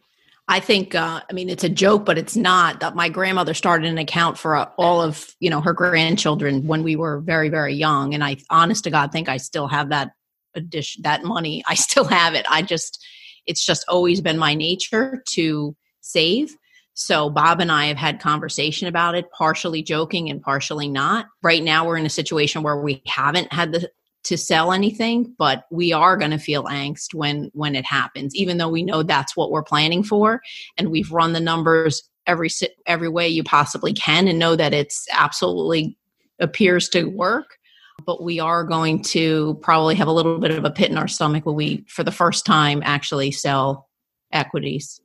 I 0.49 0.61
think, 0.61 0.94
uh, 0.94 1.22
I 1.28 1.32
mean, 1.32 1.49
it's 1.49 1.64
a 1.64 1.68
joke, 1.68 2.05
but 2.05 2.18
it's 2.18 2.36
not. 2.36 2.80
That 2.80 2.94
my 2.94 3.09
grandmother 3.09 3.53
started 3.53 3.88
an 3.88 3.99
account 3.99 4.38
for 4.38 4.55
uh, 4.55 4.68
all 4.78 5.03
of 5.03 5.34
you 5.40 5.51
know 5.51 5.61
her 5.61 5.72
grandchildren 5.72 6.66
when 6.66 6.84
we 6.84 6.94
were 6.94 7.20
very, 7.20 7.49
very 7.49 7.74
young, 7.74 8.14
and 8.14 8.22
I, 8.22 8.36
honest 8.49 8.84
to 8.84 8.90
God, 8.90 9.11
think 9.11 9.28
I 9.28 9.38
still 9.38 9.66
have 9.66 9.88
that 9.88 10.12
addition, 10.55 11.03
that 11.03 11.24
money. 11.24 11.64
I 11.66 11.74
still 11.86 12.05
have 12.05 12.34
it. 12.34 12.47
I 12.49 12.62
just, 12.62 13.05
it's 13.47 13.64
just 13.64 13.84
always 13.88 14.20
been 14.20 14.38
my 14.38 14.55
nature 14.55 15.22
to 15.32 15.76
save. 16.01 16.57
So 16.94 17.28
Bob 17.28 17.61
and 17.61 17.70
I 17.70 17.86
have 17.86 17.99
had 17.99 18.20
conversation 18.20 18.88
about 18.88 19.14
it, 19.14 19.30
partially 19.30 19.82
joking 19.82 20.30
and 20.30 20.40
partially 20.40 20.88
not. 20.88 21.26
Right 21.42 21.62
now, 21.62 21.86
we're 21.86 21.99
in 21.99 22.07
a 22.07 22.11
situation 22.11 22.62
where 22.62 22.78
we 22.78 23.03
haven't 23.07 23.53
had 23.53 23.72
the 23.72 23.90
to 24.27 24.37
sell 24.37 24.72
anything 24.72 25.35
but 25.39 25.66
we 25.70 25.93
are 25.93 26.16
going 26.16 26.31
to 26.31 26.39
feel 26.39 26.64
angst 26.64 27.14
when 27.14 27.51
when 27.55 27.74
it 27.74 27.85
happens 27.85 28.35
even 28.35 28.59
though 28.59 28.68
we 28.68 28.83
know 28.83 29.03
that's 29.03 29.37
what 29.37 29.51
we're 29.51 29.62
planning 29.62 30.03
for. 30.03 30.41
And 30.77 30.91
we've 30.91 31.11
run 31.11 31.33
the 31.33 31.41
numbers 31.41 32.09
every 32.27 32.51
every 32.87 33.09
way 33.09 33.29
you 33.29 33.45
possibly 33.45 33.93
can 33.93 34.29
and 34.29 34.39
know 34.39 34.57
that 34.57 34.74
it's 34.74 35.07
absolutely 35.12 35.97
appears 36.39 36.89
to 36.91 37.05
work. 37.05 37.59
But 38.05 38.22
we 38.22 38.41
are 38.41 38.62
going 38.62 39.03
to 39.05 39.59
probably 39.62 39.95
have 39.95 40.09
a 40.09 40.12
little 40.12 40.39
bit 40.39 40.51
of 40.51 40.64
a 40.64 40.70
pit 40.70 40.91
in 40.91 40.99
our 40.99 41.09
stomach 41.09 41.47
when 41.47 41.57
we 41.57 41.85
for 41.89 42.05
the 42.05 42.12
first 42.12 42.45
time 42.45 42.83
actually 42.85 43.31
sell 43.31 43.89
equities. 44.33 45.01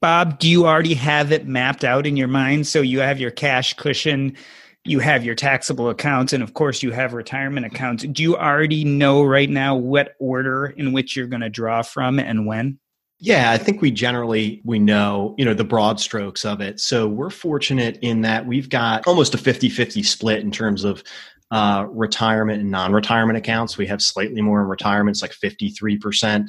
Bob 0.00 0.38
do 0.38 0.48
you 0.48 0.66
already 0.66 0.94
have 0.94 1.32
it 1.32 1.46
mapped 1.46 1.84
out 1.84 2.06
in 2.06 2.16
your 2.16 2.28
mind 2.28 2.66
so 2.66 2.80
you 2.80 3.00
have 3.00 3.18
your 3.18 3.30
cash 3.30 3.74
cushion 3.74 4.36
you 4.86 5.00
have 5.00 5.24
your 5.24 5.34
taxable 5.34 5.90
accounts 5.90 6.32
and 6.32 6.42
of 6.42 6.54
course 6.54 6.82
you 6.82 6.90
have 6.92 7.14
retirement 7.14 7.66
accounts. 7.66 8.04
Do 8.04 8.22
you 8.22 8.36
already 8.36 8.84
know 8.84 9.22
right 9.22 9.50
now 9.50 9.76
what 9.76 10.14
order 10.18 10.66
in 10.76 10.92
which 10.92 11.16
you're 11.16 11.26
going 11.26 11.42
to 11.42 11.50
draw 11.50 11.82
from 11.82 12.18
and 12.18 12.46
when? 12.46 12.78
Yeah 13.18 13.50
i 13.50 13.56
think 13.56 13.80
we 13.80 13.90
generally 13.90 14.60
we 14.64 14.78
know 14.78 15.34
you 15.38 15.44
know 15.44 15.54
the 15.54 15.64
broad 15.64 16.00
strokes 16.00 16.44
of 16.44 16.60
it. 16.60 16.80
So 16.80 17.08
we're 17.08 17.30
fortunate 17.30 17.98
in 18.02 18.20
that 18.22 18.46
we've 18.46 18.68
got 18.68 19.06
almost 19.06 19.34
a 19.34 19.38
50-50 19.38 20.04
split 20.04 20.40
in 20.40 20.50
terms 20.50 20.84
of 20.84 21.02
uh, 21.50 21.86
retirement 21.90 22.60
and 22.60 22.70
non-retirement 22.70 23.36
accounts. 23.36 23.78
We 23.78 23.86
have 23.86 24.02
slightly 24.02 24.42
more 24.42 24.60
in 24.62 24.66
retirements 24.66 25.22
like 25.22 25.30
53% 25.30 26.48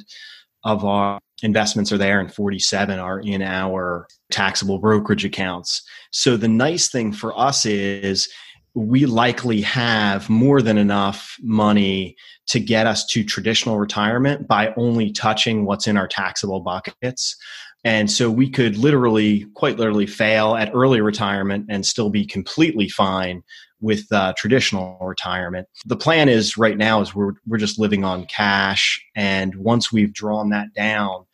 of 0.64 0.84
our 0.84 1.20
investments 1.42 1.92
are 1.92 1.98
there 1.98 2.20
and 2.20 2.32
47 2.32 2.98
are 2.98 3.20
in 3.20 3.42
our 3.42 4.06
taxable 4.30 4.78
brokerage 4.78 5.24
accounts. 5.24 5.82
So 6.10 6.36
the 6.36 6.48
nice 6.48 6.88
thing 6.88 7.12
for 7.12 7.38
us 7.38 7.64
is 7.64 8.28
we 8.74 9.06
likely 9.06 9.60
have 9.62 10.28
more 10.28 10.62
than 10.62 10.78
enough 10.78 11.36
money 11.40 12.16
to 12.46 12.60
get 12.60 12.86
us 12.86 13.04
to 13.06 13.24
traditional 13.24 13.78
retirement 13.78 14.46
by 14.46 14.72
only 14.76 15.10
touching 15.12 15.64
what's 15.64 15.86
in 15.86 15.96
our 15.96 16.08
taxable 16.08 16.60
buckets. 16.60 17.36
And 17.84 18.10
so 18.10 18.30
we 18.30 18.50
could 18.50 18.76
literally, 18.76 19.46
quite 19.54 19.78
literally, 19.78 20.06
fail 20.06 20.56
at 20.56 20.74
early 20.74 21.00
retirement 21.00 21.66
and 21.68 21.86
still 21.86 22.10
be 22.10 22.26
completely 22.26 22.88
fine 22.88 23.42
with 23.80 24.10
uh, 24.12 24.32
traditional 24.36 24.98
retirement. 25.00 25.68
The 25.86 25.96
plan 25.96 26.28
is 26.28 26.56
right 26.56 26.76
now 26.76 27.00
is 27.00 27.14
we're 27.14 27.34
we're 27.46 27.58
just 27.58 27.78
living 27.78 28.04
on 28.04 28.26
cash, 28.26 29.00
and 29.14 29.54
once 29.54 29.92
we've 29.92 30.12
drawn 30.12 30.50
that 30.50 30.72
down, 30.74 31.24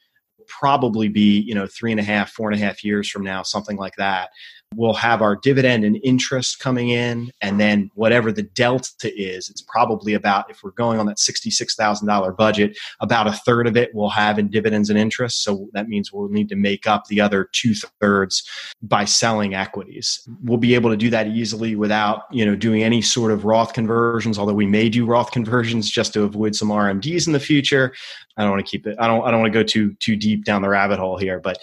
probably 0.47 1.09
be, 1.09 1.41
you 1.41 1.55
know, 1.55 1.67
three 1.67 1.91
and 1.91 2.01
a 2.01 2.05
half, 2.05 2.31
four 2.31 2.51
and 2.51 2.61
a 2.61 2.65
half 2.65 2.85
years 2.85 3.09
from 3.09 3.23
now, 3.23 3.43
something 3.43 3.77
like 3.77 3.97
that. 3.97 4.31
We'll 4.77 4.95
have 4.95 5.23
our 5.23 5.37
dividend 5.37 5.85
and 5.85 5.99
interest 6.03 6.59
coming 6.59 6.91
in, 6.91 7.31
and 7.41 7.61
then 7.61 7.91
whatever 7.95 8.33
the 8.33 8.43
delta 8.43 9.13
is, 9.15 9.49
it's 9.49 9.63
probably 9.63 10.15
about, 10.15 10.51
if 10.51 10.63
we're 10.63 10.73
going 10.73 10.99
on 10.99 11.07
that 11.07 11.19
$66,000 11.19 12.37
budget, 12.37 12.77
about 13.01 13.27
a 13.27 13.33
third 13.33 13.67
of 13.67 13.77
it 13.77 13.91
we'll 13.95 14.09
have 14.09 14.39
in 14.39 14.49
dividends 14.49 14.91
and 14.91 14.99
interest. 14.99 15.43
So 15.43 15.69
that 15.73 15.89
means 15.89 16.13
we'll 16.13 16.29
need 16.29 16.49
to 16.49 16.57
make 16.57 16.87
up 16.87 17.07
the 17.07 17.21
other 17.21 17.49
two 17.53 17.75
thirds 18.01 18.49
by 18.83 19.05
selling 19.05 19.55
equities. 19.55 20.27
We'll 20.43 20.59
be 20.59 20.75
able 20.75 20.91
to 20.91 20.97
do 20.97 21.11
that 21.11 21.29
easily 21.29 21.77
without, 21.77 22.25
you 22.31 22.45
know, 22.45 22.57
doing 22.57 22.83
any 22.83 23.03
sort 23.03 23.33
of 23.33 23.45
Roth 23.45 23.73
conversions, 23.73 24.39
although 24.39 24.55
we 24.55 24.67
may 24.67 24.89
do 24.89 25.07
Roth 25.07 25.31
conversions 25.31 25.91
just 25.91 26.13
to 26.15 26.23
avoid 26.23 26.55
some 26.55 26.69
RMDs 26.69 27.27
in 27.27 27.33
the 27.33 27.41
future. 27.41 27.95
I 28.37 28.43
don't 28.43 28.51
want 28.51 28.65
to 28.65 28.71
keep 28.71 28.87
it, 28.87 28.97
I 28.99 29.07
don't, 29.07 29.25
I 29.27 29.31
don't 29.31 29.41
want 29.41 29.53
to 29.53 29.59
go 29.59 29.65
too, 29.65 29.95
too 30.01 30.17
deep 30.17 30.45
down 30.45 30.63
the 30.63 30.69
rabbit 30.69 30.99
hole 30.99 31.19
here, 31.19 31.41
but 31.41 31.59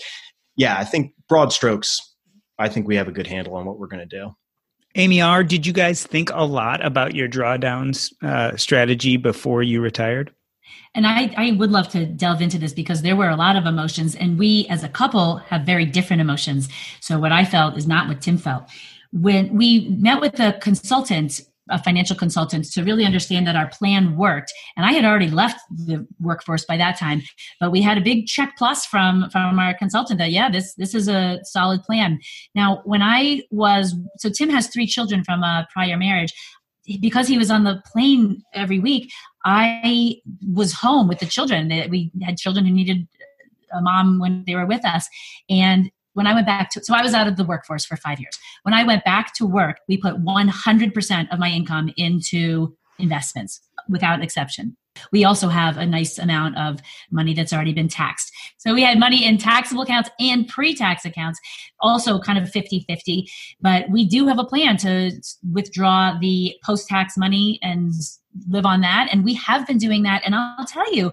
yeah, 0.55 0.77
I 0.77 0.83
think 0.83 1.13
broad 1.27 1.51
strokes, 1.53 2.10
I 2.61 2.69
think 2.69 2.87
we 2.87 2.95
have 2.95 3.07
a 3.07 3.11
good 3.11 3.27
handle 3.27 3.55
on 3.55 3.65
what 3.65 3.79
we're 3.79 3.87
going 3.87 4.07
to 4.07 4.17
do. 4.17 4.35
Amy 4.95 5.21
R., 5.21 5.43
did 5.43 5.65
you 5.65 5.73
guys 5.73 6.05
think 6.05 6.29
a 6.33 6.45
lot 6.45 6.85
about 6.85 7.15
your 7.15 7.27
drawdowns 7.27 8.11
uh, 8.21 8.55
strategy 8.57 9.17
before 9.17 9.63
you 9.63 9.81
retired? 9.81 10.33
And 10.93 11.07
I, 11.07 11.33
I 11.37 11.51
would 11.51 11.71
love 11.71 11.87
to 11.89 12.05
delve 12.05 12.41
into 12.41 12.59
this 12.59 12.73
because 12.73 13.01
there 13.01 13.15
were 13.15 13.29
a 13.29 13.37
lot 13.37 13.55
of 13.55 13.65
emotions, 13.65 14.15
and 14.15 14.37
we 14.37 14.67
as 14.69 14.83
a 14.83 14.89
couple 14.89 15.37
have 15.37 15.65
very 15.65 15.85
different 15.85 16.21
emotions. 16.21 16.67
So, 16.99 17.17
what 17.17 17.31
I 17.31 17.45
felt 17.45 17.77
is 17.77 17.87
not 17.87 18.09
what 18.09 18.21
Tim 18.21 18.37
felt. 18.37 18.69
When 19.13 19.55
we 19.55 19.89
met 19.89 20.19
with 20.19 20.33
the 20.33 20.57
consultant 20.61 21.41
a 21.69 21.81
financial 21.81 22.15
consultant 22.15 22.65
to 22.71 22.83
really 22.83 23.05
understand 23.05 23.47
that 23.47 23.55
our 23.55 23.69
plan 23.69 24.17
worked. 24.17 24.51
And 24.75 24.85
I 24.85 24.91
had 24.93 25.05
already 25.05 25.29
left 25.29 25.59
the 25.69 26.05
workforce 26.19 26.65
by 26.65 26.77
that 26.77 26.97
time, 26.97 27.21
but 27.59 27.71
we 27.71 27.81
had 27.81 27.97
a 27.97 28.01
big 28.01 28.25
check 28.25 28.53
plus 28.57 28.85
from 28.85 29.29
from 29.29 29.59
our 29.59 29.73
consultant 29.73 30.19
that 30.19 30.31
yeah, 30.31 30.49
this 30.49 30.73
this 30.75 30.95
is 30.95 31.07
a 31.07 31.39
solid 31.43 31.83
plan. 31.83 32.19
Now, 32.55 32.81
when 32.85 33.01
I 33.01 33.43
was 33.51 33.95
so 34.17 34.29
Tim 34.29 34.49
has 34.49 34.67
three 34.67 34.87
children 34.87 35.23
from 35.23 35.43
a 35.43 35.67
prior 35.71 35.97
marriage. 35.97 36.33
Because 36.99 37.27
he 37.27 37.37
was 37.37 37.51
on 37.51 37.63
the 37.63 37.79
plane 37.93 38.41
every 38.55 38.79
week, 38.79 39.11
I 39.45 40.15
was 40.51 40.73
home 40.73 41.07
with 41.07 41.19
the 41.19 41.27
children. 41.27 41.69
We 41.89 42.11
had 42.23 42.37
children 42.37 42.65
who 42.65 42.73
needed 42.73 43.07
a 43.71 43.81
mom 43.81 44.19
when 44.19 44.43
they 44.45 44.55
were 44.55 44.65
with 44.65 44.83
us, 44.83 45.07
and 45.47 45.91
when 46.13 46.27
I 46.27 46.33
went 46.33 46.45
back 46.45 46.69
to, 46.71 46.83
so 46.83 46.93
I 46.93 47.01
was 47.01 47.13
out 47.13 47.27
of 47.27 47.37
the 47.37 47.45
workforce 47.45 47.85
for 47.85 47.95
five 47.97 48.19
years. 48.19 48.37
When 48.63 48.73
I 48.73 48.83
went 48.83 49.03
back 49.05 49.33
to 49.35 49.45
work, 49.45 49.77
we 49.87 49.97
put 49.97 50.23
100% 50.23 51.33
of 51.33 51.39
my 51.39 51.49
income 51.49 51.91
into 51.97 52.75
investments 52.99 53.61
without 53.89 54.21
exception. 54.21 54.77
We 55.11 55.23
also 55.23 55.47
have 55.47 55.77
a 55.77 55.85
nice 55.85 56.19
amount 56.19 56.57
of 56.57 56.79
money 57.11 57.33
that's 57.33 57.53
already 57.53 57.73
been 57.73 57.87
taxed. 57.87 58.31
So 58.57 58.73
we 58.73 58.83
had 58.83 58.99
money 58.99 59.25
in 59.25 59.37
taxable 59.37 59.83
accounts 59.83 60.09
and 60.19 60.47
pre 60.47 60.75
tax 60.75 61.05
accounts, 61.05 61.39
also 61.79 62.19
kind 62.19 62.37
of 62.37 62.49
50 62.49 62.85
50. 62.87 63.29
But 63.61 63.89
we 63.89 64.05
do 64.05 64.27
have 64.27 64.37
a 64.37 64.43
plan 64.43 64.77
to 64.77 65.11
withdraw 65.51 66.17
the 66.19 66.55
post 66.63 66.87
tax 66.87 67.17
money 67.17 67.57
and 67.61 67.93
live 68.49 68.65
on 68.65 68.81
that. 68.81 69.07
And 69.11 69.23
we 69.23 69.33
have 69.35 69.65
been 69.65 69.77
doing 69.77 70.03
that. 70.03 70.23
And 70.25 70.35
I'll 70.35 70.65
tell 70.65 70.93
you, 70.93 71.11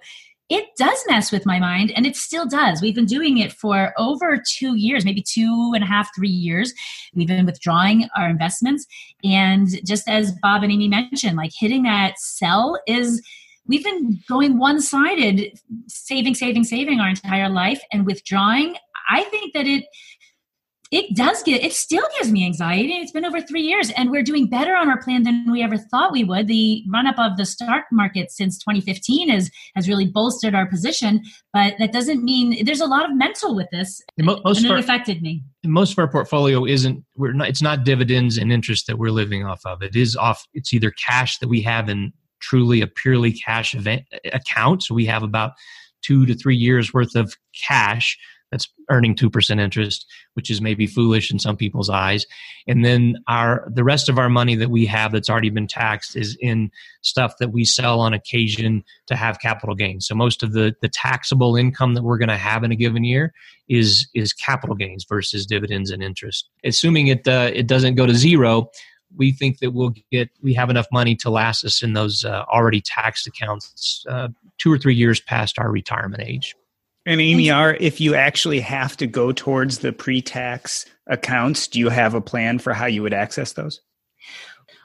it 0.49 0.65
does 0.79 0.99
mess 1.09 1.31
with 1.31 1.45
my 1.45 1.59
mind 1.59 1.93
and 1.95 2.07
it 2.07 2.17
still 2.17 2.47
does. 2.47 2.81
We've 2.81 2.95
been 2.95 3.05
doing 3.05 3.39
it 3.39 3.53
for 3.53 3.93
over 3.99 4.43
two 4.47 4.77
years 4.77 5.05
maybe 5.05 5.23
two 5.23 5.73
and 5.75 5.85
a 5.85 5.87
half 5.87 6.09
three 6.17 6.29
years. 6.29 6.73
We've 7.15 7.29
been 7.29 7.47
withdrawing 7.47 8.09
our 8.17 8.29
investments. 8.29 8.87
And 9.23 9.69
just 9.85 10.09
as 10.09 10.33
bob 10.43 10.63
and 10.63 10.73
amy 10.73 10.89
mentioned 10.89 11.37
like 11.37 11.53
hitting 11.59 11.83
that 11.83 12.19
sell 12.19 12.81
is 12.87 13.23
we've 13.67 13.85
been 13.85 14.21
going 14.29 14.59
one-sided 14.59 15.59
saving 15.87 16.35
saving 16.35 16.65
saving 16.65 17.01
our 17.01 17.09
entire 17.09 17.51
life 17.51 17.83
and 17.93 18.07
withdrawing. 18.07 18.77
I 19.11 19.25
think 19.25 19.55
that 19.55 19.67
it 19.67 19.85
it 20.91 21.15
does 21.15 21.43
get 21.43 21.63
it 21.63 21.73
still 21.73 22.05
gives 22.17 22.33
me 22.33 22.45
anxiety. 22.45 22.95
It's 22.95 23.13
been 23.13 23.25
over 23.25 23.41
three 23.41 23.63
years 23.63 23.91
and 23.91 24.11
we're 24.11 24.23
doing 24.23 24.49
better 24.49 24.75
on 24.75 24.89
our 24.89 25.01
plan 25.03 25.23
than 25.23 25.51
we 25.51 25.63
ever 25.63 25.77
thought 25.77 26.13
we 26.13 26.25
would. 26.25 26.47
The 26.47 26.85
run-up 26.91 27.19
of 27.19 27.37
the 27.37 27.45
stock 27.45 27.85
market 27.93 28.31
since 28.31 28.59
2015 28.59 29.31
is 29.31 29.51
has 29.75 29.89
really 29.89 30.07
bolstered 30.07 30.55
our 30.55 30.67
position 30.67 31.23
but 31.53 31.75
that 31.79 31.93
doesn't 31.93 32.25
mean 32.25 32.65
there's 32.65 32.81
a 32.81 32.87
lot 32.87 33.05
of 33.05 33.17
mental 33.17 33.55
with 33.55 33.69
this 33.71 34.01
and, 34.17 34.27
most 34.27 34.59
and 34.59 34.67
it 34.67 34.73
our, 34.73 34.79
affected 34.79 35.23
me. 35.23 35.43
Most 35.65 35.93
of 35.93 35.99
our 35.99 36.09
portfolio 36.09 36.65
isn't 36.65 37.05
we're 37.17 37.33
not 37.33 37.49
it's 37.49 37.63
not 37.63 37.85
dividends 37.85 38.39
and 38.39 38.53
interest 38.53 38.87
that 38.87 38.99
we're 38.99 39.11
living 39.11 39.45
off 39.45 39.61
of. 39.67 39.83
It 39.83 39.95
is 39.95 40.17
off 40.17 40.47
it's 40.55 40.73
either 40.73 40.91
cash 40.93 41.39
that 41.39 41.49
we 41.49 41.61
have 41.63 41.89
in 41.89 42.13
truly 42.41 42.81
a 42.81 42.87
purely 42.87 43.33
cash 43.33 43.75
event 43.75 44.05
account. 44.33 44.85
So 44.85 44.95
we 44.95 45.07
have 45.07 45.23
about 45.23 45.53
two 46.03 46.27
to 46.27 46.35
three 46.35 46.57
years 46.57 46.95
worth 46.95 47.15
of 47.17 47.35
cash 47.61 48.17
that's 48.51 48.69
earning 48.91 49.15
2% 49.15 49.61
interest 49.61 50.07
which 50.39 50.51
is 50.51 50.61
maybe 50.61 50.87
foolish 50.87 51.33
in 51.33 51.39
some 51.41 51.57
people's 51.57 51.91
eyes. 51.91 52.25
And 52.69 52.85
then 52.85 53.17
our 53.27 53.69
the 53.69 53.83
rest 53.83 54.09
of 54.09 54.19
our 54.19 54.29
money 54.29 54.55
that 54.55 54.71
we 54.71 54.87
have 54.87 55.11
that's 55.11 55.29
already 55.29 55.51
been 55.51 55.67
taxed 55.67 56.15
is 56.15 56.39
in 56.41 56.71
stuff 57.03 57.39
that 57.41 57.51
we 57.51 57.65
sell 57.65 57.99
on 57.99 58.15
occasion 58.15 58.85
to 59.09 59.17
have 59.17 59.41
capital 59.41 59.75
gains. 59.75 60.07
So 60.07 60.15
most 60.15 60.45
of 60.45 60.53
the 60.53 60.77
the 60.81 60.89
taxable 60.89 61.57
income 61.57 61.95
that 61.95 62.05
we're 62.05 62.19
going 62.19 62.29
to 62.29 62.37
have 62.37 62.63
in 62.63 62.71
a 62.71 62.77
given 62.77 63.03
year 63.03 63.35
is 63.69 64.07
is 64.15 64.33
capital 64.33 64.77
gains 64.77 65.05
versus 65.09 65.45
dividends 65.45 65.91
and 65.91 66.05
interest. 66.05 66.49
Assuming 66.63 67.09
it 67.09 67.27
uh, 67.27 67.51
it 67.53 67.67
doesn't 67.67 67.97
go 67.97 68.07
to 68.07 68.15
zero 68.15 68.71
we 69.17 69.33
think 69.33 69.59
that 69.59 69.73
we'll 69.73 69.95
get 70.13 70.31
we 70.41 70.55
have 70.55 70.71
enough 70.71 70.87
money 70.93 71.17
to 71.17 71.31
last 71.31 71.65
us 71.65 71.83
in 71.83 71.95
those 71.95 72.25
uh, 72.25 72.45
already 72.53 72.81
taxed 72.81 73.27
accounts 73.27 74.05
uh, 74.09 74.29
two 74.59 74.73
or 74.73 74.79
three 74.79 74.95
years 74.95 75.19
past 75.19 75.59
our 75.59 75.73
retirement 75.73 76.23
age 76.23 76.55
and 77.09 77.21
Amy 77.21 77.51
R, 77.51 77.75
if 77.75 78.01
you 78.01 78.15
actually 78.15 78.61
have 78.61 78.97
to 78.99 79.07
go 79.07 79.33
towards 79.33 79.79
the 79.79 79.93
pre-tax 79.93 80.85
accounts, 81.07 81.67
do 81.67 81.79
you 81.79 81.89
have 81.89 82.15
a 82.15 82.21
plan 82.21 82.59
for 82.59 82.75
how 82.75 82.87
you 82.87 83.03
would 83.03 83.15
access 83.15 83.55
those? 83.55 83.81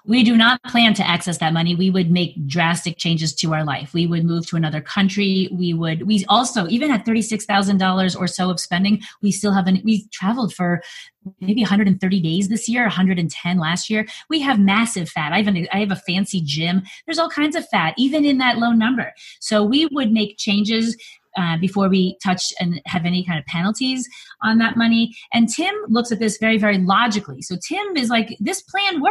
we 0.06 0.24
do 0.24 0.36
not 0.36 0.62
plan 0.64 0.94
to 0.96 1.08
access 1.08 1.38
that 1.38 1.54
money. 1.54 1.76
We 1.76 1.90
would 1.90 2.12
make 2.12 2.46
drastic 2.46 2.98
changes 2.98 3.34
to 3.36 3.54
our 3.54 3.64
life. 3.64 3.94
We 3.94 4.06
would 4.06 4.26
move 4.26 4.46
to 4.48 4.58
another 4.58 4.82
country. 4.82 5.50
We 5.52 5.74
would 5.74 6.06
we 6.06 6.26
also 6.28 6.68
even 6.68 6.92
at 6.92 7.06
$36000 7.06 8.20
or 8.20 8.28
so 8.28 8.50
of 8.50 8.60
spending 8.60 9.02
we 9.22 9.32
still 9.32 9.54
have 9.54 9.68
an 9.68 9.82
we 9.86 10.08
traveled 10.10 10.54
for 10.54 10.82
maybe 11.40 11.62
130 11.62 12.20
days 12.20 12.50
this 12.50 12.68
year 12.68 12.84
110 12.84 13.58
last 13.58 13.90
year. 13.90 14.06
We 14.30 14.42
have 14.42 14.60
massive 14.60 15.10
fat. 15.10 15.32
I 15.32 15.38
have, 15.38 15.48
an, 15.48 15.68
I 15.72 15.80
have 15.80 15.92
a 15.92 15.96
fancy 15.96 16.42
gym. 16.42 16.84
There's 17.06 17.20
all 17.20 17.30
kinds 17.30 17.56
of 17.56 17.68
fat 17.70 17.94
even 17.98 18.26
in 18.26 18.40
that 18.40 18.58
low 18.58 18.72
number. 18.72 19.14
So 19.40 19.64
we 19.64 19.86
would 19.88 20.12
make 20.12 20.38
changes 20.38 20.98
uh, 21.38 21.58
before 21.58 21.90
we 21.90 22.18
touch 22.24 22.54
and 22.60 22.82
have 22.86 23.06
any 23.06 23.26
kind 23.26 23.40
of 23.40 23.46
penalties 23.46 24.08
on 24.42 24.58
that 24.60 24.78
money. 24.78 25.16
And 25.34 25.50
Tim 25.50 25.74
looks 25.88 26.12
at 26.12 26.20
this 26.20 26.38
very, 26.38 26.58
very 26.58 26.78
logically. 26.78 27.42
So 27.42 27.56
Tim 27.68 27.98
is 27.98 28.10
like, 28.10 28.36
this 28.40 28.62
plan 28.62 29.02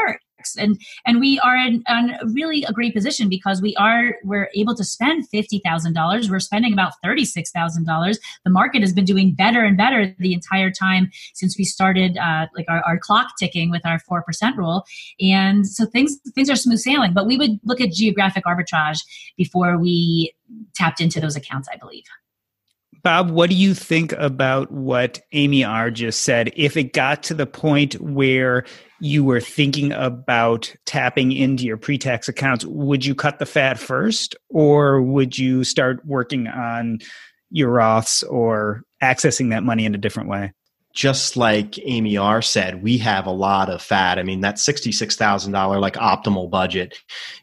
and 0.56 0.80
and 1.06 1.20
we 1.20 1.38
are 1.40 1.56
in, 1.56 1.82
in 1.88 2.16
really 2.32 2.64
a 2.64 2.72
great 2.72 2.94
position 2.94 3.28
because 3.28 3.60
we 3.62 3.74
are 3.76 4.16
we're 4.24 4.48
able 4.54 4.74
to 4.74 4.84
spend 4.84 5.28
fifty 5.28 5.60
thousand 5.64 5.94
dollars. 5.94 6.30
We're 6.30 6.40
spending 6.40 6.72
about 6.72 6.92
thirty 7.02 7.24
six 7.24 7.50
thousand 7.50 7.86
dollars. 7.86 8.18
The 8.44 8.50
market 8.50 8.82
has 8.82 8.92
been 8.92 9.04
doing 9.04 9.32
better 9.32 9.62
and 9.64 9.76
better 9.76 10.14
the 10.18 10.32
entire 10.32 10.70
time 10.70 11.10
since 11.34 11.56
we 11.58 11.64
started 11.64 12.16
uh, 12.16 12.46
like 12.56 12.66
our, 12.68 12.82
our 12.82 12.98
clock 12.98 13.32
ticking 13.38 13.70
with 13.70 13.84
our 13.84 13.98
four 13.98 14.22
percent 14.22 14.56
rule, 14.56 14.84
and 15.20 15.66
so 15.66 15.86
things 15.86 16.18
things 16.34 16.50
are 16.50 16.56
smooth 16.56 16.78
sailing. 16.78 17.12
But 17.12 17.26
we 17.26 17.36
would 17.36 17.60
look 17.64 17.80
at 17.80 17.92
geographic 17.92 18.44
arbitrage 18.44 19.00
before 19.36 19.78
we 19.78 20.34
tapped 20.74 21.00
into 21.00 21.20
those 21.20 21.36
accounts. 21.36 21.68
I 21.72 21.76
believe. 21.76 22.04
Bob, 23.02 23.30
what 23.30 23.50
do 23.50 23.56
you 23.56 23.74
think 23.74 24.12
about 24.12 24.70
what 24.70 25.20
Amy 25.32 25.64
R 25.64 25.90
just 25.90 26.22
said? 26.22 26.52
If 26.54 26.76
it 26.76 26.92
got 26.92 27.24
to 27.24 27.34
the 27.34 27.46
point 27.46 27.94
where 28.00 28.64
you 29.00 29.24
were 29.24 29.40
thinking 29.40 29.90
about 29.92 30.72
tapping 30.86 31.32
into 31.32 31.64
your 31.64 31.76
pre 31.76 31.98
tax 31.98 32.28
accounts, 32.28 32.64
would 32.64 33.04
you 33.04 33.16
cut 33.16 33.40
the 33.40 33.46
fat 33.46 33.78
first 33.78 34.36
or 34.50 35.02
would 35.02 35.36
you 35.36 35.64
start 35.64 36.04
working 36.06 36.46
on 36.46 37.00
your 37.50 37.70
Roths 37.70 38.22
or 38.30 38.82
accessing 39.02 39.50
that 39.50 39.64
money 39.64 39.84
in 39.84 39.96
a 39.96 39.98
different 39.98 40.28
way? 40.28 40.52
Just 40.92 41.36
like 41.36 41.78
Amy 41.86 42.16
R 42.16 42.42
said, 42.42 42.82
we 42.82 42.98
have 42.98 43.26
a 43.26 43.30
lot 43.30 43.70
of 43.70 43.80
fat. 43.80 44.18
I 44.18 44.22
mean, 44.22 44.40
that 44.40 44.58
sixty-six 44.58 45.16
thousand 45.16 45.52
dollar 45.52 45.78
like 45.78 45.94
optimal 45.94 46.50
budget 46.50 46.98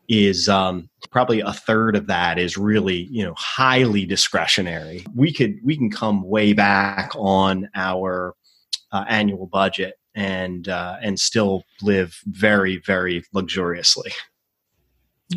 is 0.08 0.48
um, 0.48 0.90
probably 1.12 1.40
a 1.40 1.54
third 1.54 1.96
of 1.96 2.08
that 2.08 2.38
is 2.38 2.58
really 2.58 3.08
you 3.12 3.24
know 3.24 3.34
highly 3.38 4.06
discretionary. 4.06 5.06
We 5.16 5.34
could 5.34 5.56
we 5.64 5.76
can 5.76 5.90
come 5.90 6.24
way 6.24 6.54
back 6.54 7.12
on 7.16 7.70
our 7.76 8.36
uh, 8.92 9.06
annual 9.08 9.48
budget 9.48 9.96
and 10.16 10.68
uh, 10.68 10.98
and 11.02 11.20
still 11.20 11.64
live 11.82 12.20
very 12.26 12.78
very 12.78 13.24
luxuriously. 13.34 14.12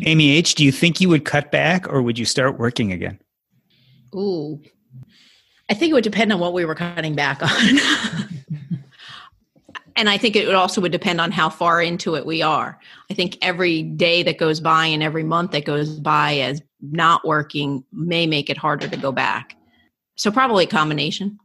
Amy 0.01 0.31
H, 0.31 0.55
do 0.55 0.65
you 0.65 0.71
think 0.71 0.99
you 0.99 1.09
would 1.09 1.25
cut 1.25 1.51
back 1.51 1.87
or 1.87 2.01
would 2.01 2.17
you 2.17 2.25
start 2.25 2.57
working 2.57 2.91
again? 2.91 3.19
Ooh, 4.15 4.59
I 5.69 5.73
think 5.73 5.91
it 5.91 5.93
would 5.93 6.03
depend 6.03 6.33
on 6.33 6.39
what 6.39 6.53
we 6.53 6.65
were 6.65 6.75
cutting 6.75 7.15
back 7.15 7.41
on. 7.41 7.49
and 9.95 10.09
I 10.09 10.17
think 10.17 10.35
it 10.35 10.53
also 10.53 10.81
would 10.81 10.91
depend 10.91 11.21
on 11.21 11.31
how 11.31 11.49
far 11.49 11.81
into 11.81 12.15
it 12.15 12.25
we 12.25 12.41
are. 12.41 12.79
I 13.09 13.13
think 13.13 13.37
every 13.41 13.83
day 13.83 14.23
that 14.23 14.37
goes 14.37 14.59
by 14.59 14.87
and 14.87 15.01
every 15.01 15.23
month 15.23 15.51
that 15.51 15.65
goes 15.65 15.99
by 15.99 16.35
as 16.37 16.61
not 16.81 17.25
working 17.25 17.83
may 17.91 18.27
make 18.27 18.49
it 18.49 18.57
harder 18.57 18.87
to 18.87 18.97
go 18.97 19.11
back. 19.11 19.55
So 20.15 20.31
probably 20.31 20.65
a 20.65 20.67
combination. 20.67 21.39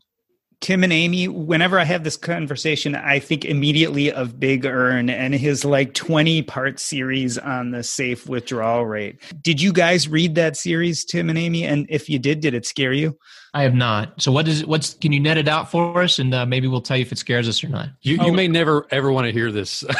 Tim 0.60 0.82
and 0.82 0.92
Amy, 0.92 1.28
whenever 1.28 1.78
I 1.78 1.84
have 1.84 2.02
this 2.02 2.16
conversation, 2.16 2.96
I 2.96 3.20
think 3.20 3.44
immediately 3.44 4.10
of 4.10 4.40
Big 4.40 4.66
ERN 4.66 5.08
and 5.08 5.32
his 5.32 5.64
like 5.64 5.94
20 5.94 6.42
part 6.42 6.80
series 6.80 7.38
on 7.38 7.70
the 7.70 7.84
safe 7.84 8.28
withdrawal 8.28 8.84
rate. 8.84 9.20
Did 9.40 9.62
you 9.62 9.72
guys 9.72 10.08
read 10.08 10.34
that 10.34 10.56
series, 10.56 11.04
Tim 11.04 11.30
and 11.30 11.38
Amy? 11.38 11.64
And 11.64 11.86
if 11.88 12.08
you 12.08 12.18
did, 12.18 12.40
did 12.40 12.54
it 12.54 12.66
scare 12.66 12.92
you? 12.92 13.16
I 13.54 13.62
have 13.62 13.74
not. 13.74 14.20
So 14.20 14.30
what 14.30 14.46
is 14.48 14.62
it? 14.62 14.68
what's 14.68 14.94
can 14.94 15.12
you 15.12 15.20
net 15.20 15.38
it 15.38 15.48
out 15.48 15.70
for 15.70 16.02
us 16.02 16.18
and 16.18 16.34
uh, 16.34 16.46
maybe 16.46 16.68
we'll 16.68 16.80
tell 16.80 16.96
you 16.96 17.02
if 17.02 17.12
it 17.12 17.18
scares 17.18 17.48
us 17.48 17.62
or 17.64 17.68
not. 17.68 17.88
You, 18.02 18.16
you 18.16 18.30
oh. 18.30 18.32
may 18.32 18.48
never 18.48 18.86
ever 18.90 19.10
want 19.10 19.26
to 19.26 19.32
hear 19.32 19.50
this. 19.50 19.84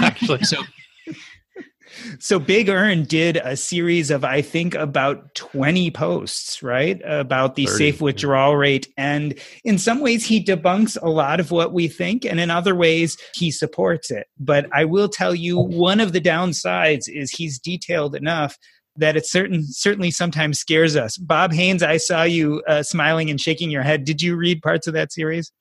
Actually, 0.00 0.44
so 0.44 0.58
so 2.18 2.38
Big 2.38 2.68
ERN 2.68 3.04
did 3.04 3.36
a 3.36 3.56
series 3.56 4.10
of, 4.10 4.24
I 4.24 4.42
think, 4.42 4.74
about 4.74 5.34
20 5.34 5.90
posts, 5.90 6.62
right? 6.62 7.00
About 7.04 7.56
the 7.56 7.66
30, 7.66 7.78
safe 7.78 8.00
withdrawal 8.00 8.52
yeah. 8.52 8.58
rate. 8.58 8.88
And 8.96 9.38
in 9.64 9.78
some 9.78 10.00
ways, 10.00 10.24
he 10.24 10.42
debunks 10.42 10.96
a 11.00 11.08
lot 11.08 11.40
of 11.40 11.50
what 11.50 11.72
we 11.72 11.88
think. 11.88 12.24
And 12.24 12.40
in 12.40 12.50
other 12.50 12.74
ways, 12.74 13.16
he 13.34 13.50
supports 13.50 14.10
it. 14.10 14.26
But 14.38 14.66
I 14.72 14.84
will 14.84 15.08
tell 15.08 15.34
you, 15.34 15.58
one 15.58 16.00
of 16.00 16.12
the 16.12 16.20
downsides 16.20 17.08
is 17.08 17.30
he's 17.30 17.58
detailed 17.58 18.14
enough 18.14 18.58
that 19.00 19.16
it 19.16 19.26
certain 19.26 19.64
certainly 19.66 20.10
sometimes 20.10 20.60
scares 20.60 20.96
us. 20.96 21.16
Bob 21.16 21.52
Haynes, 21.52 21.82
I 21.82 21.96
saw 21.96 22.22
you 22.22 22.62
uh, 22.68 22.82
smiling 22.82 23.30
and 23.30 23.40
shaking 23.40 23.70
your 23.70 23.82
head. 23.82 24.04
Did 24.04 24.22
you 24.22 24.36
read 24.36 24.62
parts 24.62 24.86
of 24.86 24.94
that 24.94 25.12
series? 25.12 25.52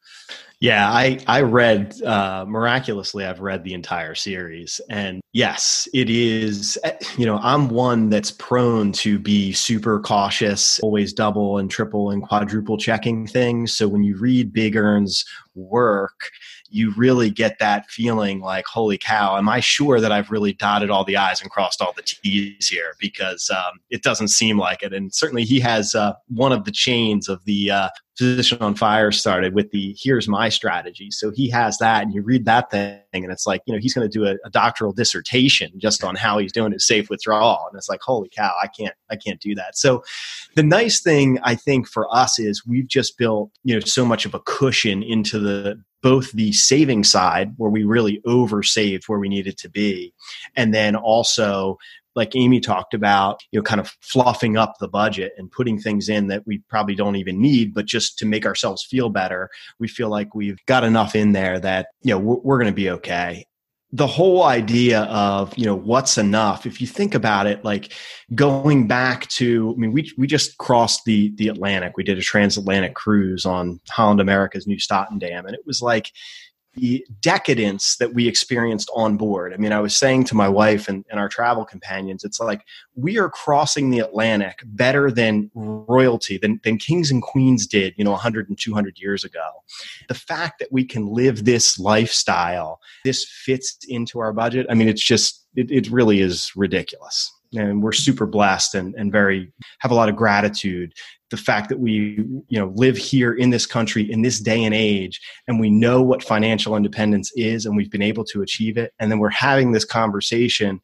Yeah, 0.62 0.92
I 0.92 1.20
I 1.26 1.42
read 1.42 2.02
uh, 2.02 2.44
miraculously. 2.46 3.26
I've 3.26 3.40
read 3.40 3.64
the 3.64 3.74
entire 3.74 4.14
series, 4.14 4.82
and 4.90 5.22
yes, 5.32 5.88
it 5.94 6.10
is. 6.10 6.78
Eh, 6.84 6.98
you 7.18 7.26
know, 7.26 7.40
I'm 7.42 7.70
one 7.70 8.10
that's 8.10 8.32
prone 8.32 8.92
to 8.94 9.18
be 9.20 9.54
super 9.54 10.02
cautious, 10.02 10.78
always 10.82 11.14
double 11.14 11.60
and 11.60 11.72
triple 11.72 12.10
and 12.10 12.22
quadruple 12.22 12.78
checking 12.78 13.26
things. 13.26 13.74
So 13.74 13.88
when 13.88 14.04
you 14.04 14.18
read 14.18 14.52
Big 14.52 14.76
ERN's 14.76 15.24
work, 15.56 16.30
you 16.70 16.94
really 16.96 17.30
get 17.30 17.60
that 17.60 17.90
feeling 17.90 18.40
like, 18.40 18.66
holy 18.66 18.98
cow, 18.98 19.38
am 19.38 19.50
I 19.50 19.60
sure 19.60 20.00
that 20.00 20.12
I've 20.12 20.32
really 20.32 20.54
dotted 20.54 20.90
all 20.90 21.04
the 21.04 21.18
I's 21.18 21.42
and 21.42 21.50
crossed 21.50 21.82
all 21.82 21.94
the 21.94 22.04
T's 22.04 22.68
here? 22.68 22.96
Because 23.00 23.50
um, 23.50 23.80
it 23.90 24.04
doesn't 24.04 24.30
seem 24.30 24.58
like 24.58 24.84
it. 24.84 24.94
And 24.94 25.14
certainly 25.14 25.44
he 25.44 25.60
has 25.60 25.96
uh, 25.96 26.14
one 26.28 26.52
of 26.52 26.66
the 26.66 26.72
chains 26.72 27.28
of 27.28 27.44
the 27.46 27.72
uh, 27.72 27.90
Physician 28.20 28.58
on 28.60 28.76
Fire 28.76 29.14
started 29.14 29.54
with 29.54 29.72
the 29.72 29.96
here's 29.98 30.28
my 30.28 30.50
strategy. 30.50 31.10
So 31.10 31.32
he 31.32 31.50
has 31.52 31.78
that, 31.78 32.04
and 32.04 32.14
you 32.14 32.22
read 32.22 32.44
that 32.46 32.70
thing, 32.70 33.00
and 33.14 33.32
it's 33.32 33.48
like, 33.48 33.62
you 33.66 33.74
know, 33.74 33.80
he's 33.80 33.94
going 33.94 34.10
to 34.10 34.20
do 34.20 34.26
a, 34.26 34.36
a 34.46 34.50
doctoral 34.50 34.92
dissertation 34.92 35.72
just 35.78 36.04
on 36.04 36.16
how 36.16 36.38
he's 36.38 36.52
doing 36.52 36.74
his 36.74 36.86
safe 36.86 37.10
withdrawal. 37.10 37.66
And 37.70 37.78
it's 37.78 37.88
like, 37.88 38.02
holy 38.04 38.30
cow, 38.36 38.54
I 38.62 38.68
can't, 38.68 38.94
I 39.10 39.16
can't 39.16 39.40
do 39.40 39.56
that. 39.56 39.78
So 39.78 40.04
the 40.58 40.64
nice 40.64 41.02
thing 41.02 41.40
I 41.44 41.56
think 41.56 41.88
for 41.88 42.14
us 42.14 42.40
is 42.40 42.68
we've 42.68 42.90
just 42.90 43.18
built, 43.18 43.52
you 43.64 43.76
know, 43.76 43.80
so 43.80 44.04
much 44.04 44.26
of 44.26 44.34
a 44.34 44.42
cushion 44.42 45.02
into 45.02 45.40
the 45.40 45.82
both 46.02 46.32
the 46.32 46.52
saving 46.52 47.04
side 47.04 47.54
where 47.58 47.70
we 47.70 47.84
really 47.84 48.22
over 48.26 48.64
saved 48.64 49.04
where 49.08 49.20
we 49.20 49.30
needed 49.30 49.58
to 49.58 49.70
be 49.70 50.14
and 50.56 50.74
then 50.74 50.96
also 50.96 51.78
like 52.16 52.36
amy 52.36 52.60
talked 52.60 52.94
about 52.94 53.42
you 53.52 53.60
know 53.60 53.64
kind 53.64 53.82
of 53.82 53.96
fluffing 54.02 54.58
up 54.58 54.76
the 54.80 54.88
budget 54.88 55.34
and 55.38 55.52
putting 55.52 55.80
things 55.80 56.10
in 56.10 56.28
that 56.28 56.44
we 56.46 56.60
probably 56.70 56.96
don't 56.96 57.16
even 57.16 57.42
need 57.42 57.74
but 57.74 57.86
just 57.86 58.18
to 58.18 58.26
make 58.26 58.46
ourselves 58.46 58.84
feel 58.84 59.10
better 59.10 59.50
we 59.80 59.88
feel 59.88 60.10
like 60.10 60.34
we've 60.36 60.64
got 60.66 60.84
enough 60.84 61.16
in 61.16 61.32
there 61.32 61.60
that 61.60 61.88
you 62.02 62.12
know 62.12 62.20
we're, 62.20 62.40
we're 62.44 62.58
going 62.58 62.72
to 62.72 62.76
be 62.76 62.90
okay 62.90 63.46
the 63.92 64.08
whole 64.08 64.44
idea 64.44 65.02
of 65.04 65.58
you 65.58 65.66
know 65.66 65.76
what's 65.76 66.18
enough 66.18 66.66
if 66.68 66.80
you 66.80 66.86
think 66.86 67.16
about 67.16 67.48
it 67.48 67.64
like 67.64 67.92
going 68.36 68.88
back 68.88 69.28
to 69.30 69.74
i 69.76 69.80
mean 69.80 69.92
we, 69.92 70.12
we 70.18 70.28
just 70.28 70.58
crossed 70.60 71.06
the 71.06 71.32
the 71.36 71.48
atlantic. 71.48 71.94
We 71.98 72.04
did 72.04 72.20
a 72.20 72.22
transatlantic 72.22 72.94
cruise 72.94 73.46
on 73.46 73.80
holland 73.90 74.22
america's 74.22 74.68
Nieuw 74.68 74.78
Statendam 74.78 75.46
and 75.46 75.56
it 75.56 75.66
was 75.66 75.82
like 75.82 76.12
the 76.76 77.06
decadence 77.22 77.98
that 77.98 78.14
we 78.14 78.28
experienced 78.28 78.90
on 78.96 79.18
board. 79.18 79.54
I 79.54 79.58
mean, 79.58 79.72
I 79.72 79.80
was 79.80 79.98
saying 79.98 80.26
to 80.26 80.36
my 80.36 80.48
wife 80.48 80.88
and, 80.88 81.04
and, 81.10 81.20
our 81.20 81.28
travel 81.28 81.66
companions, 81.66 82.24
it's 82.24 82.40
like 82.40 82.64
we 82.96 83.18
are 83.18 83.30
crossing 83.30 83.90
the 83.90 84.00
Atlantic 84.00 84.60
better 84.66 85.12
than 85.12 85.50
royalty, 85.56 86.38
than, 86.38 86.60
than 86.64 86.78
kings 86.78 87.12
and 87.12 87.22
queens 87.22 87.66
did, 87.66 87.94
you 87.98 88.04
know, 88.04 88.12
100 88.12 88.50
and 88.50 88.58
200 88.60 89.00
years 89.00 89.24
ago. 89.24 89.48
The 90.08 90.14
fact 90.14 90.60
that 90.60 90.72
we 90.72 90.86
can 90.86 91.08
live 91.08 91.46
this 91.46 91.80
lifestyle, 91.80 92.80
this 93.04 93.26
fits 93.26 93.78
into 93.88 94.20
our 94.20 94.32
budget. 94.32 94.68
I 94.70 94.76
mean, 94.76 94.88
it's 94.88 95.04
just, 95.04 95.46
it, 95.56 95.72
it 95.72 95.90
really 95.90 96.22
is 96.22 96.52
ridiculous 96.56 97.32
and 97.54 97.82
we're 97.82 97.92
super 97.92 98.26
blessed 98.26 98.76
and, 98.76 98.94
and 98.96 99.12
very 99.12 99.52
have 99.80 99.92
a 99.92 99.96
lot 99.96 100.10
of 100.10 100.16
gratitude. 100.16 100.94
The 101.30 101.38
fact 101.38 101.70
that 101.70 101.80
we 101.80 102.24
you 102.48 102.60
know 102.60 102.74
live 102.76 102.98
here 102.98 103.34
in 103.34 103.50
this 103.50 103.66
country 103.66 104.10
in 104.12 104.22
this 104.22 104.40
day 104.40 104.64
and 104.64 104.74
age 104.74 105.20
and 105.48 105.60
we 105.60 105.70
know 105.70 106.02
what 106.02 106.24
financial 106.24 106.76
independence 106.76 107.32
is 107.36 107.66
and 107.66 107.76
we've 107.76 107.92
been 107.92 108.02
able 108.02 108.24
to 108.26 108.42
achieve 108.42 108.78
it. 108.78 108.94
And 109.00 109.12
then 109.12 109.20
we're 109.20 109.30
having 109.30 109.72
this 109.72 109.86
conversation 109.86 110.82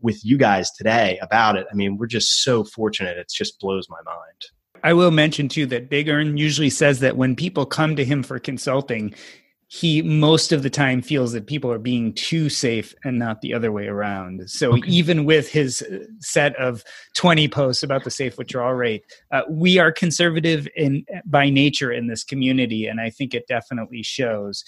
with 0.00 0.24
you 0.24 0.36
guys 0.36 0.70
today 0.72 1.18
about 1.22 1.56
it. 1.56 1.66
I 1.70 1.74
mean 1.74 1.96
we're 1.96 2.06
just 2.06 2.42
so 2.42 2.64
fortunate. 2.64 3.18
It 3.18 3.30
just 3.32 3.60
blows 3.60 3.88
my 3.88 4.02
mind. 4.04 4.44
I 4.82 4.92
will 4.92 5.10
mention 5.10 5.48
too 5.48 5.64
that 5.66 5.88
Big 5.88 6.08
ERN 6.08 6.36
usually 6.36 6.70
says 6.70 7.00
that 7.00 7.16
when 7.16 7.34
people 7.34 7.64
come 7.64 7.96
to 7.96 8.04
him 8.04 8.22
for 8.22 8.38
consulting, 8.38 9.14
he 9.74 10.02
most 10.02 10.52
of 10.52 10.62
the 10.62 10.70
time 10.70 11.02
feels 11.02 11.32
that 11.32 11.48
people 11.48 11.68
are 11.72 11.80
being 11.80 12.12
too 12.12 12.48
safe 12.48 12.94
and 13.02 13.18
not 13.18 13.40
the 13.40 13.52
other 13.52 13.72
way 13.72 13.88
around. 13.88 14.48
So 14.48 14.74
okay. 14.74 14.88
even 14.88 15.24
with 15.24 15.50
his 15.50 15.82
uh, 15.82 16.04
set 16.20 16.54
of 16.60 16.84
20 17.16 17.48
posts 17.48 17.82
about 17.82 18.04
the 18.04 18.10
safe 18.12 18.38
withdrawal 18.38 18.74
rate, 18.74 19.04
uh, 19.32 19.42
we 19.50 19.80
are 19.80 19.90
conservative 19.90 20.68
in 20.76 21.04
by 21.24 21.50
nature 21.50 21.90
in 21.90 22.06
this 22.06 22.22
community, 22.22 22.86
and 22.86 23.00
I 23.00 23.10
think 23.10 23.34
it 23.34 23.48
definitely 23.48 24.04
shows. 24.04 24.62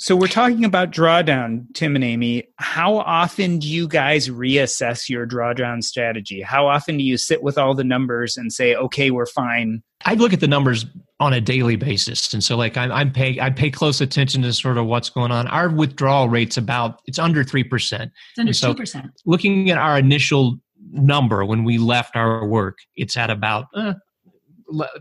So 0.00 0.14
we're 0.14 0.28
talking 0.28 0.64
about 0.64 0.92
drawdown, 0.92 1.66
Tim 1.74 1.96
and 1.96 2.04
Amy. 2.04 2.44
How 2.56 2.98
often 2.98 3.58
do 3.58 3.66
you 3.66 3.88
guys 3.88 4.28
reassess 4.28 5.08
your 5.08 5.26
drawdown 5.26 5.82
strategy? 5.82 6.40
How 6.40 6.68
often 6.68 6.98
do 6.98 7.04
you 7.04 7.16
sit 7.16 7.42
with 7.42 7.58
all 7.58 7.74
the 7.74 7.82
numbers 7.82 8.36
and 8.36 8.52
say, 8.52 8.76
"Okay, 8.76 9.10
we're 9.10 9.26
fine"? 9.26 9.82
I 10.04 10.14
look 10.14 10.32
at 10.32 10.38
the 10.38 10.46
numbers 10.46 10.86
on 11.18 11.32
a 11.32 11.40
daily 11.40 11.74
basis, 11.74 12.32
and 12.32 12.44
so 12.44 12.56
like 12.56 12.76
I'm, 12.76 12.92
I'm 12.92 13.12
pay 13.12 13.40
I 13.40 13.50
pay 13.50 13.72
close 13.72 14.00
attention 14.00 14.42
to 14.42 14.52
sort 14.52 14.78
of 14.78 14.86
what's 14.86 15.10
going 15.10 15.32
on. 15.32 15.48
Our 15.48 15.68
withdrawal 15.68 16.28
rate's 16.28 16.56
about 16.56 17.02
it's 17.06 17.18
under 17.18 17.42
three 17.42 17.64
percent. 17.64 18.12
It's 18.36 18.62
under 18.62 18.74
two 18.74 18.80
percent. 18.80 19.06
Looking 19.26 19.68
at 19.68 19.78
our 19.78 19.98
initial 19.98 20.60
number 20.92 21.44
when 21.44 21.64
we 21.64 21.76
left 21.76 22.14
our 22.14 22.46
work, 22.46 22.78
it's 22.94 23.16
at 23.16 23.30
about 23.30 23.66
uh, 23.74 23.94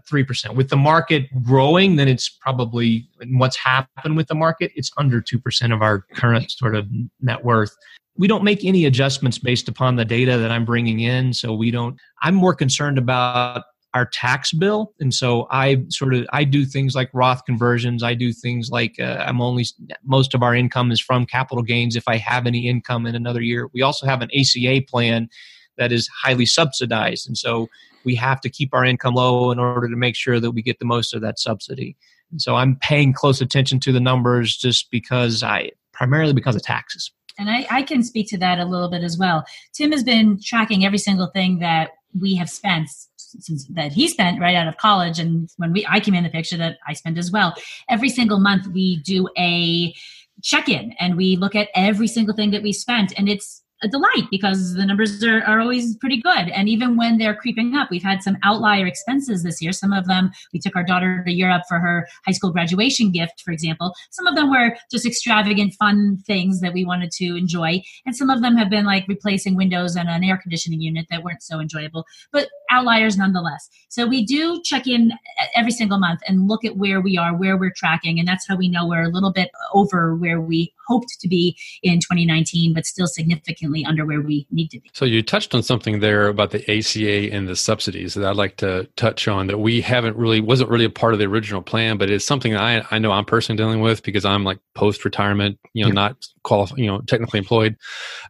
three 0.08 0.24
percent. 0.24 0.56
With 0.56 0.70
the 0.70 0.78
market 0.78 1.26
growing, 1.44 1.96
then 1.96 2.08
it's 2.08 2.30
probably 2.30 3.08
what's 3.32 3.58
happened 3.58 4.18
with 4.18 4.28
the 4.28 4.36
market. 4.36 4.72
It's 4.76 4.92
under 4.98 5.22
two 5.22 5.40
percent 5.40 5.74
of 5.74 5.82
our 5.82 6.02
current 6.16 6.52
sort 6.52 6.76
of 6.76 6.88
net 7.22 7.44
worth. 7.44 7.76
We 8.18 8.28
don't 8.28 8.44
make 8.44 8.66
any 8.66 8.86
adjustments 8.86 9.38
based 9.38 9.68
upon 9.68 9.96
the 9.96 10.06
data 10.06 10.38
that 10.38 10.52
I'm 10.52 10.66
bringing 10.66 11.02
in, 11.02 11.34
so 11.34 11.54
we 11.54 11.72
don't. 11.72 11.98
I'm 12.24 12.36
more 12.36 12.56
concerned 12.56 12.98
about 12.98 13.64
our 13.94 14.06
tax 14.06 14.52
bill 14.52 14.94
and 15.00 15.14
so 15.14 15.48
i 15.50 15.84
sort 15.90 16.14
of 16.14 16.26
i 16.32 16.44
do 16.44 16.66
things 16.66 16.94
like 16.94 17.10
roth 17.14 17.44
conversions 17.46 18.04
i 18.04 18.14
do 18.14 18.34
things 18.34 18.70
like 18.70 18.96
uh, 19.00 19.24
i'm 19.26 19.42
only 19.42 19.66
most 20.04 20.36
of 20.36 20.44
our 20.44 20.54
income 20.54 20.92
is 20.92 21.00
from 21.00 21.26
capital 21.26 21.64
gains 21.64 21.96
if 21.96 22.04
i 22.08 22.18
have 22.18 22.46
any 22.46 22.68
income 22.68 23.06
in 23.06 23.16
another 23.16 23.42
year 23.42 23.70
we 23.74 23.82
also 23.82 24.06
have 24.06 24.22
an 24.22 24.30
aca 24.34 24.86
plan 24.88 25.30
that 25.78 25.92
is 25.92 26.08
highly 26.22 26.46
subsidized 26.46 27.28
and 27.28 27.38
so 27.38 27.68
we 28.08 28.16
have 28.16 28.40
to 28.40 28.50
keep 28.50 28.74
our 28.74 28.86
income 28.86 29.16
low 29.16 29.52
in 29.52 29.60
order 29.60 29.90
to 29.90 29.98
make 29.98 30.16
sure 30.16 30.40
that 30.40 30.52
we 30.52 30.62
get 30.62 30.80
the 30.80 30.86
most 30.86 31.14
of 31.14 31.20
that 31.22 31.38
subsidy. 31.38 31.98
And 32.32 32.42
so 32.42 32.56
I'm 32.56 32.78
paying 32.78 33.12
close 33.12 33.42
attention 33.42 33.82
to 33.82 33.92
the 33.92 34.00
numbers 34.00 34.56
just 34.56 34.90
because 34.90 35.44
I 35.44 35.72
primarily 35.92 36.32
because 36.32 36.56
of 36.56 36.64
taxes. 36.64 37.12
And 37.38 37.50
I, 37.50 37.68
I 37.70 37.82
can 37.84 38.04
speak 38.04 38.30
to 38.30 38.38
that 38.38 38.60
a 38.60 38.66
little 38.66 38.90
bit 38.90 39.04
as 39.04 39.18
well. 39.18 39.44
Tim 39.74 39.92
has 39.92 40.06
been 40.06 40.40
tracking 40.42 40.86
every 40.86 40.98
single 40.98 41.28
thing 41.28 41.60
that 41.60 41.90
we 42.18 42.34
have 42.36 42.50
spent 42.50 42.90
since 43.18 43.68
that 43.68 43.92
he 43.92 44.08
spent 44.08 44.40
right 44.40 44.56
out 44.56 44.70
of 44.70 44.78
college 44.78 45.20
and 45.20 45.50
when 45.58 45.74
we 45.74 45.86
I 45.90 46.00
came 46.00 46.16
in 46.16 46.24
the 46.24 46.30
picture 46.30 46.56
that 46.58 46.78
I 46.88 46.94
spent 46.94 47.18
as 47.18 47.30
well. 47.30 47.56
Every 47.90 48.10
single 48.10 48.40
month 48.40 48.68
we 48.68 49.02
do 49.04 49.28
a 49.38 49.94
check-in 50.42 50.94
and 50.98 51.18
we 51.18 51.36
look 51.36 51.56
at 51.56 51.68
every 51.76 52.08
single 52.08 52.34
thing 52.34 52.52
that 52.52 52.64
we 52.64 52.72
spent 52.72 53.12
and 53.18 53.28
it's 53.28 53.64
a 53.84 53.88
delight 53.88 54.28
because 54.32 54.74
the 54.74 54.86
numbers 54.86 55.24
are, 55.24 55.44
are 55.44 55.60
always 55.60 55.96
pretty 55.98 56.22
good. 56.22 56.50
And 56.50 56.68
even 56.68 56.98
when 56.98 57.18
they're 57.18 57.36
creeping 57.36 57.76
up, 57.76 57.90
we've 57.92 58.04
had 58.04 58.24
some 58.24 58.38
outlier 58.44 58.88
expenses 58.88 59.44
this 59.44 59.62
year. 59.62 59.72
Some 59.72 59.94
of 59.94 60.08
them, 60.08 60.32
we 60.54 60.60
took 60.60 60.76
our 60.76 60.84
daughter 60.84 61.24
to 61.26 61.32
Europe 61.32 61.64
for 61.68 61.80
her 61.80 62.08
high 62.26 62.32
school 62.32 62.52
graduation 62.52 63.12
gift, 63.12 63.42
for 63.44 63.52
example. 63.52 63.94
Some 64.12 64.28
of 64.28 64.36
them 64.36 64.50
were 64.50 64.76
just 64.92 65.06
extravagant, 65.06 65.76
fun 65.76 66.18
things 66.26 66.62
that 66.62 66.74
we 66.74 66.86
wanted 66.86 67.12
to 67.12 67.36
enjoy. 67.36 67.82
And 68.06 68.16
some 68.16 68.30
of 68.30 68.42
them 68.42 68.56
have 68.56 68.70
been 68.70 68.86
like 68.86 69.06
replacing 69.08 69.56
windows 69.56 69.96
and 69.96 70.10
an 70.10 70.24
air 70.24 70.38
conditioning 70.38 70.82
unit 70.82 71.06
that 71.10 71.24
weren't 71.24 71.44
so 71.44 71.60
enjoyable, 71.60 72.06
but 72.32 72.48
outliers 72.70 73.18
nonetheless. 73.18 73.70
So 73.90 74.06
we 74.06 74.26
do 74.26 74.62
check 74.64 74.88
in 74.88 75.12
every 75.56 75.72
single 75.72 76.00
month 76.00 76.20
and 76.28 76.48
look 76.48 76.66
at 76.66 76.78
where 76.78 77.02
we 77.02 77.18
are, 77.18 77.36
where 77.36 77.58
we're 77.58 77.74
tracking. 77.76 78.20
And 78.20 78.28
that's 78.28 78.48
how 78.48 78.56
we 78.56 78.70
know 78.70 78.88
we're 78.88 79.04
a 79.04 79.10
little 79.10 79.32
bit 79.32 79.50
over 79.74 80.16
where 80.16 80.42
we 80.42 80.74
hoped 80.88 81.20
to 81.20 81.28
be 81.28 81.58
in 81.84 82.00
2019, 82.00 82.74
but 82.74 82.86
still 82.86 83.08
significantly 83.08 83.38
significantly 83.48 83.86
under 83.86 84.06
where 84.06 84.22
we 84.22 84.48
need 84.52 84.70
to 84.70 84.80
be. 84.80 84.90
So 84.94 85.06
you 85.06 85.22
touched 85.22 85.54
on 85.54 85.64
something 85.64 86.00
there 86.00 86.28
about 86.28 86.52
the 86.52 86.62
ACA 86.70 87.34
and 87.34 87.48
the 87.48 87.56
subsidies 87.56 88.14
that 88.14 88.26
I'd 88.28 88.36
like 88.36 88.58
to 88.58 88.88
touch 88.96 89.28
on 89.28 89.48
that 89.48 89.60
we 89.60 89.82
haven't 89.82 90.16
really 90.18 90.42
wasn't 90.42 90.70
really 90.70 90.86
a 90.86 90.90
part 90.90 91.14
of 91.14 91.20
the 91.20 91.26
original 91.26 91.62
plan, 91.62 91.98
but 91.98 92.10
it's 92.10 92.26
something 92.26 92.56
I 92.56 92.86
I 92.92 93.00
know 93.00 93.12
I'm 93.12 93.26
personally 93.26 93.58
dealing 93.58 93.82
with 93.82 94.04
because 94.04 94.26
I'm 94.26 94.44
like 94.44 94.60
post 94.76 95.06
retirement, 95.06 95.60
you 95.74 95.86
know, 95.86 95.92
not 95.92 96.18
qualified, 96.44 96.80
you 96.80 96.88
know, 96.88 97.02
technically 97.02 97.40
employed, 97.40 97.76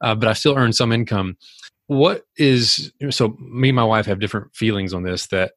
uh, 0.01 0.15
but 0.15 0.27
I 0.27 0.33
still 0.33 0.57
earn 0.57 0.73
some 0.73 0.91
income. 0.91 1.37
What 1.87 2.25
is 2.37 2.91
so? 3.09 3.35
Me 3.39 3.69
and 3.69 3.75
my 3.75 3.83
wife 3.83 4.05
have 4.05 4.19
different 4.19 4.53
feelings 4.53 4.93
on 4.93 5.03
this. 5.03 5.27
That 5.27 5.53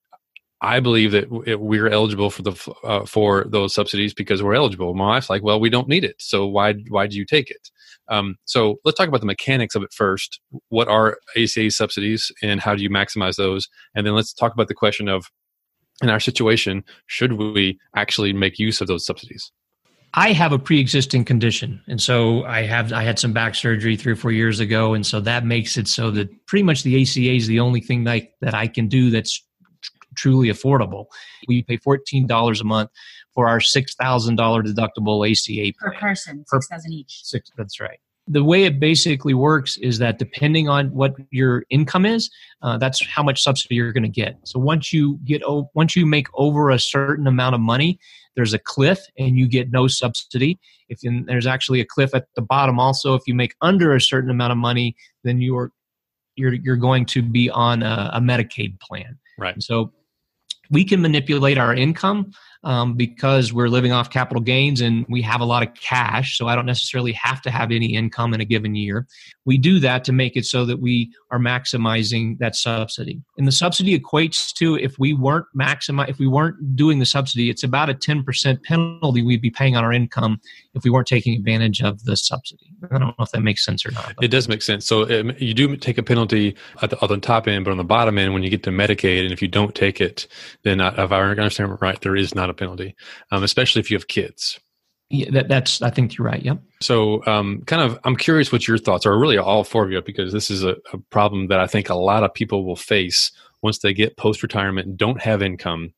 I 0.60 0.78
believe 0.80 1.12
that 1.12 1.30
we're 1.30 1.88
eligible 1.88 2.30
for 2.30 2.42
the 2.42 2.74
uh, 2.84 3.04
for 3.04 3.44
those 3.48 3.74
subsidies 3.74 4.14
because 4.14 4.42
we're 4.42 4.54
eligible. 4.54 4.94
My 4.94 5.08
wife's 5.08 5.30
like, 5.30 5.42
well, 5.42 5.58
we 5.58 5.70
don't 5.70 5.88
need 5.88 6.04
it, 6.04 6.16
so 6.18 6.46
why 6.46 6.74
why 6.88 7.06
do 7.06 7.16
you 7.16 7.24
take 7.24 7.50
it? 7.50 7.70
Um, 8.08 8.36
so 8.44 8.76
let's 8.84 8.98
talk 8.98 9.08
about 9.08 9.20
the 9.20 9.26
mechanics 9.26 9.74
of 9.74 9.82
it 9.82 9.92
first. 9.92 10.40
What 10.68 10.88
are 10.88 11.18
ACA 11.36 11.70
subsidies, 11.70 12.30
and 12.42 12.60
how 12.60 12.74
do 12.74 12.82
you 12.82 12.90
maximize 12.90 13.36
those? 13.36 13.68
And 13.94 14.06
then 14.06 14.14
let's 14.14 14.32
talk 14.34 14.52
about 14.52 14.68
the 14.68 14.74
question 14.74 15.08
of, 15.08 15.30
in 16.02 16.10
our 16.10 16.20
situation, 16.20 16.84
should 17.06 17.34
we 17.34 17.78
actually 17.96 18.32
make 18.32 18.58
use 18.58 18.80
of 18.80 18.88
those 18.88 19.06
subsidies? 19.06 19.52
I 20.14 20.32
have 20.32 20.52
a 20.52 20.58
pre-existing 20.58 21.24
condition, 21.24 21.80
and 21.86 22.00
so 22.00 22.44
I 22.44 22.62
have 22.62 22.92
I 22.92 23.04
had 23.04 23.18
some 23.18 23.32
back 23.32 23.54
surgery 23.54 23.96
three 23.96 24.12
or 24.12 24.16
four 24.16 24.32
years 24.32 24.58
ago, 24.58 24.94
and 24.94 25.06
so 25.06 25.20
that 25.20 25.44
makes 25.44 25.76
it 25.76 25.86
so 25.86 26.10
that 26.12 26.28
pretty 26.46 26.64
much 26.64 26.82
the 26.82 27.00
ACA 27.00 27.34
is 27.34 27.46
the 27.46 27.60
only 27.60 27.80
thing 27.80 28.04
that 28.04 28.12
I, 28.12 28.28
that 28.40 28.54
I 28.54 28.66
can 28.66 28.88
do 28.88 29.10
that's 29.10 29.40
truly 30.16 30.48
affordable. 30.48 31.06
We 31.48 31.62
pay 31.62 31.78
$14 31.78 32.60
a 32.60 32.64
month 32.64 32.90
for 33.34 33.48
our 33.48 33.58
$6,000 33.58 34.36
deductible 34.36 35.30
ACA 35.30 35.72
per 35.78 35.94
person, 35.94 36.44
6000 36.46 36.92
each. 36.92 37.20
Six, 37.24 37.50
that's 37.56 37.80
right. 37.80 37.98
The 38.26 38.44
way 38.44 38.64
it 38.64 38.78
basically 38.78 39.34
works 39.34 39.76
is 39.78 39.98
that 39.98 40.18
depending 40.18 40.68
on 40.68 40.88
what 40.92 41.14
your 41.30 41.64
income 41.70 42.06
is, 42.06 42.30
uh, 42.62 42.78
that's 42.78 43.04
how 43.04 43.22
much 43.22 43.42
subsidy 43.42 43.76
you're 43.76 43.92
going 43.92 44.04
to 44.04 44.08
get. 44.08 44.38
So 44.44 44.60
once 44.60 44.92
you 44.92 45.18
get 45.24 45.42
once 45.74 45.96
you 45.96 46.06
make 46.06 46.28
over 46.34 46.70
a 46.70 46.78
certain 46.78 47.26
amount 47.26 47.54
of 47.54 47.60
money, 47.60 47.98
there's 48.36 48.54
a 48.54 48.58
cliff 48.58 49.00
and 49.18 49.36
you 49.36 49.48
get 49.48 49.70
no 49.70 49.86
subsidy. 49.86 50.58
If 50.88 51.00
in, 51.02 51.24
there's 51.26 51.46
actually 51.46 51.80
a 51.80 51.84
cliff 51.84 52.14
at 52.14 52.26
the 52.36 52.42
bottom, 52.42 52.78
also 52.78 53.14
if 53.14 53.22
you 53.26 53.34
make 53.34 53.54
under 53.60 53.94
a 53.94 54.00
certain 54.00 54.30
amount 54.30 54.52
of 54.52 54.58
money, 54.58 54.96
then 55.24 55.40
you're 55.40 55.72
you're 56.36 56.54
you're 56.54 56.76
going 56.76 57.06
to 57.06 57.22
be 57.22 57.50
on 57.50 57.82
a, 57.82 58.10
a 58.14 58.20
Medicaid 58.20 58.80
plan. 58.80 59.18
Right. 59.38 59.54
And 59.54 59.62
so 59.62 59.92
we 60.70 60.84
can 60.84 61.00
manipulate 61.00 61.58
our 61.58 61.74
income 61.74 62.32
um, 62.62 62.94
because 62.94 63.52
we're 63.52 63.68
living 63.68 63.92
off 63.92 64.10
capital 64.10 64.42
gains 64.42 64.80
and 64.80 65.06
we 65.08 65.22
have 65.22 65.40
a 65.40 65.44
lot 65.44 65.62
of 65.62 65.72
cash. 65.74 66.36
So 66.36 66.46
I 66.46 66.54
don't 66.54 66.66
necessarily 66.66 67.12
have 67.12 67.40
to 67.42 67.50
have 67.50 67.70
any 67.70 67.94
income 67.94 68.34
in 68.34 68.40
a 68.40 68.44
given 68.44 68.74
year. 68.74 69.06
We 69.46 69.56
do 69.56 69.80
that 69.80 70.04
to 70.04 70.12
make 70.12 70.36
it 70.36 70.44
so 70.44 70.66
that 70.66 70.78
we 70.78 71.12
are 71.30 71.38
maximizing 71.38 72.38
that 72.38 72.54
subsidy. 72.54 73.22
And 73.38 73.46
the 73.46 73.52
subsidy 73.52 73.98
equates 73.98 74.52
to 74.54 74.76
if 74.76 74.98
we 74.98 75.14
weren't 75.14 75.46
maximize, 75.58 76.10
if 76.10 76.18
we 76.18 76.26
weren't 76.26 76.76
doing 76.76 76.98
the 76.98 77.06
subsidy, 77.06 77.48
it's 77.48 77.64
about 77.64 77.88
a 77.88 77.94
10% 77.94 78.62
penalty 78.62 79.22
we'd 79.22 79.40
be 79.40 79.50
paying 79.50 79.76
on 79.76 79.84
our 79.84 79.92
income 79.92 80.40
if 80.74 80.84
we 80.84 80.90
weren't 80.90 81.06
taking 81.08 81.34
advantage 81.34 81.82
of 81.82 82.04
the 82.04 82.16
subsidy. 82.16 82.70
I 82.84 82.98
don't 82.98 83.00
know 83.18 83.24
if 83.24 83.30
that 83.30 83.40
makes 83.40 83.64
sense 83.64 83.84
or 83.86 83.90
not. 83.92 84.14
It 84.20 84.28
does 84.28 84.48
make 84.48 84.62
sense. 84.62 84.86
So 84.86 85.02
um, 85.20 85.32
you 85.38 85.54
do 85.54 85.76
take 85.76 85.98
a 85.98 86.02
penalty 86.02 86.54
at 86.82 86.90
the, 86.90 87.02
at 87.02 87.08
the 87.08 87.16
top 87.18 87.48
end, 87.48 87.64
but 87.64 87.70
on 87.70 87.78
the 87.78 87.84
bottom 87.84 88.18
end, 88.18 88.34
when 88.34 88.42
you 88.42 88.50
get 88.50 88.62
to 88.64 88.70
Medicaid, 88.70 89.24
and 89.24 89.32
if 89.32 89.40
you 89.40 89.48
don't 89.48 89.74
take 89.74 90.00
it, 90.00 90.26
then 90.62 90.80
uh, 90.80 90.94
if 90.98 91.12
I 91.12 91.20
understand 91.22 91.80
right, 91.80 92.00
there 92.00 92.16
is 92.16 92.34
not 92.34 92.49
a 92.50 92.54
penalty, 92.54 92.94
um, 93.30 93.42
especially 93.42 93.80
if 93.80 93.90
you 93.90 93.96
have 93.96 94.08
kids. 94.08 94.60
Yeah, 95.10 95.30
that, 95.32 95.48
that's. 95.48 95.82
I 95.82 95.90
think 95.90 96.16
you're 96.16 96.26
right. 96.26 96.42
Yep. 96.42 96.60
So, 96.80 97.26
um, 97.26 97.62
kind 97.66 97.82
of, 97.82 97.98
I'm 98.04 98.14
curious 98.14 98.52
what 98.52 98.68
your 98.68 98.78
thoughts 98.78 99.06
are. 99.06 99.18
Really, 99.18 99.38
all 99.38 99.64
four 99.64 99.84
of 99.84 99.90
you, 99.90 100.00
because 100.00 100.32
this 100.32 100.50
is 100.50 100.62
a, 100.62 100.76
a 100.92 100.98
problem 101.10 101.48
that 101.48 101.58
I 101.58 101.66
think 101.66 101.88
a 101.88 101.96
lot 101.96 102.22
of 102.22 102.32
people 102.32 102.64
will 102.64 102.76
face 102.76 103.32
once 103.60 103.80
they 103.80 103.92
get 103.92 104.16
post 104.16 104.42
retirement 104.42 104.96
don't 104.96 105.20
have 105.20 105.42
income, 105.42 105.94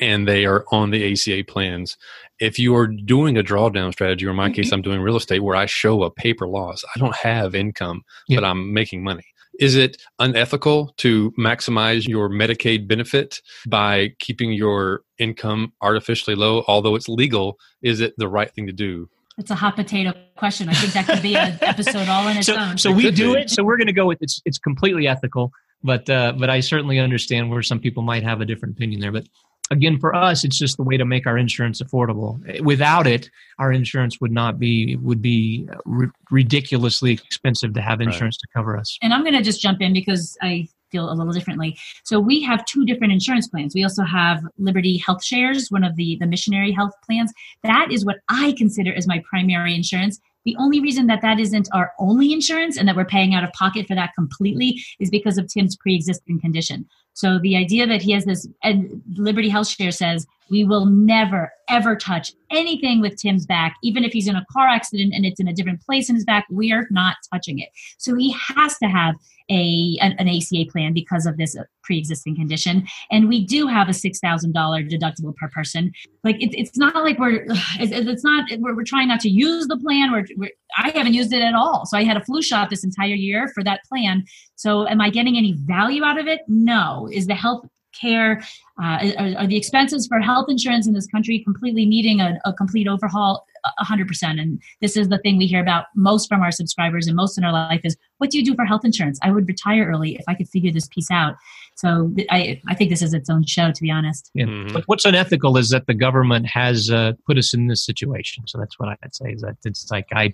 and 0.00 0.26
they 0.26 0.46
are 0.46 0.64
on 0.72 0.90
the 0.90 1.12
ACA 1.12 1.44
plans. 1.44 1.98
If 2.40 2.58
you 2.58 2.74
are 2.74 2.86
doing 2.86 3.36
a 3.36 3.42
drawdown 3.42 3.92
strategy, 3.92 4.26
or 4.26 4.30
in 4.30 4.36
my 4.36 4.50
case, 4.50 4.72
I'm 4.72 4.82
doing 4.82 5.02
real 5.02 5.16
estate 5.16 5.40
where 5.40 5.56
I 5.56 5.66
show 5.66 6.02
a 6.02 6.10
paper 6.10 6.48
loss, 6.48 6.84
I 6.96 6.98
don't 6.98 7.16
have 7.16 7.54
income, 7.54 8.02
yep. 8.28 8.40
but 8.40 8.46
I'm 8.46 8.72
making 8.72 9.04
money. 9.04 9.26
Is 9.58 9.74
it 9.74 10.00
unethical 10.20 10.94
to 10.98 11.32
maximize 11.32 12.06
your 12.06 12.30
Medicaid 12.30 12.86
benefit 12.86 13.40
by 13.66 14.14
keeping 14.20 14.52
your 14.52 15.02
income 15.18 15.72
artificially 15.82 16.36
low, 16.36 16.64
although 16.68 16.94
it's 16.94 17.08
legal? 17.08 17.58
Is 17.82 18.00
it 18.00 18.14
the 18.18 18.28
right 18.28 18.52
thing 18.52 18.66
to 18.68 18.72
do? 18.72 19.08
It's 19.36 19.50
a 19.50 19.54
hot 19.54 19.76
potato 19.76 20.12
question. 20.36 20.68
I 20.68 20.74
think 20.74 20.92
that 20.94 21.06
could 21.06 21.22
be 21.22 21.36
an 21.36 21.58
episode 21.60 22.08
all 22.08 22.26
in 22.28 22.36
its 22.36 22.46
so, 22.46 22.56
own. 22.56 22.78
So 22.78 22.90
it 22.90 22.96
we 22.96 23.10
do 23.10 23.34
be. 23.34 23.40
it. 23.40 23.50
So 23.50 23.62
we're 23.62 23.76
going 23.76 23.86
to 23.86 23.92
go 23.92 24.06
with 24.06 24.18
it's. 24.20 24.40
It's 24.44 24.58
completely 24.58 25.06
ethical, 25.06 25.52
but 25.82 26.08
uh, 26.10 26.32
but 26.36 26.50
I 26.50 26.60
certainly 26.60 26.98
understand 26.98 27.50
where 27.50 27.62
some 27.62 27.78
people 27.78 28.02
might 28.02 28.24
have 28.24 28.40
a 28.40 28.44
different 28.44 28.76
opinion 28.76 29.00
there. 29.00 29.12
But 29.12 29.28
again 29.70 29.98
for 29.98 30.14
us 30.14 30.44
it's 30.44 30.58
just 30.58 30.76
the 30.76 30.82
way 30.82 30.96
to 30.96 31.04
make 31.04 31.26
our 31.26 31.38
insurance 31.38 31.80
affordable. 31.82 32.38
Without 32.62 33.06
it 33.06 33.30
our 33.58 33.72
insurance 33.72 34.20
would 34.20 34.32
not 34.32 34.58
be 34.58 34.96
would 34.96 35.22
be 35.22 35.68
r- 35.86 36.12
ridiculously 36.30 37.12
expensive 37.12 37.72
to 37.74 37.80
have 37.80 38.00
insurance 38.00 38.38
right. 38.38 38.52
to 38.52 38.58
cover 38.58 38.76
us. 38.76 38.98
And 39.02 39.12
i'm 39.12 39.22
going 39.22 39.34
to 39.34 39.42
just 39.42 39.60
jump 39.60 39.80
in 39.80 39.92
because 39.92 40.36
i 40.42 40.68
feel 40.90 41.10
a 41.10 41.14
little 41.14 41.32
differently. 41.32 41.78
So 42.04 42.18
we 42.18 42.42
have 42.42 42.64
two 42.64 42.84
different 42.84 43.12
insurance 43.12 43.48
plans. 43.48 43.74
We 43.74 43.84
also 43.84 44.04
have 44.04 44.42
liberty 44.56 44.96
health 44.96 45.24
shares 45.24 45.70
one 45.70 45.84
of 45.84 45.96
the 45.96 46.16
the 46.20 46.26
missionary 46.26 46.72
health 46.72 46.92
plans. 47.04 47.32
That 47.62 47.88
is 47.90 48.04
what 48.04 48.16
i 48.28 48.54
consider 48.56 48.94
as 48.94 49.06
my 49.06 49.22
primary 49.28 49.74
insurance 49.74 50.20
the 50.48 50.56
only 50.58 50.80
reason 50.80 51.08
that 51.08 51.20
that 51.20 51.38
isn't 51.38 51.68
our 51.74 51.92
only 51.98 52.32
insurance 52.32 52.78
and 52.78 52.88
that 52.88 52.96
we're 52.96 53.04
paying 53.04 53.34
out 53.34 53.44
of 53.44 53.52
pocket 53.52 53.86
for 53.86 53.94
that 53.94 54.14
completely 54.14 54.80
is 54.98 55.10
because 55.10 55.36
of 55.36 55.46
Tim's 55.46 55.76
pre 55.76 55.94
existing 55.94 56.40
condition. 56.40 56.86
So 57.12 57.38
the 57.38 57.54
idea 57.54 57.86
that 57.86 58.00
he 58.00 58.12
has 58.12 58.24
this, 58.24 58.48
and 58.62 59.02
Liberty 59.16 59.50
Health 59.50 59.68
Share 59.68 59.90
says, 59.90 60.26
we 60.50 60.64
will 60.64 60.86
never, 60.86 61.52
ever 61.68 61.96
touch 61.96 62.32
anything 62.50 63.02
with 63.02 63.20
Tim's 63.20 63.44
back, 63.44 63.76
even 63.82 64.04
if 64.04 64.12
he's 64.14 64.26
in 64.26 64.36
a 64.36 64.46
car 64.50 64.68
accident 64.68 65.12
and 65.14 65.26
it's 65.26 65.38
in 65.38 65.48
a 65.48 65.52
different 65.52 65.82
place 65.82 66.08
in 66.08 66.14
his 66.14 66.24
back, 66.24 66.46
we 66.50 66.72
are 66.72 66.86
not 66.90 67.16
touching 67.30 67.58
it. 67.58 67.68
So 67.98 68.14
he 68.14 68.34
has 68.56 68.78
to 68.78 68.86
have 68.86 69.16
a 69.50 69.98
an, 70.00 70.12
an 70.12 70.28
ACA 70.30 70.64
plan 70.72 70.94
because 70.94 71.26
of 71.26 71.36
this 71.36 71.54
pre-existing 71.88 72.36
condition, 72.36 72.86
and 73.10 73.28
we 73.28 73.44
do 73.44 73.66
have 73.66 73.88
a 73.88 73.94
six 73.94 74.20
thousand 74.20 74.52
dollar 74.52 74.82
deductible 74.82 75.34
per 75.34 75.48
person. 75.48 75.90
Like 76.22 76.36
it, 76.36 76.50
it's 76.52 76.76
not 76.76 76.94
like 76.96 77.18
we're 77.18 77.44
it's, 77.80 77.92
it's 77.92 78.24
not 78.24 78.44
we're, 78.58 78.76
we're, 78.76 78.84
trying 78.84 79.08
not 79.08 79.20
to 79.20 79.30
use 79.30 79.66
the 79.66 79.78
plan. 79.78 80.12
We're, 80.12 80.26
we're 80.36 80.50
I 80.76 80.90
haven't 80.90 81.14
used 81.14 81.32
it 81.32 81.40
at 81.40 81.54
all. 81.54 81.86
So 81.86 81.96
I 81.96 82.04
had 82.04 82.18
a 82.18 82.24
flu 82.24 82.42
shot 82.42 82.68
this 82.68 82.84
entire 82.84 83.14
year 83.14 83.50
for 83.54 83.64
that 83.64 83.80
plan. 83.88 84.24
So 84.56 84.86
am 84.86 85.00
I 85.00 85.08
getting 85.08 85.38
any 85.38 85.54
value 85.54 86.04
out 86.04 86.20
of 86.20 86.26
it? 86.26 86.40
No. 86.46 87.08
Is 87.10 87.26
the 87.26 87.34
health 87.34 87.66
care 88.00 88.42
uh, 88.82 89.12
are, 89.18 89.38
are, 89.38 89.46
the 89.46 89.56
expenses 89.56 90.06
for 90.06 90.20
health 90.20 90.46
insurance 90.48 90.86
in 90.86 90.94
this 90.94 91.06
country 91.06 91.38
completely 91.40 91.84
needing 91.84 92.20
a, 92.20 92.38
a 92.44 92.52
complete 92.52 92.86
overhaul 92.86 93.44
100% 93.80 94.40
and 94.40 94.60
this 94.80 94.96
is 94.96 95.08
the 95.08 95.18
thing 95.18 95.36
we 95.36 95.46
hear 95.46 95.60
about 95.60 95.86
most 95.94 96.28
from 96.28 96.42
our 96.42 96.50
subscribers 96.50 97.06
and 97.06 97.16
most 97.16 97.38
in 97.38 97.44
our 97.44 97.52
life 97.52 97.80
is 97.84 97.96
what 98.18 98.30
do 98.30 98.38
you 98.38 98.44
do 98.44 98.54
for 98.54 98.64
health 98.64 98.84
insurance 98.84 99.18
i 99.22 99.30
would 99.30 99.46
retire 99.48 99.86
early 99.86 100.16
if 100.16 100.24
i 100.28 100.34
could 100.34 100.48
figure 100.48 100.70
this 100.70 100.88
piece 100.88 101.10
out 101.10 101.34
so 101.74 102.12
i, 102.30 102.60
I 102.68 102.74
think 102.74 102.90
this 102.90 103.02
is 103.02 103.14
its 103.14 103.28
own 103.28 103.44
show 103.44 103.72
to 103.72 103.82
be 103.82 103.90
honest 103.90 104.30
yeah. 104.34 104.46
Mm-hmm. 104.46 104.78
what's 104.86 105.04
unethical 105.04 105.56
is 105.56 105.70
that 105.70 105.86
the 105.86 105.94
government 105.94 106.46
has 106.46 106.90
uh, 106.90 107.12
put 107.26 107.38
us 107.38 107.54
in 107.54 107.66
this 107.66 107.84
situation 107.84 108.44
so 108.46 108.58
that's 108.58 108.78
what 108.78 108.88
i'd 108.88 109.14
say 109.14 109.32
is 109.32 109.42
that 109.42 109.56
it's 109.64 109.90
like 109.90 110.06
i 110.14 110.32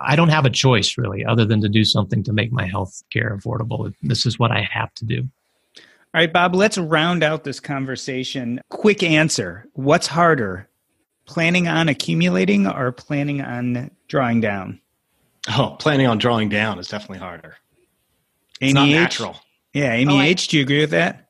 I 0.00 0.16
don't 0.16 0.28
have 0.28 0.44
a 0.44 0.50
choice 0.50 0.98
really, 0.98 1.24
other 1.24 1.44
than 1.44 1.60
to 1.62 1.68
do 1.68 1.84
something 1.84 2.22
to 2.24 2.32
make 2.32 2.52
my 2.52 2.66
health 2.66 3.02
care 3.10 3.36
affordable. 3.36 3.92
This 4.02 4.26
is 4.26 4.38
what 4.38 4.50
I 4.50 4.68
have 4.70 4.92
to 4.94 5.04
do. 5.06 5.28
All 6.14 6.20
right, 6.20 6.32
Bob, 6.32 6.54
let's 6.54 6.78
round 6.78 7.22
out 7.22 7.44
this 7.44 7.60
conversation. 7.60 8.60
Quick 8.70 9.02
answer 9.02 9.66
What's 9.74 10.06
harder, 10.06 10.68
planning 11.26 11.68
on 11.68 11.88
accumulating 11.88 12.66
or 12.66 12.92
planning 12.92 13.42
on 13.42 13.90
drawing 14.08 14.40
down? 14.40 14.80
Oh, 15.50 15.76
planning 15.78 16.06
on 16.06 16.18
drawing 16.18 16.48
down 16.48 16.78
is 16.78 16.88
definitely 16.88 17.18
harder. 17.18 17.56
Amy 18.60 18.70
it's 18.70 18.74
not 18.74 18.88
H? 18.88 18.94
natural. 18.94 19.36
Yeah, 19.74 19.92
Amy 19.92 20.14
oh, 20.14 20.20
H, 20.20 20.48
do 20.48 20.56
you 20.56 20.62
agree 20.62 20.80
with 20.80 20.90
that? 20.90 21.28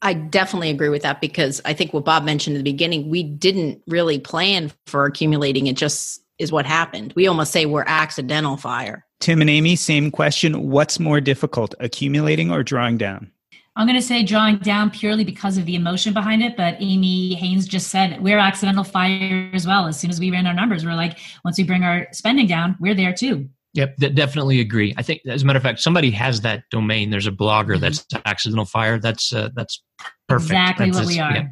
I 0.00 0.14
definitely 0.14 0.70
agree 0.70 0.88
with 0.88 1.02
that 1.02 1.20
because 1.20 1.60
I 1.64 1.74
think 1.74 1.92
what 1.92 2.04
Bob 2.04 2.24
mentioned 2.24 2.56
at 2.56 2.60
the 2.60 2.70
beginning, 2.70 3.10
we 3.10 3.22
didn't 3.22 3.82
really 3.86 4.18
plan 4.18 4.72
for 4.86 5.04
accumulating. 5.04 5.66
It 5.66 5.76
just 5.76 6.22
is 6.38 6.50
what 6.50 6.66
happened. 6.66 7.12
We 7.14 7.26
almost 7.26 7.52
say 7.52 7.66
we're 7.66 7.84
accidental 7.86 8.56
fire. 8.56 9.04
Tim 9.20 9.40
and 9.40 9.50
Amy, 9.50 9.76
same 9.76 10.10
question. 10.10 10.70
What's 10.70 11.00
more 11.00 11.20
difficult, 11.20 11.74
accumulating 11.80 12.50
or 12.50 12.62
drawing 12.62 12.96
down? 12.96 13.32
I'm 13.78 13.86
going 13.86 13.98
to 13.98 14.04
say 14.04 14.24
drawing 14.24 14.58
down 14.58 14.90
purely 14.90 15.22
because 15.22 15.56
of 15.56 15.64
the 15.64 15.76
emotion 15.76 16.12
behind 16.12 16.42
it. 16.42 16.56
But 16.56 16.76
Amy 16.80 17.34
Haynes 17.36 17.66
just 17.66 17.88
said 17.88 18.20
we're 18.20 18.38
accidental 18.38 18.82
fire 18.82 19.48
as 19.54 19.68
well. 19.68 19.86
As 19.86 19.98
soon 19.98 20.10
as 20.10 20.18
we 20.18 20.32
ran 20.32 20.48
our 20.48 20.52
numbers, 20.52 20.84
we're 20.84 20.96
like, 20.96 21.16
once 21.44 21.56
we 21.56 21.64
bring 21.64 21.84
our 21.84 22.08
spending 22.10 22.48
down, 22.48 22.76
we're 22.80 22.96
there 22.96 23.12
too. 23.12 23.48
Yep, 23.74 23.98
definitely 24.14 24.58
agree. 24.58 24.94
I 24.96 25.02
think, 25.02 25.20
as 25.28 25.44
a 25.44 25.46
matter 25.46 25.58
of 25.58 25.62
fact, 25.62 25.78
somebody 25.78 26.10
has 26.10 26.40
that 26.40 26.64
domain. 26.72 27.10
There's 27.10 27.28
a 27.28 27.32
blogger 27.32 27.74
mm-hmm. 27.74 27.82
that's 27.82 28.04
accidental 28.26 28.64
fire. 28.64 28.98
That's 28.98 29.32
uh, 29.32 29.50
that's 29.54 29.80
perfect. 30.28 30.50
Exactly 30.50 30.86
that's 30.90 30.98
what 30.98 31.06
we 31.06 31.20
are. 31.20 31.34
Yeah. 31.36 31.46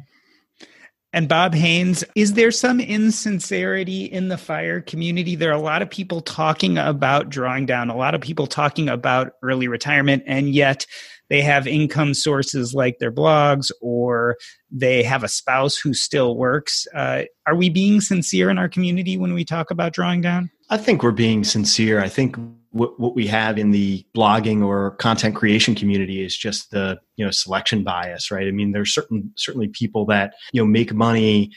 And 1.13 1.29
Bob 1.29 1.55
Haynes, 1.55 2.03
is 2.15 2.33
there 2.33 2.51
some 2.51 2.81
insincerity 2.81 4.05
in 4.05 4.27
the 4.27 4.37
fire 4.37 4.81
community? 4.81 5.35
There 5.35 5.49
are 5.49 5.57
a 5.57 5.61
lot 5.61 5.81
of 5.81 5.89
people 5.89 6.19
talking 6.19 6.77
about 6.77 7.29
drawing 7.29 7.65
down, 7.65 7.89
a 7.89 7.95
lot 7.95 8.13
of 8.13 8.19
people 8.19 8.45
talking 8.45 8.89
about 8.89 9.31
early 9.41 9.69
retirement, 9.69 10.23
and 10.27 10.53
yet 10.53 10.85
they 11.29 11.41
have 11.41 11.67
income 11.67 12.13
sources 12.13 12.73
like 12.73 12.99
their 12.99 13.11
blogs 13.11 13.71
or 13.81 14.37
they 14.71 15.03
have 15.03 15.23
a 15.23 15.27
spouse 15.27 15.77
who 15.77 15.93
still 15.93 16.35
works. 16.35 16.87
Uh, 16.93 17.23
are 17.45 17.55
we 17.55 17.69
being 17.69 18.01
sincere 18.01 18.49
in 18.49 18.57
our 18.57 18.69
community 18.69 19.17
when 19.17 19.33
we 19.33 19.43
talk 19.43 19.71
about 19.71 19.93
drawing 19.93 20.21
down? 20.21 20.49
I 20.69 20.77
think 20.77 21.03
we're 21.03 21.11
being 21.11 21.43
sincere. 21.43 22.01
I 22.01 22.09
think 22.09 22.35
what, 22.71 22.99
what 22.99 23.15
we 23.15 23.27
have 23.27 23.57
in 23.57 23.71
the 23.71 24.05
blogging 24.15 24.63
or 24.65 24.91
content 24.91 25.35
creation 25.35 25.75
community 25.75 26.23
is 26.23 26.37
just 26.37 26.71
the 26.71 26.99
you 27.15 27.25
know 27.25 27.31
selection 27.31 27.83
bias 27.83 28.29
right 28.29 28.47
i 28.47 28.51
mean 28.51 28.71
there's 28.71 28.93
certain 28.93 29.31
certainly 29.35 29.67
people 29.67 30.05
that 30.05 30.33
you 30.51 30.61
know 30.61 30.65
make 30.65 30.93
money 30.93 31.51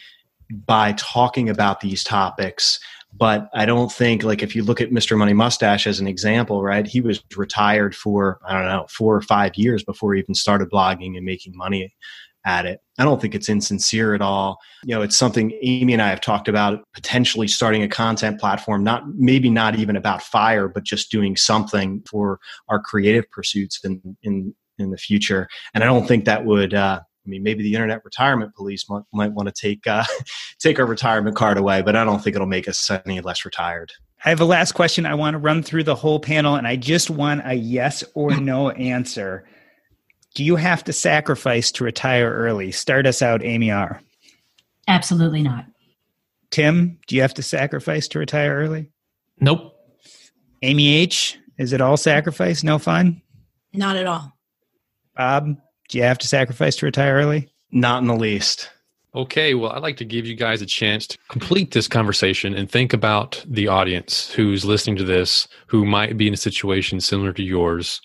by 0.66 0.92
talking 0.92 1.48
about 1.48 1.80
these 1.80 2.02
topics 2.02 2.80
but 3.12 3.48
i 3.54 3.64
don't 3.64 3.92
think 3.92 4.22
like 4.22 4.42
if 4.42 4.54
you 4.54 4.62
look 4.62 4.80
at 4.80 4.90
mr 4.90 5.16
money 5.16 5.32
mustache 5.32 5.86
as 5.86 6.00
an 6.00 6.06
example 6.06 6.62
right 6.62 6.86
he 6.86 7.00
was 7.00 7.22
retired 7.36 7.94
for 7.94 8.38
i 8.46 8.52
don't 8.52 8.66
know 8.66 8.86
four 8.88 9.14
or 9.14 9.22
five 9.22 9.52
years 9.56 9.82
before 9.82 10.14
he 10.14 10.20
even 10.20 10.34
started 10.34 10.70
blogging 10.70 11.16
and 11.16 11.24
making 11.24 11.56
money 11.56 11.92
at 12.44 12.66
it. 12.66 12.80
I 12.98 13.04
don't 13.04 13.20
think 13.20 13.34
it's 13.34 13.48
insincere 13.48 14.14
at 14.14 14.22
all. 14.22 14.58
You 14.84 14.94
know, 14.94 15.02
it's 15.02 15.16
something 15.16 15.52
Amy 15.62 15.92
and 15.92 16.02
I 16.02 16.08
have 16.08 16.20
talked 16.20 16.48
about 16.48 16.82
potentially 16.94 17.48
starting 17.48 17.82
a 17.82 17.88
content 17.88 18.40
platform, 18.40 18.82
not 18.82 19.04
maybe 19.14 19.50
not 19.50 19.78
even 19.78 19.96
about 19.96 20.22
fire, 20.22 20.68
but 20.68 20.84
just 20.84 21.10
doing 21.10 21.36
something 21.36 22.02
for 22.08 22.38
our 22.68 22.80
creative 22.80 23.30
pursuits 23.30 23.80
in 23.84 24.16
in 24.22 24.54
in 24.78 24.90
the 24.90 24.96
future. 24.96 25.48
And 25.74 25.84
I 25.84 25.86
don't 25.86 26.06
think 26.06 26.24
that 26.24 26.44
would 26.46 26.72
uh, 26.72 27.00
I 27.26 27.28
mean, 27.28 27.42
maybe 27.42 27.62
the 27.62 27.74
Internet 27.74 28.04
Retirement 28.04 28.54
Police 28.54 28.88
might, 28.88 29.02
might 29.12 29.32
want 29.32 29.48
to 29.48 29.54
take 29.54 29.86
uh, 29.86 30.04
take 30.58 30.78
our 30.78 30.86
retirement 30.86 31.36
card 31.36 31.58
away, 31.58 31.82
but 31.82 31.96
I 31.96 32.04
don't 32.04 32.22
think 32.22 32.34
it'll 32.34 32.46
make 32.46 32.68
us 32.68 32.90
any 33.04 33.20
less 33.20 33.44
retired. 33.44 33.92
I 34.24 34.28
have 34.28 34.40
a 34.40 34.44
last 34.44 34.72
question. 34.72 35.06
I 35.06 35.14
want 35.14 35.34
to 35.34 35.38
run 35.38 35.62
through 35.62 35.84
the 35.84 35.94
whole 35.94 36.20
panel, 36.20 36.54
and 36.54 36.66
I 36.66 36.76
just 36.76 37.10
want 37.10 37.42
a 37.44 37.54
yes 37.54 38.04
or 38.14 38.36
no 38.40 38.70
answer. 38.70 39.46
Do 40.34 40.44
you 40.44 40.56
have 40.56 40.84
to 40.84 40.92
sacrifice 40.92 41.72
to 41.72 41.84
retire 41.84 42.32
early? 42.32 42.70
Start 42.70 43.06
us 43.06 43.20
out, 43.20 43.44
Amy 43.44 43.70
R. 43.70 44.00
Absolutely 44.86 45.42
not. 45.42 45.66
Tim, 46.50 46.98
do 47.06 47.16
you 47.16 47.22
have 47.22 47.34
to 47.34 47.42
sacrifice 47.42 48.08
to 48.08 48.18
retire 48.18 48.54
early? 48.56 48.90
Nope. 49.40 49.74
Amy 50.62 50.94
H, 50.96 51.38
is 51.58 51.72
it 51.72 51.80
all 51.80 51.96
sacrifice, 51.96 52.62
no 52.62 52.78
fun? 52.78 53.22
Not 53.72 53.96
at 53.96 54.06
all. 54.06 54.36
Bob, 55.16 55.56
do 55.90 55.98
you 55.98 56.04
have 56.04 56.18
to 56.18 56.28
sacrifice 56.28 56.76
to 56.76 56.86
retire 56.86 57.14
early? 57.14 57.48
Not 57.72 58.00
in 58.00 58.08
the 58.08 58.16
least. 58.16 58.70
Okay, 59.12 59.54
well, 59.54 59.72
I'd 59.72 59.82
like 59.82 59.96
to 59.96 60.04
give 60.04 60.24
you 60.24 60.36
guys 60.36 60.62
a 60.62 60.66
chance 60.66 61.06
to 61.08 61.18
complete 61.28 61.72
this 61.72 61.88
conversation 61.88 62.54
and 62.54 62.70
think 62.70 62.92
about 62.92 63.44
the 63.46 63.66
audience 63.66 64.30
who's 64.30 64.64
listening 64.64 64.94
to 64.96 65.04
this, 65.04 65.48
who 65.66 65.84
might 65.84 66.16
be 66.16 66.28
in 66.28 66.34
a 66.34 66.36
situation 66.36 67.00
similar 67.00 67.32
to 67.32 67.42
yours, 67.42 68.00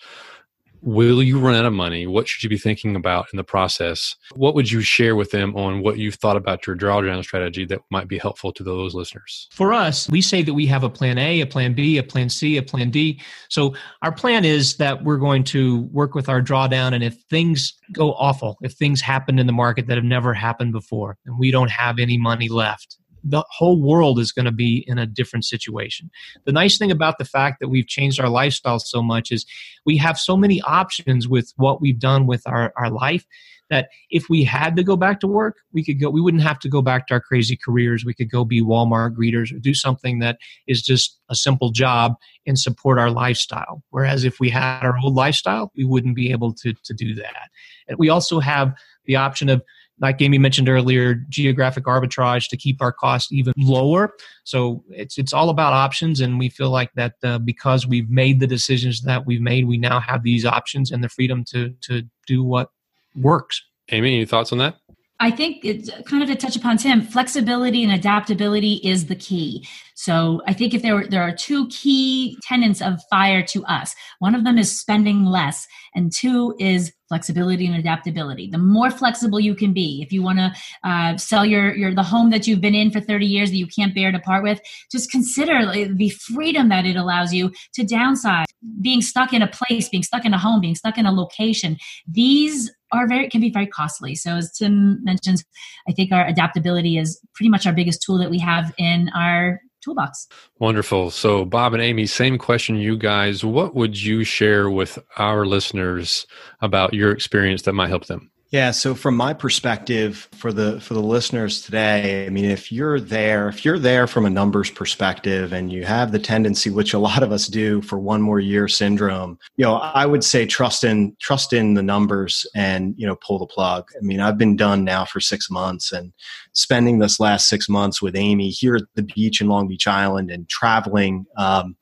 Will 0.82 1.22
you 1.22 1.38
run 1.38 1.54
out 1.54 1.64
of 1.64 1.72
money? 1.72 2.06
What 2.06 2.28
should 2.28 2.42
you 2.42 2.48
be 2.48 2.58
thinking 2.58 2.96
about 2.96 3.26
in 3.32 3.36
the 3.36 3.44
process? 3.44 4.16
What 4.34 4.54
would 4.54 4.70
you 4.70 4.80
share 4.80 5.16
with 5.16 5.30
them 5.30 5.56
on 5.56 5.82
what 5.82 5.98
you've 5.98 6.14
thought 6.14 6.36
about 6.36 6.66
your 6.66 6.76
drawdown 6.76 7.22
strategy 7.22 7.64
that 7.66 7.80
might 7.90 8.08
be 8.08 8.18
helpful 8.18 8.52
to 8.52 8.62
those 8.62 8.94
listeners? 8.94 9.48
For 9.52 9.72
us, 9.72 10.08
we 10.08 10.20
say 10.20 10.42
that 10.42 10.54
we 10.54 10.66
have 10.66 10.84
a 10.84 10.90
plan 10.90 11.18
A, 11.18 11.40
a 11.40 11.46
plan 11.46 11.74
B, 11.74 11.98
a 11.98 12.02
plan 12.02 12.28
C, 12.28 12.56
a 12.56 12.62
plan 12.62 12.90
D. 12.90 13.20
So 13.48 13.74
our 14.02 14.12
plan 14.12 14.44
is 14.44 14.76
that 14.76 15.04
we're 15.04 15.16
going 15.16 15.44
to 15.44 15.82
work 15.92 16.14
with 16.14 16.28
our 16.28 16.40
drawdown, 16.40 16.92
and 16.92 17.02
if 17.02 17.16
things 17.30 17.72
go 17.92 18.12
awful, 18.14 18.56
if 18.62 18.72
things 18.74 19.00
happen 19.00 19.38
in 19.38 19.46
the 19.46 19.52
market 19.52 19.86
that 19.86 19.96
have 19.96 20.04
never 20.04 20.34
happened 20.34 20.72
before, 20.72 21.18
and 21.26 21.38
we 21.38 21.50
don't 21.50 21.70
have 21.70 21.98
any 21.98 22.18
money 22.18 22.48
left, 22.48 22.98
the 23.24 23.44
whole 23.50 23.80
world 23.80 24.18
is 24.18 24.32
going 24.32 24.44
to 24.44 24.52
be 24.52 24.84
in 24.86 24.98
a 24.98 25.06
different 25.06 25.44
situation. 25.44 26.10
The 26.44 26.52
nice 26.52 26.78
thing 26.78 26.90
about 26.90 27.18
the 27.18 27.24
fact 27.24 27.60
that 27.60 27.68
we've 27.68 27.86
changed 27.86 28.20
our 28.20 28.28
lifestyle 28.28 28.78
so 28.78 29.02
much 29.02 29.32
is 29.32 29.46
we 29.84 29.96
have 29.98 30.18
so 30.18 30.36
many 30.36 30.60
options 30.62 31.28
with 31.28 31.52
what 31.56 31.80
we've 31.80 31.98
done 31.98 32.26
with 32.26 32.42
our, 32.46 32.72
our 32.76 32.90
life 32.90 33.26
that 33.68 33.88
if 34.10 34.28
we 34.28 34.44
had 34.44 34.76
to 34.76 34.84
go 34.84 34.96
back 34.96 35.20
to 35.20 35.26
work, 35.26 35.56
we 35.72 35.84
could 35.84 36.00
go, 36.00 36.08
we 36.08 36.20
wouldn't 36.20 36.42
have 36.42 36.58
to 36.60 36.68
go 36.68 36.82
back 36.82 37.06
to 37.06 37.14
our 37.14 37.20
crazy 37.20 37.56
careers. 37.56 38.04
We 38.04 38.14
could 38.14 38.30
go 38.30 38.44
be 38.44 38.62
Walmart 38.62 39.16
greeters 39.16 39.52
or 39.52 39.58
do 39.58 39.74
something 39.74 40.20
that 40.20 40.38
is 40.66 40.82
just 40.82 41.18
a 41.28 41.34
simple 41.34 41.70
job 41.70 42.14
and 42.46 42.58
support 42.58 42.98
our 42.98 43.10
lifestyle. 43.10 43.82
Whereas 43.90 44.24
if 44.24 44.38
we 44.38 44.50
had 44.50 44.84
our 44.84 44.96
old 44.98 45.14
lifestyle, 45.14 45.72
we 45.76 45.84
wouldn't 45.84 46.14
be 46.14 46.30
able 46.30 46.52
to, 46.54 46.74
to 46.84 46.94
do 46.94 47.14
that. 47.16 47.50
And 47.88 47.98
we 47.98 48.08
also 48.08 48.40
have 48.40 48.74
the 49.04 49.16
option 49.16 49.48
of 49.48 49.62
like 50.00 50.20
Amy 50.20 50.38
mentioned 50.38 50.68
earlier, 50.68 51.14
geographic 51.28 51.84
arbitrage 51.84 52.48
to 52.48 52.56
keep 52.56 52.82
our 52.82 52.92
costs 52.92 53.32
even 53.32 53.52
lower. 53.56 54.12
So 54.44 54.84
it's 54.90 55.18
it's 55.18 55.32
all 55.32 55.48
about 55.48 55.72
options, 55.72 56.20
and 56.20 56.38
we 56.38 56.48
feel 56.48 56.70
like 56.70 56.92
that 56.94 57.14
uh, 57.22 57.38
because 57.38 57.86
we've 57.86 58.10
made 58.10 58.40
the 58.40 58.46
decisions 58.46 59.02
that 59.02 59.26
we've 59.26 59.40
made, 59.40 59.66
we 59.66 59.78
now 59.78 60.00
have 60.00 60.22
these 60.22 60.44
options 60.44 60.90
and 60.90 61.02
the 61.02 61.08
freedom 61.08 61.44
to 61.52 61.74
to 61.82 62.02
do 62.26 62.44
what 62.44 62.70
works. 63.14 63.62
Amy, 63.90 64.16
any 64.16 64.26
thoughts 64.26 64.52
on 64.52 64.58
that? 64.58 64.76
I 65.18 65.30
think 65.30 65.64
it's 65.64 65.90
kind 66.06 66.22
of 66.22 66.28
to 66.28 66.36
touch 66.36 66.56
upon 66.56 66.76
Tim, 66.76 67.00
flexibility 67.00 67.82
and 67.82 67.92
adaptability 67.92 68.74
is 68.84 69.06
the 69.06 69.16
key. 69.16 69.66
So 69.94 70.42
I 70.46 70.52
think 70.52 70.74
if 70.74 70.82
there 70.82 70.94
were, 70.94 71.06
there 71.06 71.22
are 71.22 71.34
two 71.34 71.68
key 71.68 72.36
tenets 72.42 72.82
of 72.82 73.00
fire 73.08 73.42
to 73.44 73.64
us, 73.64 73.94
one 74.18 74.34
of 74.34 74.44
them 74.44 74.58
is 74.58 74.78
spending 74.78 75.24
less, 75.24 75.66
and 75.94 76.12
two 76.12 76.54
is 76.58 76.92
flexibility 77.08 77.66
and 77.66 77.76
adaptability. 77.76 78.48
The 78.50 78.58
more 78.58 78.90
flexible 78.90 79.40
you 79.40 79.54
can 79.54 79.72
be, 79.72 80.02
if 80.02 80.12
you 80.12 80.22
want 80.22 80.38
to 80.38 80.52
uh, 80.84 81.16
sell 81.16 81.44
your 81.44 81.74
your 81.74 81.94
the 81.94 82.02
home 82.02 82.30
that 82.30 82.46
you've 82.46 82.60
been 82.60 82.74
in 82.74 82.90
for 82.90 83.00
30 83.00 83.26
years 83.26 83.50
that 83.50 83.56
you 83.56 83.66
can't 83.66 83.94
bear 83.94 84.12
to 84.12 84.18
part 84.18 84.42
with, 84.42 84.60
just 84.90 85.10
consider 85.10 85.72
the 85.94 86.10
freedom 86.10 86.68
that 86.68 86.86
it 86.86 86.96
allows 86.96 87.32
you 87.32 87.52
to 87.74 87.84
downsize. 87.84 88.44
Being 88.80 89.02
stuck 89.02 89.32
in 89.32 89.42
a 89.42 89.48
place, 89.48 89.88
being 89.88 90.02
stuck 90.02 90.24
in 90.24 90.34
a 90.34 90.38
home, 90.38 90.60
being 90.60 90.74
stuck 90.74 90.98
in 90.98 91.06
a 91.06 91.12
location. 91.12 91.76
These 92.08 92.70
are 92.92 93.08
very 93.08 93.28
can 93.28 93.40
be 93.40 93.50
very 93.50 93.66
costly. 93.66 94.14
So 94.14 94.36
as 94.36 94.52
Tim 94.52 95.02
mentions, 95.04 95.44
I 95.88 95.92
think 95.92 96.12
our 96.12 96.26
adaptability 96.26 96.98
is 96.98 97.20
pretty 97.34 97.50
much 97.50 97.66
our 97.66 97.72
biggest 97.72 98.02
tool 98.02 98.18
that 98.18 98.30
we 98.30 98.38
have 98.38 98.72
in 98.78 99.10
our 99.14 99.60
toolbox. 99.86 100.28
Wonderful. 100.58 101.10
So, 101.10 101.44
Bob 101.44 101.72
and 101.72 101.82
Amy, 101.82 102.06
same 102.06 102.36
question, 102.36 102.76
you 102.76 102.98
guys. 102.98 103.44
What 103.44 103.74
would 103.74 104.00
you 104.00 104.24
share 104.24 104.68
with 104.68 104.98
our 105.16 105.46
listeners 105.46 106.26
about 106.60 106.92
your 106.92 107.12
experience 107.12 107.62
that 107.62 107.72
might 107.72 107.88
help 107.88 108.06
them? 108.06 108.30
Yeah, 108.52 108.70
so 108.70 108.94
from 108.94 109.16
my 109.16 109.32
perspective 109.32 110.28
for 110.32 110.52
the 110.52 110.80
for 110.80 110.94
the 110.94 111.02
listeners 111.02 111.62
today, 111.62 112.26
I 112.26 112.28
mean 112.28 112.44
if 112.44 112.70
you're 112.70 113.00
there, 113.00 113.48
if 113.48 113.64
you're 113.64 113.78
there 113.78 114.06
from 114.06 114.24
a 114.24 114.30
numbers 114.30 114.70
perspective 114.70 115.52
and 115.52 115.72
you 115.72 115.84
have 115.84 116.12
the 116.12 116.20
tendency 116.20 116.70
which 116.70 116.94
a 116.94 116.98
lot 117.00 117.24
of 117.24 117.32
us 117.32 117.48
do 117.48 117.82
for 117.82 117.98
one 117.98 118.22
more 118.22 118.38
year 118.38 118.68
syndrome, 118.68 119.36
you 119.56 119.64
know, 119.64 119.74
I 119.74 120.06
would 120.06 120.22
say 120.22 120.46
trust 120.46 120.84
in 120.84 121.16
trust 121.18 121.52
in 121.52 121.74
the 121.74 121.82
numbers 121.82 122.46
and, 122.54 122.94
you 122.96 123.04
know, 123.04 123.16
pull 123.16 123.40
the 123.40 123.46
plug. 123.46 123.90
I 123.96 124.00
mean, 124.00 124.20
I've 124.20 124.38
been 124.38 124.54
done 124.54 124.84
now 124.84 125.04
for 125.04 125.20
6 125.20 125.50
months 125.50 125.90
and 125.90 126.12
spending 126.52 127.00
this 127.00 127.18
last 127.18 127.48
6 127.48 127.68
months 127.68 128.00
with 128.00 128.14
Amy 128.14 128.50
here 128.50 128.76
at 128.76 128.84
the 128.94 129.02
beach 129.02 129.40
in 129.40 129.48
Long 129.48 129.66
Beach 129.66 129.88
Island 129.88 130.30
and 130.30 130.48
traveling 130.48 131.26
um, 131.36 131.76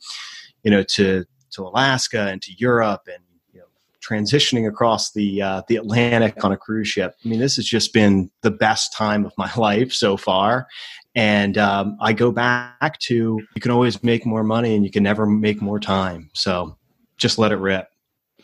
you 0.63 0.71
know 0.71 0.83
to 0.83 1.27
to 1.53 1.63
Alaska 1.63 2.29
and 2.29 2.41
to 2.43 2.53
Europe 2.57 3.03
and 3.07 3.24
transitioning 4.05 4.69
across 4.69 5.13
the 5.13 5.43
uh, 5.43 5.63
the 5.69 5.77
Atlantic 5.77 6.45
on 6.45 6.53
a 6.53 6.57
cruise 6.57 6.89
ship. 6.89 7.15
I 7.25 7.29
mean, 7.29 7.41
this 7.41 7.57
has 7.57 7.67
just 7.67 7.93
been 7.93 8.31
the 8.43 8.51
best 8.51 8.93
time 8.93 9.25
of 9.25 9.33
my 9.39 9.51
life 9.57 9.93
so 9.93 10.17
far. 10.17 10.67
And 11.17 11.57
um, 11.59 11.97
I 12.01 12.13
go 12.13 12.33
back 12.33 12.99
to 13.01 13.15
you 13.55 13.61
can 13.61 13.71
always 13.71 14.03
make 14.03 14.27
more 14.27 14.43
money 14.43 14.75
and 14.75 14.85
you 14.85 14.91
can 14.91 15.03
never 15.03 15.27
make 15.27 15.63
more 15.63 15.79
time. 15.79 16.31
So 16.35 16.77
just 17.17 17.39
let 17.39 17.53
it 17.53 17.57
rip. 17.57 17.89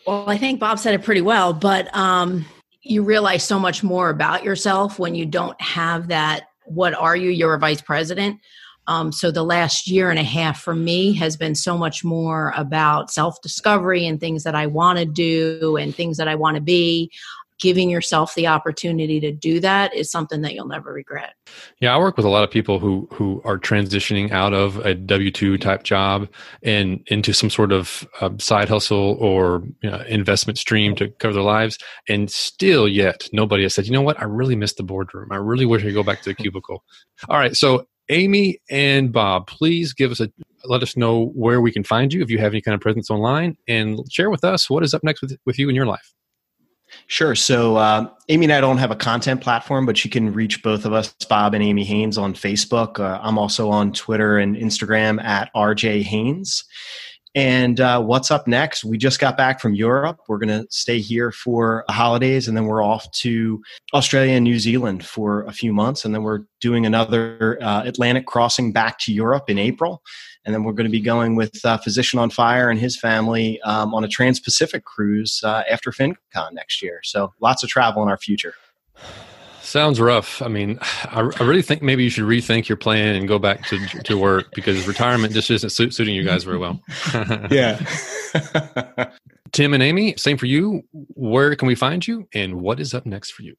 Well, 0.06 0.28
I 0.28 0.38
think 0.38 0.60
Bob 0.60 0.78
said 0.78 0.94
it 0.94 1.02
pretty 1.02 1.20
well, 1.20 1.52
but 1.52 1.94
um, 1.94 2.46
you 2.82 3.02
realize 3.02 3.44
so 3.44 3.58
much 3.58 3.82
more 3.82 4.08
about 4.08 4.44
yourself 4.44 4.98
when 4.98 5.14
you 5.14 5.26
don't 5.26 5.60
have 5.60 6.08
that. 6.08 6.44
What 6.64 6.94
are 6.94 7.16
you? 7.16 7.30
You're 7.30 7.54
a 7.54 7.58
vice 7.58 7.80
president. 7.80 8.38
Um, 8.86 9.12
so 9.12 9.30
the 9.30 9.44
last 9.44 9.86
year 9.86 10.10
and 10.10 10.18
a 10.18 10.24
half 10.24 10.60
for 10.60 10.74
me 10.74 11.12
has 11.14 11.36
been 11.36 11.54
so 11.54 11.78
much 11.78 12.04
more 12.04 12.52
about 12.56 13.10
self 13.10 13.40
discovery 13.42 14.06
and 14.06 14.18
things 14.18 14.42
that 14.44 14.54
I 14.54 14.66
want 14.66 14.98
to 14.98 15.04
do 15.04 15.76
and 15.76 15.94
things 15.94 16.16
that 16.16 16.28
I 16.28 16.34
want 16.34 16.56
to 16.56 16.60
be. 16.60 17.10
Giving 17.60 17.90
yourself 17.90 18.34
the 18.34 18.46
opportunity 18.46 19.20
to 19.20 19.30
do 19.30 19.60
that 19.60 19.94
is 19.94 20.10
something 20.10 20.40
that 20.40 20.54
you'll 20.54 20.66
never 20.66 20.94
regret. 20.94 21.34
Yeah, 21.78 21.94
I 21.94 21.98
work 21.98 22.16
with 22.16 22.24
a 22.24 22.30
lot 22.30 22.42
of 22.42 22.50
people 22.50 22.78
who 22.78 23.06
who 23.12 23.42
are 23.44 23.58
transitioning 23.58 24.30
out 24.30 24.54
of 24.54 24.78
a 24.78 24.94
W 24.94 25.30
two 25.30 25.58
type 25.58 25.82
job 25.82 26.26
and 26.62 27.06
into 27.08 27.34
some 27.34 27.50
sort 27.50 27.70
of 27.70 28.08
uh, 28.22 28.30
side 28.38 28.70
hustle 28.70 29.18
or 29.20 29.62
you 29.82 29.90
know, 29.90 30.02
investment 30.08 30.58
stream 30.58 30.96
to 30.96 31.10
cover 31.18 31.34
their 31.34 31.42
lives, 31.42 31.76
and 32.08 32.30
still 32.30 32.88
yet 32.88 33.28
nobody 33.30 33.64
has 33.64 33.74
said, 33.74 33.84
you 33.84 33.92
know 33.92 34.00
what, 34.00 34.18
I 34.18 34.24
really 34.24 34.56
miss 34.56 34.72
the 34.72 34.82
boardroom. 34.82 35.28
I 35.30 35.36
really 35.36 35.66
wish 35.66 35.82
I 35.82 35.86
could 35.86 35.94
go 35.94 36.02
back 36.02 36.22
to 36.22 36.30
the 36.30 36.34
cubicle. 36.42 36.82
All 37.28 37.36
right, 37.36 37.54
so 37.54 37.86
Amy 38.10 38.60
and 38.68 39.12
Bob, 39.12 39.46
please 39.46 39.92
give 39.92 40.10
us 40.10 40.20
a 40.20 40.30
let 40.64 40.82
us 40.82 40.96
know 40.96 41.26
where 41.28 41.60
we 41.60 41.72
can 41.72 41.82
find 41.82 42.12
you 42.12 42.20
if 42.20 42.30
you 42.30 42.38
have 42.38 42.52
any 42.52 42.60
kind 42.60 42.74
of 42.74 42.82
presence 42.82 43.10
online 43.10 43.56
and 43.66 44.00
share 44.12 44.28
with 44.28 44.44
us 44.44 44.68
what 44.68 44.84
is 44.84 44.92
up 44.92 45.02
next 45.02 45.22
with, 45.22 45.38
with 45.46 45.58
you 45.58 45.70
in 45.70 45.74
your 45.74 45.86
life. 45.86 46.12
Sure. 47.06 47.34
So 47.34 47.76
uh, 47.76 48.10
Amy 48.28 48.46
and 48.46 48.52
I 48.52 48.60
don't 48.60 48.78
have 48.78 48.90
a 48.90 48.96
content 48.96 49.40
platform, 49.40 49.86
but 49.86 50.04
you 50.04 50.10
can 50.10 50.32
reach 50.32 50.62
both 50.62 50.84
of 50.84 50.92
us, 50.92 51.12
Bob 51.28 51.54
and 51.54 51.62
Amy 51.62 51.84
Haynes, 51.84 52.18
on 52.18 52.34
Facebook. 52.34 52.98
Uh, 52.98 53.20
I'm 53.22 53.38
also 53.38 53.70
on 53.70 53.92
Twitter 53.92 54.38
and 54.38 54.56
Instagram 54.56 55.22
at 55.22 55.50
RJ 55.54 56.02
Haynes. 56.02 56.64
And 57.34 57.78
uh, 57.78 58.02
what's 58.02 58.30
up 58.30 58.48
next? 58.48 58.84
We 58.84 58.98
just 58.98 59.20
got 59.20 59.36
back 59.36 59.60
from 59.60 59.74
Europe. 59.74 60.20
We're 60.26 60.38
going 60.38 60.48
to 60.48 60.66
stay 60.70 60.98
here 60.98 61.30
for 61.30 61.84
holidays, 61.88 62.48
and 62.48 62.56
then 62.56 62.64
we're 62.64 62.82
off 62.82 63.10
to 63.12 63.62
Australia 63.94 64.32
and 64.32 64.44
New 64.44 64.58
Zealand 64.58 65.04
for 65.06 65.44
a 65.44 65.52
few 65.52 65.72
months. 65.72 66.04
And 66.04 66.12
then 66.12 66.22
we're 66.22 66.40
doing 66.60 66.86
another 66.86 67.58
uh, 67.62 67.82
Atlantic 67.84 68.26
crossing 68.26 68.72
back 68.72 68.98
to 69.00 69.12
Europe 69.12 69.48
in 69.48 69.58
April 69.58 70.02
and 70.44 70.54
then 70.54 70.64
we're 70.64 70.72
going 70.72 70.86
to 70.86 70.90
be 70.90 71.00
going 71.00 71.36
with 71.36 71.64
uh, 71.64 71.76
Physician 71.78 72.18
on 72.18 72.30
Fire 72.30 72.70
and 72.70 72.80
his 72.80 72.98
family 72.98 73.60
um, 73.62 73.94
on 73.94 74.04
a 74.04 74.08
Trans 74.08 74.40
Pacific 74.40 74.84
cruise 74.84 75.40
uh, 75.44 75.62
after 75.70 75.90
FinCon 75.90 76.52
next 76.52 76.82
year. 76.82 77.00
So 77.04 77.32
lots 77.40 77.62
of 77.62 77.68
travel 77.68 78.02
in 78.02 78.08
our 78.08 78.18
future. 78.18 78.54
Sounds 79.70 80.00
rough. 80.00 80.42
I 80.42 80.48
mean, 80.48 80.80
I, 80.82 81.20
I, 81.20 81.44
really 81.44 81.62
think 81.62 81.80
maybe 81.80 82.02
you 82.02 82.10
should 82.10 82.24
rethink 82.24 82.68
your 82.68 82.76
plan 82.76 83.14
and 83.14 83.28
go 83.28 83.38
back 83.38 83.64
to 83.68 83.78
to 84.02 84.18
work 84.18 84.52
because 84.52 84.88
retirement 84.88 85.32
just 85.32 85.48
isn't 85.48 85.70
su- 85.70 85.92
suiting 85.92 86.16
you 86.16 86.24
guys 86.24 86.42
very 86.42 86.58
well. 86.58 86.80
yeah. 87.52 87.78
Tim 89.52 89.72
and 89.72 89.82
Amy, 89.82 90.16
same 90.16 90.38
for 90.38 90.46
you. 90.46 90.82
Where 91.14 91.54
can 91.54 91.68
we 91.68 91.76
find 91.76 92.04
you, 92.04 92.28
and 92.34 92.60
what 92.60 92.80
is 92.80 92.94
up 92.94 93.06
next 93.06 93.30
for 93.30 93.42
you? 93.42 93.54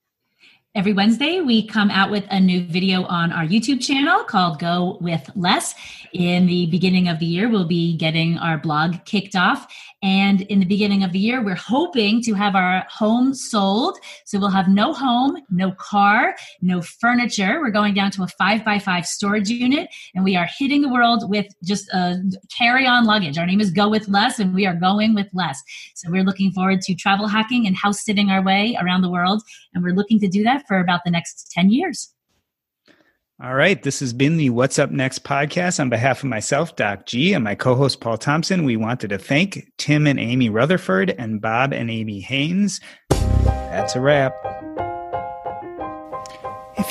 Every 0.76 0.91
Wednesday, 0.91 1.39
we 1.39 1.66
come 1.66 1.89
out 1.89 2.12
with 2.12 2.26
a 2.30 2.39
new 2.39 2.66
video 2.66 3.03
on 3.03 3.32
our 3.32 3.45
YouTube 3.45 3.82
channel 3.82 4.24
called 4.26 4.59
Go 4.59 4.97
With 5.01 5.30
Less. 5.36 5.76
In 6.14 6.45
the 6.45 6.66
beginning 6.68 7.07
of 7.07 7.20
the 7.20 7.26
year, 7.26 7.49
we'll 7.49 7.68
be 7.68 7.95
getting 7.95 8.38
our 8.38 8.57
blog 8.57 9.03
kicked 9.05 9.36
off. 9.36 9.68
And 10.03 10.41
in 10.41 10.59
the 10.59 10.65
beginning 10.65 11.03
of 11.03 11.11
the 11.11 11.19
year, 11.19 11.43
we're 11.43 11.55
hoping 11.55 12.23
to 12.23 12.33
have 12.33 12.55
our 12.55 12.85
home 12.89 13.35
sold. 13.35 13.99
So 14.25 14.39
we'll 14.39 14.49
have 14.49 14.67
no 14.67 14.93
home, 14.93 15.37
no 15.51 15.73
car, 15.73 16.35
no 16.61 16.81
furniture. 16.81 17.59
We're 17.61 17.69
going 17.69 17.93
down 17.93 18.09
to 18.11 18.23
a 18.23 18.27
five 18.27 18.65
by 18.65 18.79
five 18.79 19.05
storage 19.05 19.49
unit 19.49 19.89
and 20.15 20.23
we 20.23 20.35
are 20.35 20.47
hitting 20.57 20.81
the 20.81 20.89
world 20.89 21.29
with 21.29 21.45
just 21.63 21.87
a 21.93 22.17
carry 22.57 22.87
on 22.87 23.05
luggage. 23.05 23.37
Our 23.37 23.45
name 23.45 23.61
is 23.61 23.71
Go 23.71 23.89
With 23.89 24.07
Less 24.07 24.39
and 24.39 24.55
we 24.55 24.65
are 24.65 24.75
going 24.75 25.13
with 25.13 25.27
less. 25.33 25.61
So 25.95 26.09
we're 26.09 26.23
looking 26.23 26.51
forward 26.51 26.81
to 26.81 26.95
travel 26.95 27.27
hacking 27.27 27.67
and 27.67 27.75
house 27.75 28.03
sitting 28.03 28.31
our 28.31 28.41
way 28.41 28.75
around 28.81 29.01
the 29.01 29.11
world. 29.11 29.43
And 29.73 29.83
we're 29.83 29.93
looking 29.93 30.19
to 30.21 30.27
do 30.27 30.43
that 30.43 30.63
for 30.67 30.79
about 30.79 31.01
the 31.05 31.11
next 31.11 31.51
10 31.51 31.69
years. 31.69 32.11
All 33.43 33.55
right. 33.55 33.81
This 33.81 34.01
has 34.01 34.13
been 34.13 34.37
the 34.37 34.51
What's 34.51 34.77
Up 34.77 34.91
Next 34.91 35.23
podcast. 35.23 35.79
On 35.79 35.89
behalf 35.89 36.19
of 36.19 36.29
myself, 36.29 36.75
Doc 36.75 37.07
G, 37.07 37.33
and 37.33 37.43
my 37.43 37.55
co 37.55 37.73
host, 37.73 37.99
Paul 37.99 38.19
Thompson, 38.19 38.65
we 38.65 38.77
wanted 38.77 39.07
to 39.09 39.17
thank 39.17 39.67
Tim 39.77 40.05
and 40.05 40.19
Amy 40.19 40.49
Rutherford 40.49 41.15
and 41.17 41.41
Bob 41.41 41.73
and 41.73 41.89
Amy 41.89 42.19
Haynes. 42.19 42.79
That's 43.09 43.95
a 43.95 43.99
wrap. 43.99 44.35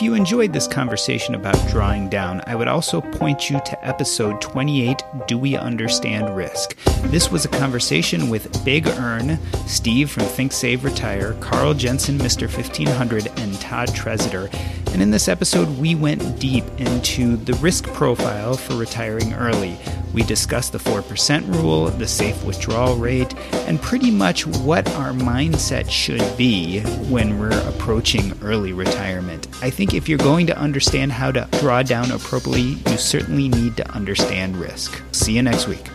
If 0.01 0.05
you 0.05 0.14
enjoyed 0.14 0.55
this 0.55 0.66
conversation 0.66 1.34
about 1.34 1.68
drawing 1.68 2.09
down, 2.09 2.40
I 2.46 2.55
would 2.55 2.68
also 2.68 3.03
point 3.03 3.51
you 3.51 3.61
to 3.66 3.86
episode 3.86 4.40
28 4.40 5.03
Do 5.28 5.36
We 5.36 5.59
Understand 5.59 6.34
Risk? 6.34 6.74
This 7.11 7.30
was 7.30 7.44
a 7.44 7.48
conversation 7.48 8.30
with 8.30 8.64
Big 8.64 8.86
ERN, 8.86 9.38
Steve 9.66 10.11
from 10.11 10.22
Think 10.22 10.53
Save 10.53 10.84
Retire, 10.84 11.34
Carl 11.40 11.74
Jensen, 11.74 12.16
Mr. 12.16 12.51
1500, 12.51 13.26
and 13.40 13.61
Todd 13.61 13.90
Tresidder. 13.90 14.51
And 14.94 15.03
in 15.03 15.11
this 15.11 15.28
episode, 15.28 15.68
we 15.78 15.94
went 15.94 16.40
deep 16.40 16.64
into 16.78 17.36
the 17.36 17.53
risk 17.55 17.84
profile 17.92 18.55
for 18.55 18.76
retiring 18.76 19.34
early. 19.34 19.78
We 20.12 20.22
discussed 20.24 20.72
the 20.72 20.78
4% 20.78 21.55
rule, 21.55 21.86
the 21.86 22.09
safe 22.09 22.42
withdrawal 22.44 22.96
rate, 22.96 23.32
and 23.68 23.80
pretty 23.80 24.11
much 24.11 24.44
what 24.46 24.88
our 24.94 25.12
mindset 25.12 25.88
should 25.88 26.36
be 26.36 26.80
when 27.09 27.38
we're 27.38 27.68
approaching 27.68 28.32
early 28.42 28.72
retirement. 28.72 29.46
I 29.62 29.70
think 29.70 29.89
if 29.93 30.09
you're 30.09 30.18
going 30.18 30.47
to 30.47 30.57
understand 30.57 31.12
how 31.12 31.32
to 31.32 31.49
draw 31.59 31.82
down 31.82 32.11
appropriately, 32.12 32.78
you 32.91 32.97
certainly 32.97 33.49
need 33.49 33.76
to 33.76 33.88
understand 33.91 34.57
risk. 34.57 35.03
See 35.12 35.34
you 35.34 35.43
next 35.43 35.66
week. 35.66 35.86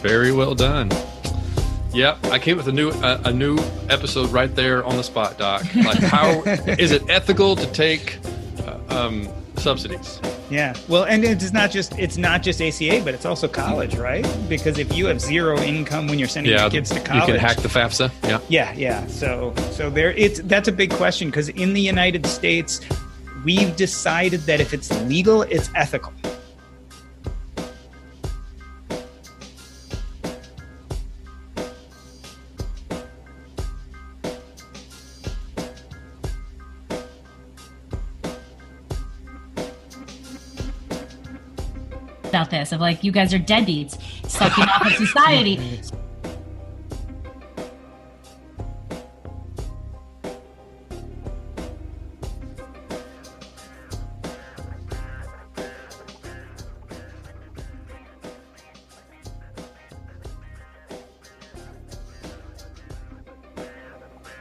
Very 0.00 0.32
well 0.32 0.54
done. 0.54 0.90
Yep, 1.92 2.26
I 2.26 2.38
came 2.38 2.56
with 2.56 2.68
a 2.68 2.72
new 2.72 2.90
uh, 2.90 3.20
a 3.24 3.32
new 3.32 3.58
episode 3.90 4.30
right 4.30 4.54
there 4.54 4.84
on 4.84 4.96
the 4.96 5.02
spot, 5.02 5.36
Doc. 5.36 5.62
Like, 5.74 5.98
how 5.98 6.42
is 6.78 6.92
it 6.92 7.02
ethical 7.10 7.56
to 7.56 7.66
take 7.72 8.18
um, 8.98 9.28
subsidies? 9.56 10.20
Yeah, 10.50 10.74
well, 10.88 11.04
and 11.04 11.24
it's 11.24 11.52
not 11.52 11.70
just 11.70 11.98
it's 11.98 12.16
not 12.16 12.42
just 12.42 12.60
ACA, 12.62 13.02
but 13.04 13.14
it's 13.14 13.26
also 13.26 13.48
college, 13.48 13.96
right? 13.96 14.26
Because 14.48 14.78
if 14.78 14.94
you 14.96 15.06
have 15.06 15.20
zero 15.20 15.58
income 15.58 16.06
when 16.08 16.18
you're 16.18 16.28
sending 16.28 16.52
yeah, 16.52 16.62
your 16.62 16.70
kids 16.70 16.90
to 16.90 17.00
college, 17.00 17.28
you 17.28 17.34
can 17.34 17.40
hack 17.40 17.58
the 17.58 17.68
FAFSA. 17.68 18.10
Yeah, 18.24 18.40
yeah, 18.48 18.72
yeah. 18.72 19.06
So, 19.06 19.54
so 19.72 19.90
there, 19.90 20.12
it's 20.12 20.40
that's 20.40 20.68
a 20.68 20.72
big 20.72 20.90
question 20.90 21.28
because 21.28 21.50
in 21.50 21.74
the 21.74 21.80
United 21.80 22.26
States, 22.26 22.80
we've 23.44 23.74
decided 23.76 24.40
that 24.42 24.60
if 24.60 24.72
it's 24.72 24.90
legal, 25.02 25.42
it's 25.42 25.70
ethical. 25.74 26.12
This 42.58 42.72
of 42.72 42.80
like 42.80 43.04
you 43.04 43.12
guys 43.12 43.32
are 43.32 43.38
deadbeats 43.38 43.98
sucking 44.28 44.64
off 44.64 44.86
of 44.86 44.92
society 44.94 45.80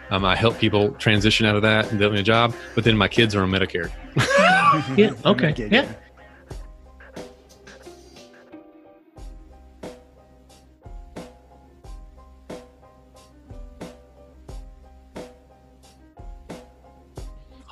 Um, 0.10 0.24
I 0.24 0.38
help 0.38 0.58
people 0.58 0.94
transition 0.94 1.46
out 1.46 1.58
of 1.58 1.62
that 1.64 1.92
and 1.92 2.00
get 2.00 2.12
me 2.14 2.20
a 2.22 2.24
job, 2.24 2.56
but 2.76 2.86
then 2.86 2.98
my 2.98 3.10
kids 3.10 3.36
are 3.36 3.44
on 3.44 3.52
Medicare. 3.52 3.92
yeah. 4.98 5.12
Okay. 5.26 5.68
Yeah. 5.70 5.86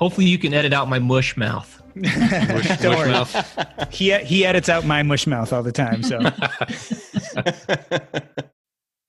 Hopefully, 0.06 0.28
you 0.28 0.38
can 0.38 0.54
edit 0.54 0.72
out 0.72 0.88
my 0.88 1.00
mush 1.00 1.36
mouth. 1.36 1.82
mush, 1.96 2.14
Don't 2.14 2.54
mush 2.54 2.80
worry. 2.84 3.10
mouth. 3.10 3.92
He 3.92 4.16
he 4.18 4.46
edits 4.46 4.68
out 4.68 4.84
my 4.84 5.02
mush 5.02 5.26
mouth 5.26 5.52
all 5.52 5.64
the 5.64 5.72
time. 5.72 6.04
So 6.04 6.20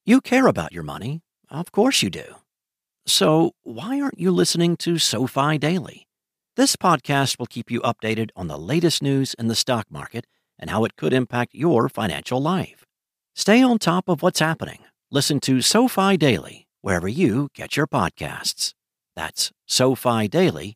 You 0.07 0.21
care 0.21 0.47
about 0.47 0.73
your 0.73 0.81
money. 0.81 1.21
Of 1.51 1.71
course 1.71 2.01
you 2.01 2.09
do. 2.09 2.23
So, 3.05 3.51
why 3.61 4.01
aren't 4.01 4.19
you 4.19 4.31
listening 4.31 4.75
to 4.77 4.97
SoFi 4.97 5.59
Daily? 5.59 6.07
This 6.55 6.75
podcast 6.75 7.37
will 7.37 7.45
keep 7.45 7.69
you 7.69 7.79
updated 7.81 8.31
on 8.35 8.47
the 8.47 8.57
latest 8.57 9.03
news 9.03 9.35
in 9.35 9.49
the 9.49 9.55
stock 9.55 9.85
market 9.91 10.25
and 10.57 10.71
how 10.71 10.83
it 10.83 10.95
could 10.95 11.13
impact 11.13 11.53
your 11.53 11.89
financial 11.89 12.41
life. 12.41 12.87
Stay 13.35 13.61
on 13.61 13.77
top 13.77 14.09
of 14.09 14.23
what's 14.23 14.39
happening. 14.39 14.79
Listen 15.11 15.39
to 15.41 15.61
SoFi 15.61 16.17
Daily 16.17 16.65
wherever 16.81 17.07
you 17.07 17.49
get 17.53 17.77
your 17.77 17.85
podcasts. 17.85 18.73
That's 19.15 19.51
SoFi 19.67 20.27
Daily 20.27 20.75